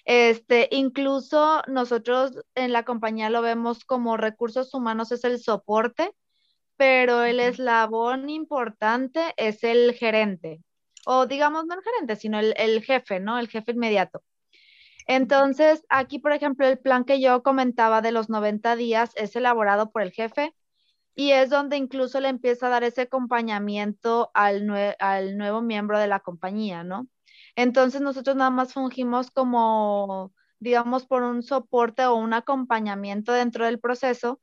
Este, 0.06 0.68
incluso 0.72 1.62
nosotros 1.68 2.33
en 2.54 2.72
la 2.72 2.85
compañía 2.85 3.30
lo 3.30 3.42
vemos 3.42 3.85
como 3.85 4.16
recursos 4.16 4.72
humanos 4.74 5.12
es 5.12 5.24
el 5.24 5.38
soporte, 5.38 6.11
pero 6.76 7.22
el 7.22 7.38
eslabón 7.38 8.30
importante 8.30 9.35
es 9.37 9.62
el 9.62 9.92
gerente, 9.92 10.62
o 11.06 11.26
digamos 11.26 11.66
no 11.66 11.74
el 11.74 11.82
gerente, 11.82 12.16
sino 12.16 12.38
el, 12.38 12.54
el 12.56 12.82
jefe, 12.82 13.20
¿no? 13.20 13.38
El 13.38 13.48
jefe 13.48 13.72
inmediato. 13.72 14.22
Entonces, 15.06 15.84
aquí, 15.88 16.18
por 16.18 16.32
ejemplo, 16.32 16.66
el 16.66 16.78
plan 16.78 17.04
que 17.04 17.20
yo 17.20 17.42
comentaba 17.42 18.00
de 18.00 18.12
los 18.12 18.28
90 18.28 18.76
días 18.76 19.12
es 19.16 19.34
elaborado 19.34 19.90
por 19.90 20.02
el 20.02 20.12
jefe 20.12 20.54
y 21.14 21.32
es 21.32 21.51
donde 21.51 21.76
incluso 21.76 22.20
le 22.20 22.28
empieza 22.28 22.66
a 22.66 22.70
dar 22.70 22.84
ese 22.84 23.03
acompañamiento 23.03 24.30
al, 24.34 24.96
al 24.98 25.36
nuevo 25.36 25.62
miembro 25.62 25.98
de 25.98 26.07
la 26.07 26.20
compañía, 26.20 26.84
¿no? 26.84 27.09
Entonces, 27.57 28.01
nosotros 28.01 28.36
nada 28.36 28.51
más 28.51 28.72
fungimos 28.72 29.30
como, 29.30 30.32
digamos, 30.61 31.07
por 31.07 31.22
un 31.22 31.42
soporte 31.42 32.07
o 32.07 32.14
un 32.14 32.32
acompañamiento 32.32 33.32
dentro 33.32 33.64
del 33.64 33.80
proceso, 33.80 34.40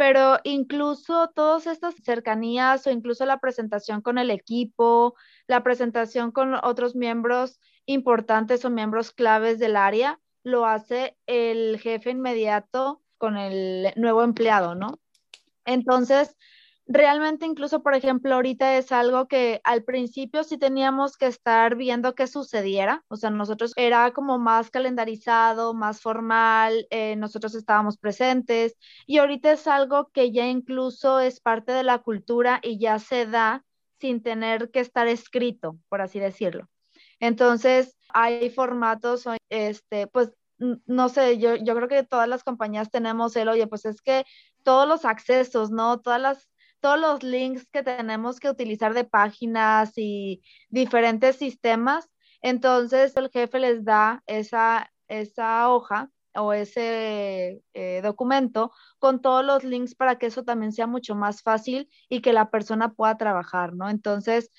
pero 0.00 0.38
incluso 0.44 1.28
todas 1.28 1.66
estas 1.66 1.94
cercanías 2.02 2.86
o 2.86 2.90
incluso 2.90 3.26
la 3.26 3.38
presentación 3.38 4.00
con 4.00 4.16
el 4.16 4.30
equipo, 4.30 5.14
la 5.46 5.62
presentación 5.62 6.32
con 6.32 6.54
otros 6.54 6.96
miembros 6.96 7.60
importantes 7.84 8.64
o 8.64 8.70
miembros 8.70 9.12
claves 9.12 9.58
del 9.58 9.76
área, 9.76 10.18
lo 10.42 10.64
hace 10.64 11.18
el 11.26 11.78
jefe 11.78 12.12
inmediato 12.12 13.02
con 13.18 13.36
el 13.36 13.92
nuevo 13.96 14.22
empleado, 14.22 14.74
¿no? 14.74 14.98
Entonces, 15.66 16.34
realmente 16.86 17.46
incluso, 17.46 17.82
por 17.82 17.94
ejemplo, 17.94 18.34
ahorita 18.34 18.76
es 18.76 18.92
algo 18.92 19.28
que 19.28 19.60
al 19.64 19.84
principio 19.84 20.44
sí 20.44 20.58
teníamos 20.58 21.16
que 21.16 21.26
estar 21.26 21.76
viendo 21.76 22.14
qué 22.14 22.26
sucediera, 22.26 23.04
o 23.08 23.16
sea, 23.16 23.30
nosotros 23.30 23.72
era 23.76 24.12
como 24.12 24.38
más 24.38 24.70
calendarizado, 24.70 25.74
más 25.74 26.00
formal, 26.00 26.86
eh, 26.90 27.16
nosotros 27.16 27.54
estábamos 27.54 27.96
presentes 27.96 28.76
y 29.06 29.18
ahorita 29.18 29.52
es 29.52 29.66
algo 29.66 30.10
que 30.12 30.32
ya 30.32 30.46
incluso 30.46 31.20
es 31.20 31.40
parte 31.40 31.72
de 31.72 31.84
la 31.84 31.98
cultura 31.98 32.60
y 32.62 32.78
ya 32.78 32.98
se 32.98 33.26
da 33.26 33.64
sin 34.00 34.22
tener 34.22 34.70
que 34.70 34.80
estar 34.80 35.06
escrito, 35.06 35.78
por 35.88 36.00
así 36.00 36.18
decirlo. 36.18 36.68
Entonces, 37.20 37.96
hay 38.08 38.50
formatos, 38.50 39.24
este, 39.50 40.06
pues, 40.06 40.32
no 40.86 41.08
sé, 41.08 41.38
yo, 41.38 41.56
yo 41.56 41.74
creo 41.74 41.88
que 41.88 42.02
todas 42.02 42.28
las 42.28 42.44
compañías 42.44 42.90
tenemos 42.90 43.34
el, 43.36 43.48
oye, 43.48 43.66
pues 43.66 43.84
es 43.86 44.02
que 44.02 44.24
todos 44.62 44.86
los 44.86 45.04
accesos, 45.04 45.70
¿no? 45.70 46.00
Todas 46.00 46.20
las 46.20 46.49
todos 46.80 46.98
los 47.00 47.22
links 47.22 47.66
que 47.70 47.82
tenemos 47.82 48.40
que 48.40 48.50
utilizar 48.50 48.94
de 48.94 49.04
páginas 49.04 49.92
y 49.96 50.42
diferentes 50.68 51.36
sistemas. 51.36 52.10
Entonces 52.42 53.16
el 53.16 53.30
jefe 53.30 53.58
les 53.60 53.84
da 53.84 54.22
esa, 54.26 54.90
esa 55.08 55.68
hoja 55.70 56.10
o 56.34 56.52
ese 56.52 57.62
eh, 57.74 58.00
documento 58.02 58.72
con 58.98 59.20
todos 59.20 59.44
los 59.44 59.64
links 59.64 59.94
para 59.94 60.16
que 60.18 60.26
eso 60.26 60.44
también 60.44 60.72
sea 60.72 60.86
mucho 60.86 61.14
más 61.14 61.42
fácil 61.42 61.88
y 62.08 62.20
que 62.22 62.32
la 62.32 62.50
persona 62.50 62.92
pueda 62.92 63.16
trabajar, 63.16 63.74
¿no? 63.74 63.88
Entonces, 63.90 64.50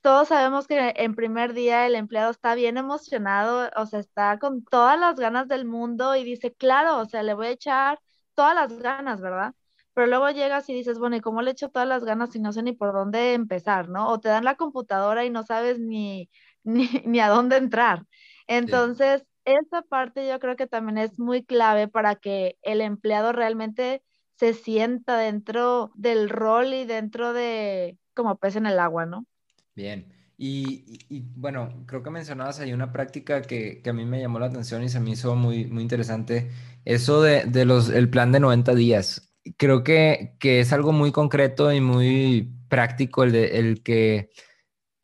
todos 0.00 0.28
sabemos 0.28 0.66
que 0.66 0.92
en 0.96 1.14
primer 1.14 1.54
día 1.54 1.86
el 1.86 1.94
empleado 1.94 2.30
está 2.30 2.54
bien 2.54 2.76
emocionado, 2.76 3.70
o 3.76 3.86
sea, 3.86 4.00
está 4.00 4.38
con 4.38 4.64
todas 4.64 4.98
las 5.00 5.16
ganas 5.16 5.48
del 5.48 5.64
mundo 5.64 6.14
y 6.16 6.24
dice, 6.24 6.52
claro, 6.54 6.98
o 6.98 7.06
sea, 7.06 7.22
le 7.22 7.34
voy 7.34 7.46
a 7.48 7.50
echar 7.52 8.00
todas 8.34 8.54
las 8.54 8.78
ganas, 8.80 9.20
¿verdad? 9.20 9.54
Pero 9.94 10.08
luego 10.08 10.28
llegas 10.30 10.68
y 10.68 10.74
dices, 10.74 10.98
bueno, 10.98 11.16
¿y 11.16 11.20
cómo 11.20 11.40
le 11.40 11.52
echo 11.52 11.70
todas 11.70 11.88
las 11.88 12.04
ganas 12.04 12.34
y 12.34 12.40
no 12.40 12.52
sé 12.52 12.62
ni 12.62 12.72
por 12.72 12.92
dónde 12.92 13.34
empezar, 13.34 13.88
¿no? 13.88 14.08
O 14.08 14.18
te 14.18 14.28
dan 14.28 14.44
la 14.44 14.56
computadora 14.56 15.24
y 15.24 15.30
no 15.30 15.44
sabes 15.44 15.78
ni, 15.78 16.28
ni, 16.64 17.20
a 17.20 17.28
dónde 17.28 17.56
entrar. 17.56 18.04
Entonces, 18.48 19.24
esa 19.44 19.82
parte 19.82 20.28
yo 20.28 20.38
creo 20.40 20.56
que 20.56 20.66
también 20.66 20.98
es 20.98 21.18
muy 21.18 21.44
clave 21.44 21.86
para 21.86 22.16
que 22.16 22.58
el 22.62 22.80
empleado 22.80 23.32
realmente 23.32 24.02
se 24.36 24.52
sienta 24.52 25.16
dentro 25.16 25.92
del 25.94 26.28
rol 26.28 26.74
y 26.74 26.84
dentro 26.84 27.32
de 27.32 27.96
como 28.14 28.36
pez 28.36 28.56
en 28.56 28.66
el 28.66 28.80
agua, 28.80 29.06
¿no? 29.06 29.26
Bien. 29.76 30.12
Y, 30.36 31.22
bueno, 31.36 31.84
creo 31.86 32.02
que 32.02 32.10
mencionabas 32.10 32.58
ahí 32.58 32.72
una 32.72 32.92
práctica 32.92 33.42
que, 33.42 33.80
que, 33.80 33.90
a 33.90 33.92
mí 33.92 34.04
me 34.04 34.20
llamó 34.20 34.40
la 34.40 34.46
atención 34.46 34.82
y 34.82 34.88
se 34.88 34.98
me 34.98 35.10
hizo 35.10 35.36
muy, 35.36 35.66
muy 35.66 35.82
interesante. 35.82 36.50
Eso 36.84 37.22
de, 37.22 37.44
de 37.44 37.64
los, 37.64 37.88
el 37.88 38.10
plan 38.10 38.32
de 38.32 38.40
90 38.40 38.74
días 38.74 39.33
creo 39.56 39.84
que, 39.84 40.36
que, 40.38 40.60
es 40.60 40.72
algo 40.72 40.92
muy 40.92 41.12
concreto 41.12 41.72
y 41.72 41.80
muy 41.80 42.52
práctico 42.68 43.24
el, 43.24 43.32
de, 43.32 43.58
el 43.58 43.82
que 43.82 44.30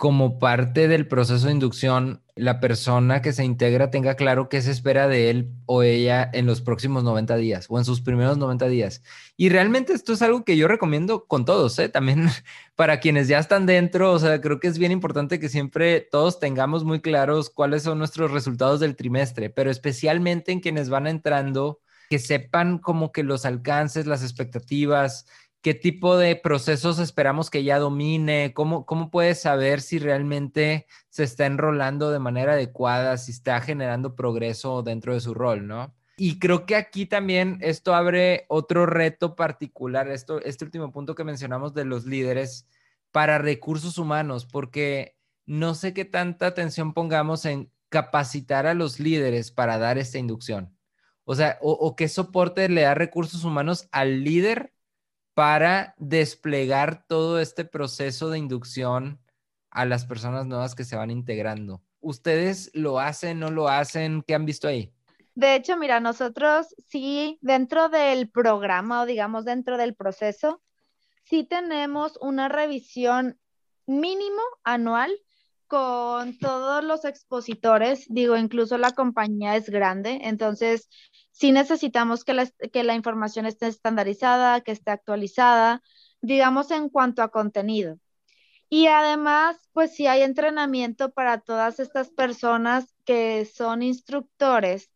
como 0.01 0.38
parte 0.38 0.88
del 0.88 1.07
proceso 1.07 1.47
de 1.47 1.53
inducción, 1.53 2.22
la 2.34 2.59
persona 2.59 3.20
que 3.20 3.34
se 3.34 3.45
integra 3.45 3.91
tenga 3.91 4.14
claro 4.14 4.49
qué 4.49 4.62
se 4.62 4.70
espera 4.70 5.09
de 5.09 5.28
él 5.28 5.51
o 5.66 5.82
ella 5.82 6.30
en 6.32 6.47
los 6.47 6.62
próximos 6.62 7.05
90 7.05 7.36
días 7.36 7.66
o 7.68 7.78
en 7.78 7.84
sus 7.84 8.01
primeros 8.01 8.38
90 8.38 8.66
días. 8.68 9.03
Y 9.36 9.51
realmente 9.51 9.93
esto 9.93 10.14
es 10.14 10.22
algo 10.22 10.43
que 10.43 10.57
yo 10.57 10.68
recomiendo 10.68 11.26
con 11.26 11.45
todos, 11.45 11.78
¿eh? 11.78 11.91
también 11.91 12.30
para 12.76 12.99
quienes 12.99 13.28
ya 13.28 13.38
están 13.38 13.66
dentro, 13.66 14.12
o 14.12 14.18
sea, 14.18 14.41
creo 14.41 14.59
que 14.59 14.68
es 14.68 14.78
bien 14.78 14.91
importante 14.91 15.38
que 15.38 15.51
siempre 15.51 16.01
todos 16.01 16.41
tengamos 16.41 16.82
muy 16.82 17.03
claros 17.03 17.51
cuáles 17.51 17.82
son 17.82 17.99
nuestros 17.99 18.30
resultados 18.30 18.80
del 18.80 18.97
trimestre, 18.97 19.51
pero 19.51 19.70
especialmente 19.70 20.51
en 20.51 20.61
quienes 20.61 20.88
van 20.88 21.09
entrando 21.09 21.80
que 22.11 22.19
sepan 22.19 22.79
como 22.79 23.13
que 23.13 23.23
los 23.23 23.47
alcances, 23.47 24.05
las 24.05 24.25
expectativas, 24.25 25.27
qué 25.63 25.75
tipo 25.75 26.17
de 26.17 26.35
procesos 26.35 26.99
esperamos 26.99 27.51
que 27.51 27.63
ya 27.63 27.79
domine, 27.79 28.53
cómo, 28.53 28.85
cómo 28.85 29.13
puedes 29.13 29.41
saber 29.41 29.81
si 29.81 30.01
realmente 30.01 30.89
se 31.09 31.23
está 31.23 31.47
enrolando 31.47 32.11
de 32.11 32.19
manera 32.19 32.55
adecuada, 32.55 33.17
si 33.17 33.31
está 33.31 33.61
generando 33.61 34.17
progreso 34.17 34.83
dentro 34.83 35.15
de 35.15 35.21
su 35.21 35.35
rol, 35.35 35.69
¿no? 35.69 35.95
Y 36.17 36.41
creo 36.41 36.67
que 36.67 36.75
aquí 36.75 37.07
también 37.07 37.59
esto 37.61 37.95
abre 37.95 38.45
otro 38.49 38.87
reto 38.87 39.37
particular, 39.37 40.09
esto, 40.09 40.43
este 40.43 40.65
último 40.65 40.91
punto 40.91 41.15
que 41.15 41.23
mencionamos 41.23 41.75
de 41.75 41.85
los 41.85 42.07
líderes 42.07 42.67
para 43.13 43.39
recursos 43.39 43.99
humanos, 43.99 44.47
porque 44.47 45.17
no 45.47 45.77
sé 45.77 45.95
qué 45.95 46.05
tanta 46.05 46.49
atención 46.49 46.93
pongamos 46.93 47.45
en 47.45 47.71
capacitar 47.89 48.67
a 48.67 48.75
los 48.75 48.99
líderes 48.99 49.53
para 49.53 49.79
dar 49.79 49.97
esta 49.97 50.19
inducción. 50.19 50.77
O 51.31 51.37
sea, 51.37 51.59
o, 51.61 51.95
qué 51.95 52.09
soporte 52.09 52.68
le 52.68 52.81
da 52.81 52.95
recursos 52.95 53.45
humanos 53.45 53.89
al 53.93 54.24
líder 54.24 54.74
para 55.33 55.95
desplegar 55.97 57.07
todo 57.07 57.39
este 57.39 57.64
proceso 57.64 58.31
de 58.31 58.39
inducción 58.39 59.20
a 59.70 59.85
las 59.85 60.07
personas 60.07 60.47
nuevas 60.47 60.74
que 60.74 60.83
se 60.83 60.97
van 60.97 61.12
integrando. 61.12 61.85
¿Ustedes 62.01 62.72
lo 62.74 62.99
hacen, 62.99 63.39
no 63.39 63.53
lo 63.53 63.68
hacen? 63.68 64.24
¿Qué 64.26 64.35
han 64.35 64.45
visto 64.45 64.66
ahí? 64.66 64.93
De 65.37 65.55
hecho, 65.55 65.76
mira, 65.76 66.01
nosotros 66.01 66.74
sí, 66.89 67.39
dentro 67.43 67.89
del 67.89 68.28
programa 68.28 69.03
o 69.03 69.07
digamos 69.07 69.45
dentro 69.45 69.76
del 69.76 69.95
proceso, 69.95 70.61
sí 71.22 71.45
tenemos 71.45 72.18
una 72.20 72.49
revisión 72.49 73.39
mínimo 73.87 74.43
anual 74.64 75.12
con 75.71 76.37
todos 76.37 76.83
los 76.83 77.05
expositores, 77.05 78.05
digo, 78.09 78.37
incluso 78.37 78.77
la 78.77 78.91
compañía 78.91 79.55
es 79.55 79.71
grande, 79.71 80.18
entonces 80.25 80.89
sí 81.31 81.53
necesitamos 81.53 82.25
que 82.25 82.35
la, 82.35 82.47
que 82.73 82.83
la 82.83 82.97
información 82.97 83.47
esté 83.47 83.68
estandarizada, 83.68 84.62
que 84.62 84.73
esté 84.73 84.91
actualizada, 84.91 85.81
digamos, 86.23 86.73
en 86.73 86.89
cuanto 86.89 87.23
a 87.23 87.31
contenido. 87.31 88.01
Y 88.68 88.89
además, 88.89 89.59
pues 89.73 89.95
sí 89.95 90.09
hay 90.09 90.23
entrenamiento 90.23 91.12
para 91.12 91.39
todas 91.41 91.79
estas 91.79 92.11
personas 92.11 92.93
que 93.05 93.45
son 93.45 93.85
instructores 93.85 94.91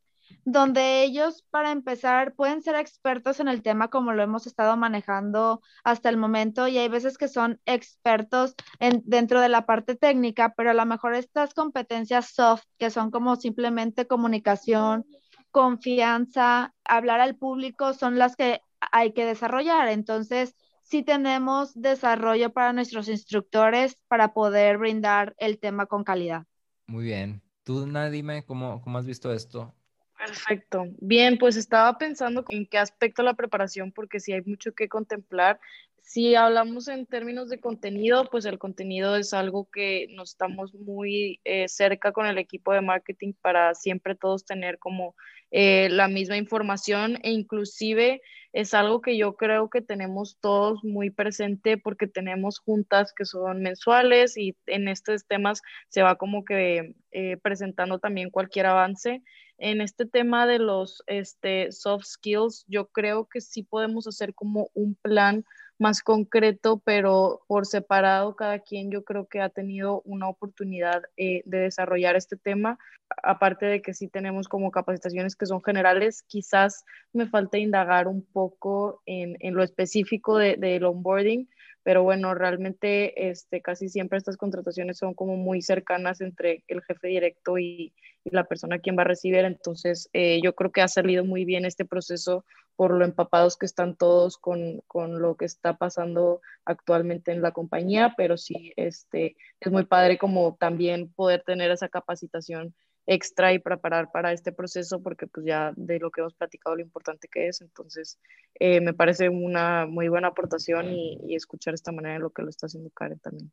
donde 0.45 1.03
ellos, 1.03 1.45
para 1.51 1.72
empezar, 1.72 2.34
pueden 2.34 2.62
ser 2.62 2.76
expertos 2.76 3.40
en 3.40 3.49
el 3.49 3.62
tema 3.62 3.88
como 3.88 4.12
lo 4.12 4.22
hemos 4.22 4.47
estado 4.47 4.76
manejando 4.76 5.62
hasta 5.84 6.09
el 6.09 6.16
momento 6.16 6.68
y 6.68 6.78
hay 6.78 6.88
veces 6.88 7.16
que 7.16 7.28
son 7.28 7.61
expertos 7.64 8.55
en, 8.78 9.03
dentro 9.05 9.40
de 9.40 9.49
la 9.49 9.66
parte 9.66 9.95
técnica, 9.95 10.55
pero 10.57 10.70
a 10.70 10.74
lo 10.74 10.84
mejor 10.86 11.14
estas 11.14 11.55
competencias 11.55 12.30
soft, 12.34 12.64
que 12.78 12.90
son 12.90 13.11
como 13.11 13.36
simplemente 13.36 14.07
comunicación, 14.07 15.07
confianza, 15.51 16.74
hablar 16.84 17.20
al 17.20 17.36
público, 17.36 17.95
son 17.95 18.18
las 18.18 18.36
que 18.36 18.61
hay 18.92 19.12
que 19.12 19.24
desarrollar. 19.24 19.88
Entonces, 19.88 20.55
sí 20.82 21.03
tenemos 21.03 21.72
desarrollo 21.74 22.53
para 22.53 22.72
nuestros 22.72 23.09
instructores 23.09 23.97
para 24.09 24.34
poder 24.34 24.78
brindar 24.78 25.34
el 25.38 25.59
tema 25.59 25.86
con 25.86 26.05
calidad. 26.05 26.45
Muy 26.86 27.05
bien. 27.05 27.42
Tú, 27.62 27.86
Nadime, 27.86 28.45
¿cómo, 28.45 28.82
cómo 28.82 28.99
has 28.99 29.07
visto 29.07 29.32
esto? 29.32 29.74
Perfecto. 30.19 30.87
Bien, 31.01 31.39
pues 31.39 31.57
estaba 31.57 31.99
pensando 31.99 32.45
en 32.49 32.67
qué 32.67 32.79
aspecto 32.79 33.23
la 33.23 33.35
preparación, 33.35 33.93
porque 33.93 34.21
sí 34.21 34.33
hay 34.33 34.43
mucho 34.43 34.73
que 34.73 34.89
contemplar. 34.89 35.61
Si 36.07 36.34
hablamos 36.34 36.88
en 36.88 37.07
términos 37.07 37.48
de 37.48 37.59
contenido, 37.59 38.28
pues 38.30 38.44
el 38.44 38.59
contenido 38.59 39.16
es 39.16 39.32
algo 39.32 39.70
que 39.70 40.07
nos 40.11 40.32
estamos 40.32 40.74
muy 40.74 41.40
eh, 41.44 41.66
cerca 41.66 42.12
con 42.12 42.26
el 42.26 42.36
equipo 42.36 42.74
de 42.74 42.82
marketing 42.82 43.32
para 43.40 43.74
siempre 43.74 44.14
todos 44.14 44.44
tener 44.44 44.78
como 44.78 45.16
eh, 45.50 45.88
la 45.90 46.07
misma 46.07 46.36
información 46.36 47.18
e 47.22 47.30
inclusive 47.30 48.20
es 48.52 48.74
algo 48.74 49.00
que 49.00 49.16
yo 49.16 49.34
creo 49.36 49.70
que 49.70 49.80
tenemos 49.80 50.36
todos 50.40 50.84
muy 50.84 51.09
presente 51.09 51.78
porque 51.78 52.07
tenemos 52.07 52.59
juntas 52.59 53.14
que 53.14 53.24
son 53.24 53.62
mensuales 53.62 54.36
y 54.36 54.57
en 54.66 54.88
estos 54.88 55.26
temas 55.26 55.62
se 55.88 56.02
va 56.02 56.16
como 56.16 56.44
que 56.44 56.94
eh, 57.12 57.38
presentando 57.38 57.98
también 57.98 58.30
cualquier 58.30 58.66
avance. 58.66 59.22
En 59.57 59.80
este 59.80 60.05
tema 60.05 60.46
de 60.46 60.59
los 60.59 61.02
este, 61.07 61.72
soft 61.72 62.05
skills, 62.05 62.64
yo 62.68 62.88
creo 62.88 63.26
que 63.26 63.40
sí 63.40 63.62
podemos 63.62 64.07
hacer 64.07 64.34
como 64.34 64.68
un 64.74 64.96
plan 64.96 65.44
más 65.79 66.03
concreto, 66.03 66.81
pero 66.85 67.43
por 67.47 67.66
separado 67.66 68.37
cada 68.37 68.61
quien 68.61 68.91
yo 68.91 69.05
creo 69.05 69.27
que 69.27 69.41
ha 69.41 69.49
tenido 69.49 70.03
una 70.05 70.29
oportunidad 70.29 71.03
eh, 71.16 71.43
de 71.45 71.59
desarrollar 71.59 72.16
este 72.16 72.37
tema. 72.37 72.79
Aparte 73.22 73.66
de 73.66 73.83
que 73.83 73.95
sí 73.95 74.09
tenemos 74.09 74.49
como 74.49 74.70
capacitaciones 74.70 75.37
que 75.37 75.47
son 75.47 75.62
generales, 75.62 76.22
quizás 76.27 76.85
me 77.12 77.27
falta 77.27 77.59
indagar 77.59 78.09
un 78.09 78.25
poco 78.25 79.03
en, 79.07 79.37
en 79.41 79.55
lo 79.55 79.62
específico 79.62 80.39
del 80.39 80.85
onboarding, 80.85 81.49
pero 81.85 82.03
bueno, 82.03 82.35
realmente 82.35 83.28
este, 83.30 83.61
casi 83.61 83.89
siempre 83.89 84.18
estas 84.18 84.37
contrataciones 84.37 84.99
son 84.99 85.14
como 85.14 85.37
muy 85.37 85.62
cercanas 85.62 86.20
entre 86.20 86.64
el 86.66 86.82
jefe 86.82 87.09
directo 87.09 87.59
y, 87.59 87.93
la 88.24 88.45
persona 88.45 88.78
quien 88.78 88.97
va 88.97 89.03
a 89.03 89.05
recibir, 89.05 89.45
entonces 89.45 90.09
eh, 90.14 90.41
yo 90.43 90.55
creo 90.55 90.72
que 90.72 90.80
ha 90.80 90.89
salido 90.89 91.26
muy 91.26 91.45
bien 91.45 91.66
este 91.66 91.85
proceso 91.85 92.47
por 92.74 92.95
lo 92.95 93.05
empapados 93.05 93.59
que 93.59 93.66
están 93.66 93.97
todos 93.97 94.39
con, 94.39 94.80
con, 94.87 95.20
lo 95.20 95.37
que 95.37 95.45
está 95.45 95.76
pasando 95.76 96.41
actualmente 96.64 97.32
en 97.32 97.43
la 97.43 97.53
compañía, 97.53 98.14
pero 98.16 98.39
sí, 98.39 98.72
este, 98.76 99.37
es 99.61 99.70
muy 99.70 99.85
padre 99.85 100.16
como 100.16 100.57
también 100.59 101.12
poder 101.12 101.43
tener 101.43 101.70
esa 101.70 101.91
capacitación 101.91 102.74
extra 103.07 103.52
y 103.52 103.59
preparar 103.59 104.11
para 104.12 104.32
este 104.32 104.52
proceso 104.52 105.02
porque 105.02 105.26
pues 105.26 105.46
ya 105.46 105.72
de 105.76 105.98
lo 105.98 106.11
que 106.11 106.20
hemos 106.20 106.34
platicado 106.34 106.76
lo 106.76 106.82
importante 106.82 107.28
que 107.28 107.48
es, 107.48 107.61
entonces 107.61 108.18
eh, 108.55 108.80
me 108.80 108.94
parece 108.94 109.28
una 109.28 109.86
muy 109.86 110.09
buena 110.09 110.28
aportación 110.28 110.90
y, 110.92 111.18
y 111.26 111.34
escuchar 111.34 111.74
esta 111.74 111.92
manera 111.92 112.14
de 112.14 112.20
lo 112.20 112.30
que 112.30 112.42
lo 112.42 112.50
está 112.50 112.66
haciendo 112.66 112.90
Karen 112.90 113.18
también. 113.18 113.52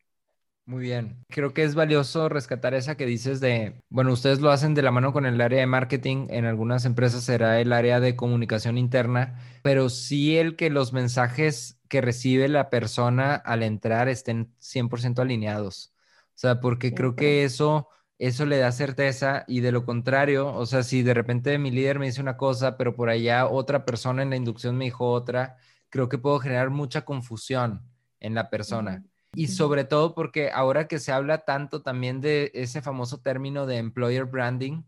Muy 0.65 0.83
bien. 0.83 1.25
Creo 1.27 1.53
que 1.53 1.63
es 1.63 1.75
valioso 1.75 2.29
rescatar 2.29 2.73
esa 2.75 2.95
que 2.95 3.05
dices 3.05 3.39
de, 3.41 3.81
bueno, 3.89 4.13
ustedes 4.13 4.39
lo 4.39 4.51
hacen 4.51 4.73
de 4.73 4.83
la 4.83 4.91
mano 4.91 5.11
con 5.11 5.25
el 5.25 5.41
área 5.41 5.59
de 5.59 5.65
marketing, 5.65 6.27
en 6.29 6.45
algunas 6.45 6.85
empresas 6.85 7.23
será 7.23 7.59
el 7.59 7.73
área 7.73 7.99
de 7.99 8.15
comunicación 8.15 8.77
interna, 8.77 9.39
pero 9.63 9.89
sí 9.89 10.37
el 10.37 10.55
que 10.55 10.69
los 10.69 10.93
mensajes 10.93 11.79
que 11.89 11.99
recibe 11.99 12.47
la 12.47 12.69
persona 12.69 13.35
al 13.35 13.63
entrar 13.63 14.07
estén 14.07 14.53
100% 14.59 15.19
alineados. 15.19 15.93
O 16.29 16.39
sea, 16.41 16.61
porque 16.61 16.93
creo 16.93 17.15
que 17.15 17.43
eso 17.43 17.89
eso 18.21 18.45
le 18.45 18.59
da 18.59 18.71
certeza 18.71 19.45
y 19.47 19.61
de 19.61 19.71
lo 19.71 19.83
contrario, 19.83 20.53
o 20.53 20.67
sea, 20.67 20.83
si 20.83 21.01
de 21.01 21.15
repente 21.15 21.57
mi 21.57 21.71
líder 21.71 21.97
me 21.97 22.05
dice 22.05 22.21
una 22.21 22.37
cosa, 22.37 22.77
pero 22.77 22.95
por 22.95 23.09
allá 23.09 23.47
otra 23.47 23.83
persona 23.83 24.21
en 24.21 24.29
la 24.29 24.35
inducción 24.35 24.77
me 24.77 24.85
dijo 24.85 25.11
otra, 25.11 25.57
creo 25.89 26.07
que 26.07 26.19
puedo 26.19 26.37
generar 26.37 26.69
mucha 26.69 27.03
confusión 27.03 27.81
en 28.19 28.35
la 28.35 28.51
persona. 28.51 29.03
Y 29.33 29.47
sobre 29.47 29.85
todo 29.85 30.13
porque 30.13 30.51
ahora 30.51 30.87
que 30.87 30.99
se 30.99 31.11
habla 31.11 31.45
tanto 31.45 31.81
también 31.81 32.21
de 32.21 32.51
ese 32.53 32.83
famoso 32.83 33.21
término 33.21 33.65
de 33.65 33.77
employer 33.77 34.25
branding, 34.25 34.83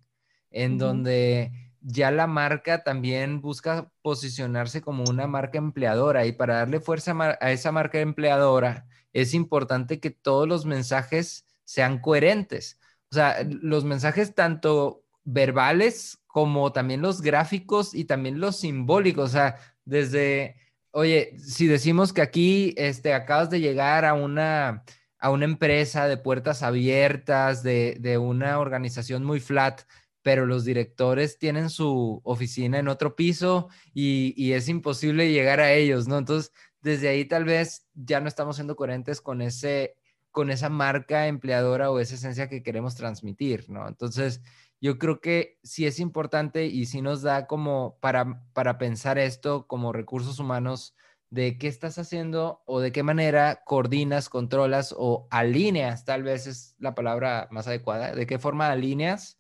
en 0.52 0.78
donde 0.78 1.74
ya 1.82 2.12
la 2.12 2.28
marca 2.28 2.84
también 2.84 3.42
busca 3.42 3.92
posicionarse 4.04 4.82
como 4.82 5.06
una 5.06 5.26
marca 5.26 5.58
empleadora 5.58 6.28
y 6.28 6.34
para 6.34 6.58
darle 6.58 6.80
fuerza 6.80 7.16
a 7.42 7.52
esa 7.52 7.72
marca 7.72 8.00
empleadora 8.00 8.86
es 9.12 9.34
importante 9.34 10.00
que 10.00 10.12
todos 10.12 10.48
los 10.48 10.68
mensajes 10.68 11.48
sean 11.66 12.00
coherentes. 12.00 12.80
O 13.14 13.16
sea, 13.16 13.48
los 13.48 13.84
mensajes 13.84 14.34
tanto 14.34 15.04
verbales 15.24 16.18
como 16.26 16.72
también 16.72 17.04
los 17.04 17.22
gráficos 17.22 17.94
y 17.94 18.06
también 18.06 18.40
los 18.40 18.60
simbólicos. 18.60 19.30
O 19.30 19.32
sea, 19.34 19.58
desde, 19.86 20.56
oye, 20.90 21.38
si 21.38 21.68
decimos 21.68 22.12
que 22.12 22.24
aquí 22.24 22.74
este, 22.76 23.14
acabas 23.14 23.52
de 23.52 23.60
llegar 23.60 24.04
a 24.04 24.16
una, 24.16 24.84
a 25.20 25.30
una 25.30 25.46
empresa 25.46 26.08
de 26.08 26.18
puertas 26.18 26.64
abiertas, 26.64 27.62
de, 27.62 27.98
de 28.00 28.18
una 28.18 28.58
organización 28.58 29.24
muy 29.24 29.40
flat, 29.40 29.82
pero 30.24 30.48
los 30.48 30.66
directores 30.66 31.38
tienen 31.38 31.70
su 31.70 32.20
oficina 32.24 32.80
en 32.80 32.88
otro 32.88 33.16
piso 33.16 33.70
y, 33.94 34.34
y, 34.36 34.54
es 34.54 34.70
imposible 34.70 35.32
llegar 35.32 35.60
a 35.60 35.72
ellos, 35.74 36.08
¿no? 36.08 36.18
Entonces, 36.18 36.52
desde 36.82 37.10
ahí 37.10 37.26
tal 37.26 37.46
vez 37.46 37.86
ya 37.94 38.20
no 38.22 38.28
estamos 38.28 38.56
siendo 38.56 38.76
coherentes 38.76 39.22
con 39.22 39.44
ese 39.44 39.98
con 40.34 40.50
esa 40.50 40.68
marca 40.68 41.28
empleadora 41.28 41.92
o 41.92 42.00
esa 42.00 42.16
esencia 42.16 42.50
que 42.50 42.64
queremos 42.64 42.96
transmitir, 42.96 43.70
¿no? 43.70 43.88
Entonces, 43.88 44.42
yo 44.82 44.98
creo 44.98 45.22
que 45.22 45.60
sí 45.64 45.86
es 45.86 46.00
importante 46.00 46.66
y 46.66 46.88
sí 46.88 47.04
nos 47.04 47.22
da 47.22 47.46
como 47.46 48.00
para, 48.02 48.44
para 48.54 48.80
pensar 48.80 49.20
esto 49.20 49.68
como 49.68 49.94
recursos 49.94 50.40
humanos 50.40 50.96
de 51.30 51.60
qué 51.60 51.68
estás 51.68 52.00
haciendo 52.00 52.64
o 52.66 52.80
de 52.80 52.92
qué 52.92 53.04
manera 53.04 53.62
coordinas, 53.64 54.28
controlas 54.28 54.94
o 54.98 55.28
alineas, 55.30 56.04
tal 56.04 56.24
vez 56.24 56.48
es 56.48 56.76
la 56.80 56.96
palabra 56.96 57.48
más 57.52 57.68
adecuada, 57.68 58.16
de 58.16 58.26
qué 58.26 58.40
forma 58.40 58.72
alineas 58.72 59.40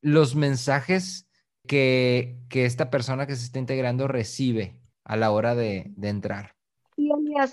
los 0.00 0.34
mensajes 0.34 1.28
que, 1.68 2.40
que 2.48 2.66
esta 2.66 2.90
persona 2.90 3.28
que 3.28 3.36
se 3.36 3.44
está 3.44 3.60
integrando 3.60 4.08
recibe 4.08 4.80
a 5.04 5.16
la 5.16 5.30
hora 5.30 5.54
de, 5.54 5.92
de 5.96 6.08
entrar 6.08 6.55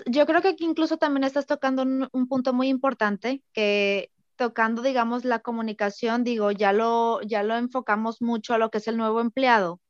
yo 0.06 0.26
creo 0.26 0.42
que 0.42 0.48
aquí 0.48 0.64
incluso 0.64 0.96
también 0.96 1.24
estás 1.24 1.46
tocando 1.46 1.82
un, 1.82 2.28
punto 2.28 2.52
muy 2.52 2.68
importante, 2.68 3.42
que 3.52 4.10
tocando, 4.36 4.82
digamos, 4.82 5.24
la 5.24 5.40
comunicación, 5.40 6.24
digo, 6.24 6.50
ya 6.50 6.72
lo, 6.72 7.20
ya 7.22 7.42
lo 7.42 7.56
enfocamos 7.56 8.20
mucho 8.22 8.54
a 8.54 8.58
lo 8.58 8.70
que 8.70 8.78
es 8.78 8.88
el 8.88 8.96
nuevo 8.96 9.20
empleado, 9.20 9.80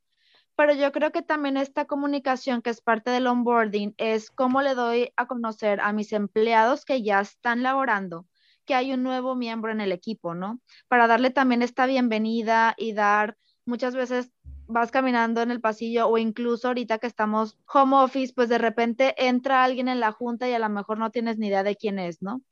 pero 0.57 0.75
yo 0.75 0.93
creo 0.93 1.13
que 1.13 1.23
también 1.23 1.57
esta 1.57 1.87
comunicación 1.87 2.63
que 2.63 2.71
es 2.71 2.81
parte 2.81 3.11
del 3.11 3.27
onboarding 3.27 3.95
es 3.99 4.31
cómo 4.31 4.63
le 4.63 4.75
doy 4.75 5.13
a 5.17 5.27
conocer 5.27 5.81
a 5.81 5.93
mis 5.93 6.13
empleados 6.13 6.85
que 6.85 7.03
ya 7.03 7.21
están 7.21 7.63
laborando 7.63 8.27
que 8.65 8.75
hay 8.75 8.93
un 8.93 9.03
nuevo 9.03 9.35
miembro 9.35 9.73
en 9.73 9.81
el 9.81 9.93
equipo, 9.93 10.35
¿no? 10.35 10.61
Para 10.89 11.07
darle 11.07 11.31
también 11.31 11.63
esta 11.63 11.87
bienvenida 11.87 12.75
y 12.77 12.93
dar 12.93 13.37
muchas 13.67 13.95
veces 13.95 14.31
vas 14.67 14.91
caminando 14.91 15.43
en 15.43 15.51
el 15.51 15.61
pasillo 15.61 16.09
o 16.09 16.19
incluso 16.19 16.69
ahorita 16.69 16.99
que 16.99 17.07
estamos 17.07 17.59
home 17.73 17.97
office, 17.97 18.33
pues 18.35 18.49
de 18.49 18.59
repente 18.59 19.15
entra 19.19 19.65
alguien 19.65 19.89
en 19.89 20.01
la 20.01 20.13
junta 20.13 20.49
y 20.49 20.53
a 20.53 20.59
lo 20.59 20.69
mejor 20.69 20.99
no 20.99 21.11
tienes 21.11 21.39
ni 21.39 21.49
idea 21.49 21.63
de 21.63 21.77
quién 21.77 21.99
es, 21.99 22.23
¿no? 22.23 22.43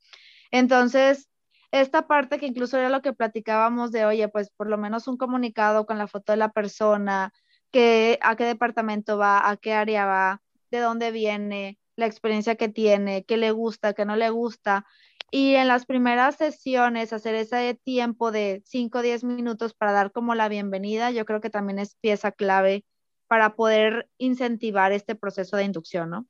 Entonces, 0.51 1.29
esta 1.71 2.07
parte 2.07 2.39
que 2.39 2.47
incluso 2.47 2.79
era 2.79 2.91
lo 2.91 3.01
que 3.03 3.15
platicábamos 3.15 3.93
de, 3.93 4.05
oye, 4.05 4.29
pues 4.29 4.51
por 4.51 4.69
lo 4.69 4.77
menos 4.79 5.09
un 5.09 5.17
comunicado 5.17 5.87
con 5.87 5.99
la 5.99 6.07
foto 6.07 6.33
de 6.33 6.37
la 6.37 6.51
persona, 6.51 7.33
que, 7.71 8.19
a 8.23 8.37
qué 8.37 8.45
departamento 8.45 9.17
va, 9.19 9.49
a 9.49 9.57
qué 9.57 9.73
área 9.73 10.05
va, 10.05 10.43
de 10.71 10.81
dónde 10.81 11.11
viene, 11.11 11.79
la 11.97 12.07
experiencia 12.07 12.57
que 12.57 12.69
tiene, 12.69 13.25
qué 13.25 13.37
le 13.37 13.51
gusta, 13.51 13.95
qué 13.95 14.05
no 14.05 14.17
le 14.17 14.31
gusta. 14.31 14.87
Y 15.35 15.55
en 15.55 15.67
las 15.67 15.87
primeras 15.87 16.37
sesiones, 16.37 17.15
hacer 17.15 17.35
ese 17.35 17.81
tiempo 17.83 18.31
de 18.33 18.63
5 18.67 18.99
o 18.99 19.03
10 19.03 19.25
minutos 19.25 19.73
para 19.73 19.93
dar 19.93 20.13
como 20.13 20.35
la 20.35 20.51
bienvenida, 20.51 21.11
yo 21.11 21.25
creo 21.25 21.41
que 21.41 21.49
también 21.49 21.79
es 21.79 21.97
pieza 22.03 22.33
clave 22.33 22.85
para 23.29 23.57
poder 23.57 24.11
incentivar 24.19 24.93
este 24.93 25.15
proceso 25.15 25.57
de 25.57 25.65
inducción, 25.65 26.11
¿no? 26.11 26.27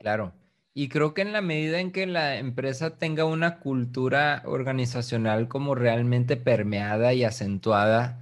Claro. 0.00 0.32
Y 0.74 0.88
creo 0.88 1.14
que 1.14 1.22
en 1.22 1.32
la 1.32 1.42
medida 1.42 1.78
en 1.78 1.92
que 1.92 2.08
la 2.08 2.38
empresa 2.38 2.98
tenga 2.98 3.24
una 3.24 3.60
cultura 3.60 4.42
organizacional 4.44 5.46
como 5.46 5.76
realmente 5.76 6.36
permeada 6.36 7.12
y 7.12 7.22
acentuada, 7.22 8.18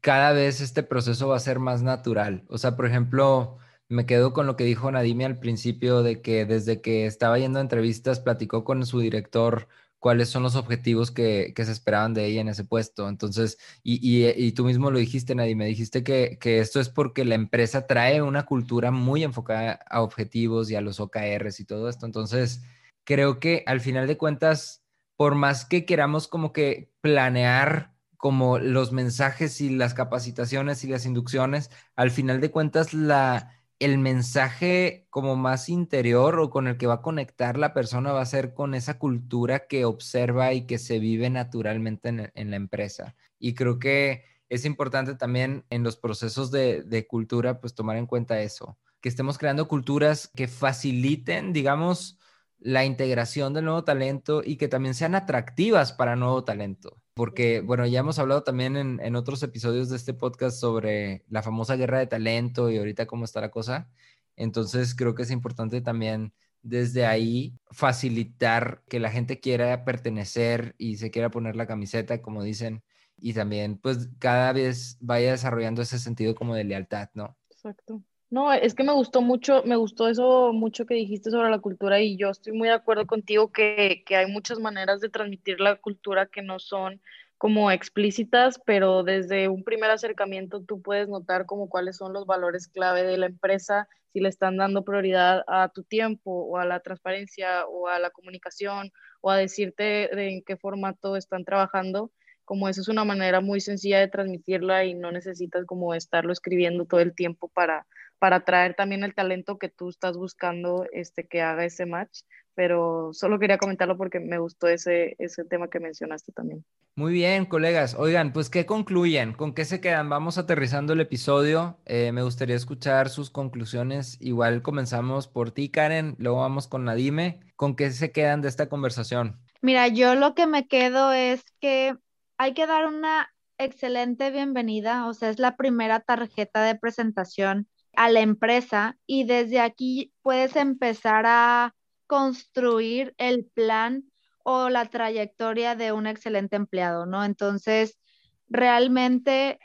cada 0.00 0.32
vez 0.32 0.62
este 0.62 0.82
proceso 0.82 1.28
va 1.28 1.36
a 1.36 1.40
ser 1.40 1.58
más 1.58 1.82
natural. 1.82 2.42
O 2.48 2.56
sea, 2.56 2.74
por 2.74 2.86
ejemplo, 2.86 3.58
me 3.88 4.06
quedo 4.06 4.32
con 4.32 4.46
lo 4.46 4.56
que 4.56 4.64
dijo 4.64 4.90
Nadime 4.90 5.24
al 5.24 5.38
principio 5.38 6.02
de 6.02 6.20
que 6.22 6.44
desde 6.44 6.80
que 6.80 7.06
estaba 7.06 7.38
yendo 7.38 7.58
a 7.58 7.62
entrevistas 7.62 8.20
platicó 8.20 8.64
con 8.64 8.84
su 8.86 9.00
director 9.00 9.68
cuáles 9.98 10.28
son 10.28 10.42
los 10.42 10.56
objetivos 10.56 11.10
que, 11.10 11.52
se 11.56 11.72
esperaban 11.72 12.14
de 12.14 12.26
ella 12.26 12.40
en 12.40 12.48
ese 12.48 12.64
puesto. 12.64 13.08
Entonces, 13.08 13.58
y, 13.82 14.52
tú 14.52 14.64
mismo 14.64 14.90
lo 14.90 14.98
dijiste, 14.98 15.34
Nadime, 15.34 15.66
dijiste 15.66 16.04
que, 16.04 16.38
que, 16.40 16.60
esto 16.60 16.80
es 16.80 16.88
porque 16.88 17.24
la 17.24 17.34
empresa 17.34 17.86
trae 17.86 18.22
una 18.22 18.44
cultura 18.46 18.90
muy 18.90 19.24
enfocada 19.24 19.80
a 19.90 20.02
objetivos 20.02 20.70
y 20.70 20.76
a 20.76 20.80
los 20.80 21.00
OKRs 21.00 21.60
y 21.60 21.64
todo 21.64 21.88
esto. 21.88 22.06
Entonces, 22.06 22.62
creo 23.04 23.40
que 23.40 23.64
al 23.66 23.80
final 23.80 24.06
de 24.06 24.18
cuentas, 24.18 24.84
por 25.16 25.34
más 25.34 25.64
que 25.64 25.84
queramos 25.84 26.28
como 26.28 26.52
que 26.52 26.92
planear 27.00 27.94
como 28.16 28.58
los 28.58 28.92
mensajes 28.92 29.60
y 29.60 29.70
las 29.70 29.94
capacitaciones 29.94 30.84
y 30.84 30.88
las 30.88 31.06
inducciones, 31.06 31.70
al 31.96 32.10
final 32.10 32.40
de 32.40 32.50
cuentas 32.50 32.92
la 32.92 33.57
el 33.78 33.98
mensaje 33.98 35.06
como 35.10 35.36
más 35.36 35.68
interior 35.68 36.40
o 36.40 36.50
con 36.50 36.66
el 36.68 36.76
que 36.76 36.86
va 36.86 36.94
a 36.94 37.02
conectar 37.02 37.56
la 37.58 37.74
persona 37.74 38.12
va 38.12 38.22
a 38.22 38.26
ser 38.26 38.54
con 38.54 38.74
esa 38.74 38.98
cultura 38.98 39.66
que 39.68 39.84
observa 39.84 40.52
y 40.52 40.66
que 40.66 40.78
se 40.78 40.98
vive 40.98 41.30
naturalmente 41.30 42.08
en, 42.34 42.50
la 42.50 42.56
empresa. 42.56 43.14
Y 43.38 43.54
creo 43.54 43.78
que 43.78 44.24
es 44.48 44.64
importante 44.64 45.14
también 45.14 45.64
en 45.70 45.84
los 45.84 45.96
procesos 45.96 46.50
de, 46.50 46.82
de, 46.82 47.06
cultura, 47.06 47.60
pues 47.60 47.74
tomar 47.74 47.96
en 47.96 48.06
cuenta 48.06 48.40
eso, 48.40 48.78
que 49.00 49.08
estemos 49.08 49.38
creando 49.38 49.68
culturas 49.68 50.28
que 50.34 50.48
faciliten, 50.48 51.52
digamos, 51.52 52.18
la 52.58 52.84
integración 52.84 53.54
del 53.54 53.66
nuevo 53.66 53.84
talento 53.84 54.42
y 54.44 54.56
que 54.56 54.68
también 54.68 54.94
sean 54.94 55.14
atractivas 55.14 55.92
para 55.92 56.16
nuevo 56.16 56.42
talento 56.44 57.00
porque, 57.18 57.62
bueno, 57.62 57.84
ya 57.84 57.98
hemos 57.98 58.20
hablado 58.20 58.44
también 58.44 58.76
en, 58.76 59.16
otros 59.16 59.42
episodios 59.42 59.88
de 59.88 59.96
este 59.96 60.14
podcast 60.14 60.56
sobre 60.60 61.24
la 61.28 61.42
famosa 61.42 61.74
guerra 61.74 61.98
de 61.98 62.06
talento 62.06 62.70
y 62.70 62.76
ahorita 62.78 63.06
cómo 63.06 63.24
está 63.24 63.40
la 63.40 63.50
cosa. 63.50 63.90
Entonces, 64.36 64.94
creo 64.94 65.16
que 65.16 65.24
es 65.24 65.32
importante 65.32 65.80
también 65.80 66.32
desde 66.62 67.06
ahí 67.06 67.58
facilitar 67.72 68.84
que 68.88 69.00
la 69.00 69.10
gente 69.10 69.40
quiera 69.40 69.84
pertenecer 69.84 70.76
y 70.78 70.98
se 70.98 71.10
quiera 71.10 71.28
poner 71.28 71.56
la 71.56 71.66
camiseta, 71.66 72.22
como 72.22 72.44
dicen, 72.44 72.84
y 73.16 73.32
también, 73.32 73.78
pues, 73.78 74.10
cada 74.20 74.52
vez 74.52 74.96
vaya 75.00 75.32
desarrollando 75.32 75.82
ese 75.82 75.98
sentido 75.98 76.36
como 76.36 76.54
de 76.54 76.62
lealtad, 76.62 77.10
¿no? 77.14 77.36
Exacto. 77.50 78.00
No, 78.30 78.52
es 78.52 78.74
que 78.74 78.84
me 78.84 78.92
gustó 78.92 79.22
mucho, 79.22 79.62
me 79.64 79.76
gustó 79.76 80.06
eso 80.06 80.52
mucho 80.52 80.84
que 80.84 80.94
dijiste 80.94 81.30
sobre 81.30 81.50
la 81.50 81.60
cultura 81.60 81.98
y 82.00 82.18
yo 82.18 82.28
estoy 82.28 82.52
muy 82.52 82.68
de 82.68 82.74
acuerdo 82.74 83.06
contigo 83.06 83.50
que, 83.52 84.02
que 84.04 84.16
hay 84.16 84.30
muchas 84.30 84.58
maneras 84.58 85.00
de 85.00 85.08
transmitir 85.08 85.60
la 85.60 85.76
cultura 85.76 86.26
que 86.26 86.42
no 86.42 86.58
son 86.58 87.00
como 87.38 87.70
explícitas, 87.70 88.60
pero 88.66 89.02
desde 89.02 89.48
un 89.48 89.64
primer 89.64 89.90
acercamiento 89.90 90.62
tú 90.62 90.82
puedes 90.82 91.08
notar 91.08 91.46
como 91.46 91.70
cuáles 91.70 91.96
son 91.96 92.12
los 92.12 92.26
valores 92.26 92.68
clave 92.68 93.02
de 93.02 93.16
la 93.16 93.26
empresa, 93.26 93.88
si 94.12 94.20
le 94.20 94.28
están 94.28 94.58
dando 94.58 94.84
prioridad 94.84 95.42
a 95.46 95.70
tu 95.70 95.82
tiempo 95.84 96.30
o 96.30 96.58
a 96.58 96.66
la 96.66 96.80
transparencia 96.80 97.64
o 97.66 97.88
a 97.88 97.98
la 97.98 98.10
comunicación 98.10 98.92
o 99.22 99.30
a 99.30 99.38
decirte 99.38 100.10
de 100.12 100.30
en 100.34 100.42
qué 100.42 100.56
formato 100.58 101.16
están 101.16 101.44
trabajando 101.44 102.10
como 102.48 102.66
eso 102.66 102.80
es 102.80 102.88
una 102.88 103.04
manera 103.04 103.42
muy 103.42 103.60
sencilla 103.60 104.00
de 104.00 104.08
transmitirla 104.08 104.86
y 104.86 104.94
no 104.94 105.12
necesitas 105.12 105.66
como 105.66 105.92
estarlo 105.94 106.32
escribiendo 106.32 106.86
todo 106.86 107.00
el 107.00 107.14
tiempo 107.14 107.48
para, 107.48 107.86
para 108.18 108.36
atraer 108.36 108.74
también 108.74 109.04
el 109.04 109.14
talento 109.14 109.58
que 109.58 109.68
tú 109.68 109.88
estás 109.88 110.16
buscando 110.16 110.86
este, 110.92 111.26
que 111.26 111.42
haga 111.42 111.64
ese 111.64 111.86
match. 111.86 112.20
Pero 112.54 113.10
solo 113.12 113.38
quería 113.38 113.58
comentarlo 113.58 113.96
porque 113.96 114.18
me 114.18 114.38
gustó 114.38 114.66
ese, 114.66 115.14
ese 115.20 115.44
tema 115.44 115.70
que 115.70 115.78
mencionaste 115.78 116.32
también. 116.32 116.64
Muy 116.96 117.12
bien, 117.12 117.46
colegas. 117.46 117.94
Oigan, 117.94 118.32
pues, 118.32 118.50
¿qué 118.50 118.66
concluyen? 118.66 119.32
¿Con 119.32 119.54
qué 119.54 119.64
se 119.64 119.80
quedan? 119.80 120.08
Vamos 120.08 120.38
aterrizando 120.38 120.92
el 120.92 121.00
episodio. 121.00 121.78
Eh, 121.86 122.10
me 122.10 122.24
gustaría 122.24 122.56
escuchar 122.56 123.10
sus 123.10 123.30
conclusiones. 123.30 124.20
Igual 124.20 124.62
comenzamos 124.62 125.28
por 125.28 125.52
ti, 125.52 125.68
Karen, 125.68 126.16
luego 126.18 126.40
vamos 126.40 126.66
con 126.66 126.84
Nadime. 126.84 127.38
¿Con 127.54 127.76
qué 127.76 127.92
se 127.92 128.10
quedan 128.10 128.42
de 128.42 128.48
esta 128.48 128.68
conversación? 128.68 129.38
Mira, 129.62 129.86
yo 129.86 130.16
lo 130.16 130.34
que 130.34 130.48
me 130.48 130.66
quedo 130.66 131.12
es 131.12 131.44
que 131.60 131.96
hay 132.38 132.54
que 132.54 132.66
dar 132.66 132.86
una 132.86 133.32
excelente 133.58 134.30
bienvenida, 134.30 135.06
o 135.06 135.14
sea, 135.14 135.30
es 135.30 135.38
la 135.38 135.56
primera 135.56 136.00
tarjeta 136.00 136.62
de 136.62 136.76
presentación 136.76 137.68
a 137.98 138.08
la 138.10 138.20
empresa 138.20 138.96
y 139.06 139.24
desde 139.24 139.58
aquí 139.58 140.14
puedes 140.22 140.54
empezar 140.54 141.24
a 141.26 141.74
construir 142.06 143.12
el 143.18 143.44
plan 143.44 144.04
o 144.44 144.68
la 144.68 144.86
trayectoria 144.86 145.74
de 145.74 145.90
un 145.90 146.06
excelente 146.06 146.54
empleado, 146.54 147.06
¿no? 147.06 147.24
Entonces, 147.24 147.98
realmente 148.46 149.58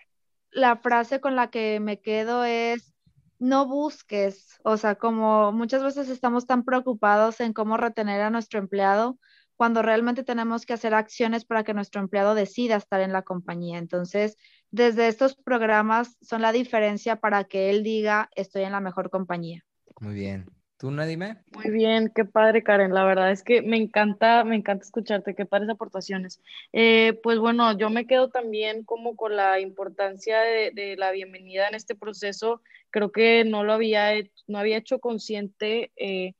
la 0.49 0.77
frase 0.77 1.21
con 1.21 1.35
la 1.35 1.51
que 1.51 1.79
me 1.79 2.01
quedo 2.01 2.43
es, 2.43 2.95
no 3.37 3.67
busques, 3.67 4.59
o 4.63 4.77
sea, 4.77 4.95
como 4.95 5.51
muchas 5.51 5.83
veces 5.83 6.09
estamos 6.09 6.47
tan 6.47 6.65
preocupados 6.65 7.39
en 7.39 7.53
cómo 7.53 7.77
retener 7.77 8.21
a 8.21 8.31
nuestro 8.31 8.57
empleado, 8.57 9.19
cuando 9.55 9.81
realmente 9.81 10.23
tenemos 10.23 10.65
que 10.65 10.73
hacer 10.73 10.93
acciones 10.93 11.45
para 11.45 11.63
que 11.63 11.73
nuestro 11.73 12.01
empleado 12.01 12.35
decida 12.35 12.75
estar 12.75 13.01
en 13.01 13.13
la 13.13 13.21
compañía. 13.21 13.77
Entonces, 13.77 14.37
desde 14.71 15.07
estos 15.07 15.35
programas 15.35 16.17
son 16.21 16.41
la 16.41 16.51
diferencia 16.51 17.17
para 17.17 17.43
que 17.43 17.69
él 17.69 17.83
diga, 17.83 18.29
estoy 18.35 18.63
en 18.63 18.71
la 18.71 18.79
mejor 18.79 19.09
compañía. 19.09 19.63
Muy 19.99 20.15
bien. 20.15 20.45
¿Tú, 20.83 20.91
Nadime? 20.91 21.37
Muy 21.55 21.71
bien, 21.71 22.11
qué 22.13 22.25
padre, 22.25 22.61
Karen. 22.61 22.93
La 22.93 23.05
verdad 23.05 23.31
es 23.31 23.41
que 23.41 23.61
me 23.61 23.77
encanta, 23.77 24.43
me 24.43 24.57
encanta 24.57 24.83
escucharte, 24.83 25.33
qué 25.33 25.45
padres 25.45 25.69
aportaciones. 25.69 26.41
Eh, 26.73 27.17
pues 27.23 27.39
bueno, 27.39 27.77
yo 27.77 27.89
me 27.89 28.05
quedo 28.05 28.29
también 28.29 28.83
como 28.83 29.15
con 29.15 29.37
la 29.37 29.61
importancia 29.61 30.41
de, 30.41 30.95
la 30.97 31.11
bienvenida 31.11 31.69
en 31.69 31.75
este 31.75 31.95
proceso. 31.95 32.61
Creo 32.89 33.13
que 33.13 33.45
no 33.45 33.63
lo 33.63 33.71
había, 33.71 34.11
no 34.47 34.57
había 34.57 34.75
hecho 34.75 34.99
consciente. 34.99 35.93
Eh, 35.95 36.33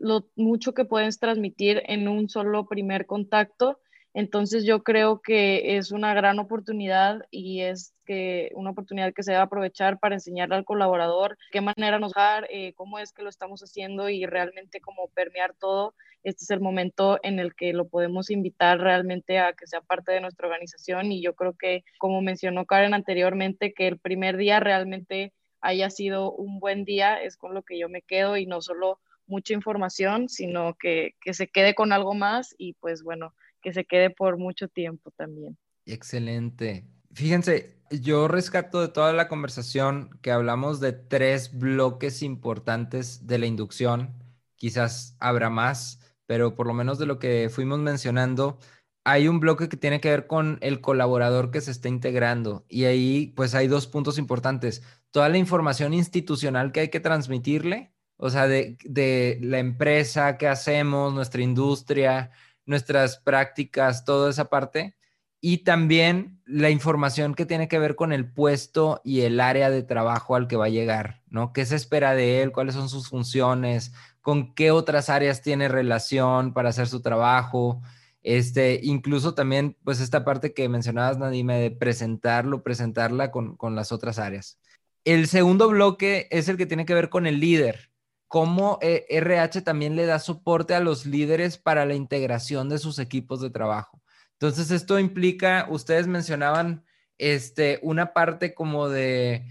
lo 0.00 0.28
mucho 0.36 0.74
que 0.74 0.84
puedes 0.84 1.18
transmitir 1.18 1.82
en 1.86 2.08
un 2.08 2.28
solo 2.28 2.66
primer 2.66 3.06
contacto. 3.06 3.78
Entonces 4.14 4.64
yo 4.64 4.82
creo 4.82 5.20
que 5.20 5.76
es 5.76 5.92
una 5.92 6.14
gran 6.14 6.38
oportunidad 6.38 7.26
y 7.30 7.60
es 7.60 7.94
que 8.06 8.50
una 8.54 8.70
oportunidad 8.70 9.12
que 9.12 9.22
se 9.22 9.32
debe 9.32 9.42
aprovechar 9.42 9.98
para 9.98 10.14
enseñarle 10.14 10.54
al 10.54 10.64
colaborador 10.64 11.36
qué 11.50 11.60
manera 11.60 11.98
nos 11.98 12.14
dar, 12.14 12.46
eh, 12.50 12.72
cómo 12.76 12.98
es 12.98 13.12
que 13.12 13.22
lo 13.22 13.28
estamos 13.28 13.60
haciendo 13.60 14.08
y 14.08 14.24
realmente 14.24 14.80
cómo 14.80 15.08
permear 15.14 15.54
todo. 15.54 15.94
Este 16.22 16.44
es 16.44 16.50
el 16.50 16.60
momento 16.60 17.18
en 17.22 17.38
el 17.38 17.54
que 17.54 17.74
lo 17.74 17.88
podemos 17.88 18.30
invitar 18.30 18.78
realmente 18.78 19.38
a 19.38 19.52
que 19.52 19.66
sea 19.66 19.82
parte 19.82 20.12
de 20.12 20.22
nuestra 20.22 20.48
organización 20.48 21.12
y 21.12 21.20
yo 21.20 21.34
creo 21.34 21.52
que, 21.52 21.84
como 21.98 22.22
mencionó 22.22 22.64
Karen 22.64 22.94
anteriormente, 22.94 23.74
que 23.74 23.86
el 23.86 23.98
primer 23.98 24.38
día 24.38 24.60
realmente 24.60 25.34
haya 25.60 25.90
sido 25.90 26.32
un 26.32 26.58
buen 26.58 26.84
día 26.84 27.20
es 27.22 27.36
con 27.36 27.52
lo 27.52 27.62
que 27.62 27.78
yo 27.78 27.88
me 27.88 28.00
quedo 28.00 28.38
y 28.38 28.46
no 28.46 28.62
solo 28.62 28.98
mucha 29.26 29.54
información, 29.54 30.28
sino 30.28 30.74
que, 30.74 31.14
se 31.32 31.48
quede 31.48 31.74
con 31.74 31.92
algo 31.92 32.14
más 32.14 32.54
y 32.58 32.74
pues 32.74 33.02
bueno, 33.02 33.34
que 33.62 33.72
se 33.72 33.84
quede 33.84 34.10
por 34.10 34.38
mucho 34.38 34.68
tiempo 34.68 35.10
también. 35.10 35.58
Excelente. 35.84 36.86
Fíjense, 37.12 37.78
yo 37.90 38.28
rescato 38.28 38.80
de 38.80 38.88
toda 38.88 39.12
la 39.12 39.28
conversación 39.28 40.10
que 40.22 40.32
hablamos 40.32 40.80
de 40.80 40.92
tres 40.92 41.56
bloques 41.56 42.22
importantes 42.22 43.26
de 43.26 43.38
la 43.38 43.46
inducción. 43.46 44.14
Quizás 44.56 45.16
habrá 45.20 45.50
más, 45.50 46.00
pero 46.26 46.54
por 46.54 46.66
lo 46.66 46.74
menos 46.74 46.98
de 46.98 47.06
lo 47.06 47.18
que 47.18 47.48
fuimos 47.50 47.78
mencionando, 47.78 48.58
hay 49.04 49.28
un 49.28 49.38
bloque 49.38 49.68
que 49.68 49.76
tiene 49.76 50.00
que 50.00 50.10
ver 50.10 50.26
con 50.26 50.58
el 50.62 50.80
colaborador 50.80 51.52
que 51.52 51.60
se 51.60 51.70
está 51.70 51.88
integrando 51.88 52.64
y 52.68 52.86
ahí 52.86 53.32
pues 53.36 53.54
hay 53.54 53.68
dos 53.68 53.86
puntos 53.86 54.18
importantes. 54.18 54.82
Toda 55.12 55.28
la 55.28 55.38
información 55.38 55.94
institucional 55.94 56.72
que 56.72 56.80
hay 56.80 56.88
que 56.88 56.98
transmitirle 56.98 57.95
o 58.18 58.30
sea, 58.30 58.46
de, 58.46 59.38
la 59.42 59.58
empresa, 59.58 60.38
qué 60.38 60.48
hacemos, 60.48 61.12
nuestra 61.12 61.42
industria, 61.42 62.30
nuestras 62.64 63.18
prácticas, 63.18 64.04
toda 64.04 64.30
esa 64.30 64.46
parte. 64.48 64.96
Y 65.40 65.58
también 65.58 66.40
la 66.46 66.70
información 66.70 67.34
que 67.34 67.46
tiene 67.46 67.68
que 67.68 67.78
ver 67.78 67.94
con 67.94 68.12
el 68.12 68.32
puesto 68.32 69.00
y 69.04 69.20
el 69.20 69.38
área 69.40 69.70
de 69.70 69.82
trabajo 69.82 70.34
al 70.34 70.48
que 70.48 70.56
va 70.56 70.66
a 70.66 70.70
llegar, 70.70 71.22
¿no? 71.28 71.52
¿Qué 71.52 71.66
se 71.66 71.76
espera 71.76 72.14
de 72.14 72.42
él? 72.42 72.52
¿Cuáles 72.52 72.74
son 72.74 72.88
sus 72.88 73.08
funciones? 73.08 73.92
¿Con 74.22 74.54
qué 74.54 74.70
otras 74.70 75.10
áreas 75.10 75.42
tiene 75.42 75.68
relación 75.68 76.52
para 76.54 76.70
hacer 76.70 76.88
su 76.88 77.02
trabajo? 77.02 77.82
Este, 78.22 78.80
incluso 78.82 79.34
también, 79.34 79.76
pues 79.84 80.00
esta 80.00 80.24
parte 80.24 80.52
que 80.52 80.68
mencionabas, 80.68 81.18
Nadime, 81.18 81.60
de 81.60 81.70
presentarlo, 81.70 82.64
presentarla 82.64 83.30
con, 83.30 83.56
con 83.56 83.76
las 83.76 83.92
otras 83.92 84.18
áreas. 84.18 84.58
El 85.04 85.28
segundo 85.28 85.68
bloque 85.68 86.26
es 86.32 86.48
el 86.48 86.56
que 86.56 86.66
tiene 86.66 86.86
que 86.86 86.94
ver 86.94 87.08
con 87.08 87.26
el 87.28 87.38
líder, 87.38 87.90
cómo 88.36 88.78
RH 88.82 89.60
eh, 89.60 89.62
también 89.62 89.96
le 89.96 90.04
da 90.04 90.18
soporte 90.18 90.74
a 90.74 90.80
los 90.80 91.06
líderes 91.06 91.56
para 91.56 91.86
la 91.86 91.94
integración 91.94 92.68
de 92.68 92.76
sus 92.76 92.98
equipos 92.98 93.40
de 93.40 93.48
trabajo. 93.48 94.02
Entonces, 94.32 94.70
esto 94.70 94.98
implica, 94.98 95.66
ustedes 95.70 96.06
mencionaban 96.06 96.84
este, 97.16 97.78
una 97.80 98.12
parte 98.12 98.52
como 98.52 98.90
de, 98.90 99.42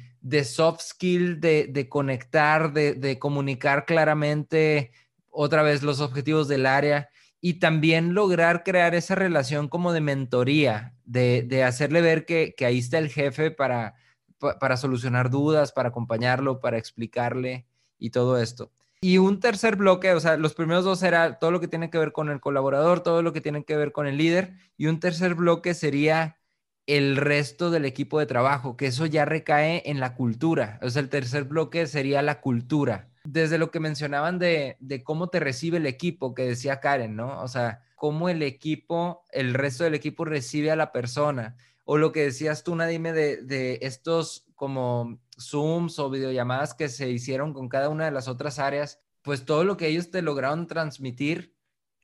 soft 0.43 0.81
skill, 0.81 1.39
de, 1.39 1.88
conectar, 1.89 2.73
de, 2.73 3.17
comunicar 3.17 3.86
claramente 3.88 4.91
otra 5.31 5.63
vez 5.63 5.81
los 5.81 5.99
objetivos 5.99 6.47
del 6.47 6.67
área 6.67 7.09
y 7.41 7.55
también 7.55 8.13
lograr 8.13 8.63
crear 8.63 8.93
esa 8.93 9.15
relación 9.15 9.67
como 9.67 9.93
de 9.93 10.01
mentoría, 10.01 10.93
de, 11.05 11.63
hacerle 11.63 12.01
ver 12.01 12.23
que, 12.27 12.53
que, 12.55 12.67
ahí 12.67 12.77
está 12.77 12.99
el 12.99 13.09
jefe 13.09 13.49
para, 13.49 13.95
para 14.38 14.77
solucionar 14.77 15.31
dudas, 15.31 15.71
para 15.71 15.89
acompañarlo, 15.89 16.59
para 16.59 16.77
explicarle 16.77 17.65
y 17.97 18.09
todo 18.09 18.39
esto. 18.39 18.71
Y 19.01 19.17
un 19.17 19.39
tercer 19.39 19.75
bloque, 19.75 20.13
o 20.13 20.19
sea, 20.19 20.37
los 20.37 20.53
primeros 20.53 20.83
dos 20.83 21.03
era 21.03 21.37
todo 21.37 21.51
lo 21.51 21.59
que 21.59 21.67
tiene 21.67 21.89
que 21.89 21.97
ver 21.97 22.11
con 22.11 22.29
el 22.29 22.39
colaborador, 22.39 23.01
todo 23.01 23.21
lo 23.21 23.33
que 23.33 23.41
tiene 23.41 23.63
que 23.63 23.75
ver 23.75 23.91
con 23.91 24.07
el 24.07 24.17
líder, 24.17 24.53
y 24.77 24.87
un 24.87 24.99
tercer 24.99 25.35
bloque 25.35 25.73
sería 25.73 26.39
el 26.87 27.17
resto 27.17 27.71
del 27.71 27.85
equipo 27.85 28.19
de 28.19 28.25
trabajo, 28.25 28.77
que 28.77 28.87
eso 28.87 29.05
ya 29.05 29.25
recae 29.25 29.83
en 29.85 29.99
la 29.99 30.15
cultura. 30.15 30.79
O 30.81 30.89
sea, 30.89 31.01
el 31.01 31.09
tercer 31.09 31.43
bloque 31.45 31.87
sería 31.87 32.21
la 32.21 32.41
cultura. 32.41 33.09
Desde 33.23 33.57
lo 33.57 33.71
que 33.71 33.79
mencionaban 33.79 34.39
de, 34.39 34.77
de 34.79 35.03
cómo 35.03 35.29
te 35.29 35.39
recibe 35.39 35.77
el 35.77 35.87
equipo, 35.87 36.35
que 36.35 36.43
decía 36.43 36.79
Karen, 36.79 37.15
¿no? 37.15 37.41
O 37.41 37.47
sea, 37.47 37.81
cómo 37.95 38.29
el 38.29 38.43
equipo, 38.43 39.23
el 39.31 39.53
resto 39.53 39.83
del 39.83 39.95
equipo 39.95 40.25
recibe 40.25 40.71
a 40.71 40.75
la 40.75 40.91
persona. 40.91 41.55
O 41.83 41.97
lo 41.97 42.11
que 42.11 42.23
decías 42.23 42.63
tú, 42.63 42.75
Nadime, 42.75 43.13
de, 43.13 43.37
de 43.43 43.79
estos 43.81 44.45
como 44.55 45.19
Zooms 45.39 45.99
o 45.99 46.09
videollamadas 46.09 46.73
que 46.73 46.89
se 46.89 47.09
hicieron 47.09 47.53
con 47.53 47.69
cada 47.69 47.89
una 47.89 48.05
de 48.05 48.11
las 48.11 48.27
otras 48.27 48.59
áreas, 48.59 49.01
pues 49.21 49.45
todo 49.45 49.63
lo 49.63 49.77
que 49.77 49.88
ellos 49.88 50.11
te 50.11 50.21
lograron 50.21 50.67
transmitir, 50.67 51.55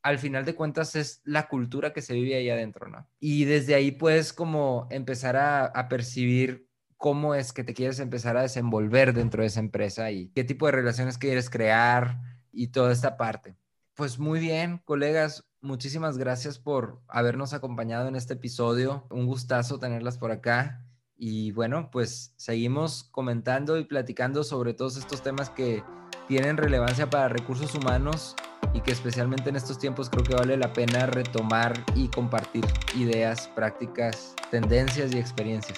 al 0.02 0.18
final 0.18 0.46
de 0.46 0.56
cuentas 0.56 0.96
es 0.96 1.22
la 1.24 1.48
cultura 1.48 1.94
que 1.94 2.02
se 2.02 2.14
vive 2.14 2.36
ahí 2.36 2.50
adentro, 2.50 2.90
¿no? 2.90 3.08
Y 3.20 3.46
desde 3.46 3.76
ahí 3.76 3.92
puedes 3.92 4.34
como 4.34 4.88
empezar 4.90 5.38
a, 5.38 5.88
percibir 5.90 6.68
cómo 6.98 7.36
es 7.36 7.54
que 7.54 7.64
te 7.64 7.74
quieres 7.74 8.00
empezar 8.00 8.38
a 8.38 8.42
desenvolver 8.42 9.14
dentro 9.14 9.42
de 9.42 9.48
esa 9.48 9.60
empresa 9.60 10.12
y 10.12 10.30
qué 10.30 10.44
tipo 10.44 10.66
de 10.66 10.72
relaciones 10.74 11.18
quieres 11.18 11.50
crear 11.50 12.20
y 12.52 12.68
toda 12.68 12.92
esta 12.92 13.18
parte. 13.18 13.56
Pues 13.94 14.18
muy 14.18 14.40
bien, 14.40 14.80
colegas, 14.86 15.48
muchísimas 15.62 16.18
gracias 16.18 16.58
por 16.58 17.02
habernos 17.08 17.54
acompañado 17.54 18.08
en 18.08 18.16
este 18.16 18.34
episodio. 18.34 19.06
Un 19.10 19.28
gustazo 19.28 19.80
tenerlas 19.80 20.18
por 20.18 20.32
acá. 20.32 20.84
Y 21.24 21.52
bueno, 21.52 21.92
pues 21.92 22.34
seguimos 22.36 23.04
comentando 23.04 23.78
y 23.78 23.84
platicando 23.84 24.44
sobre 24.44 24.74
todos 24.74 24.98
estos 24.98 25.22
temas 25.22 25.52
que 25.52 25.84
tienen 26.28 26.58
relevancia 26.58 27.12
para 27.12 27.30
recursos 27.30 27.76
humanos 27.76 28.36
y 28.74 28.82
que 28.82 28.92
especialmente 28.92 29.52
en 29.52 29.56
estos 29.56 29.78
tiempos 29.78 30.10
creo 30.10 30.24
que 30.24 30.34
vale 30.34 30.58
la 30.58 30.74
pena 30.74 31.06
retomar 31.06 31.74
y 31.94 32.08
compartir 32.08 32.66
ideas, 32.96 33.48
prácticas, 33.50 34.36
tendencias 34.50 35.14
y 35.14 35.20
experiencias. 35.20 35.78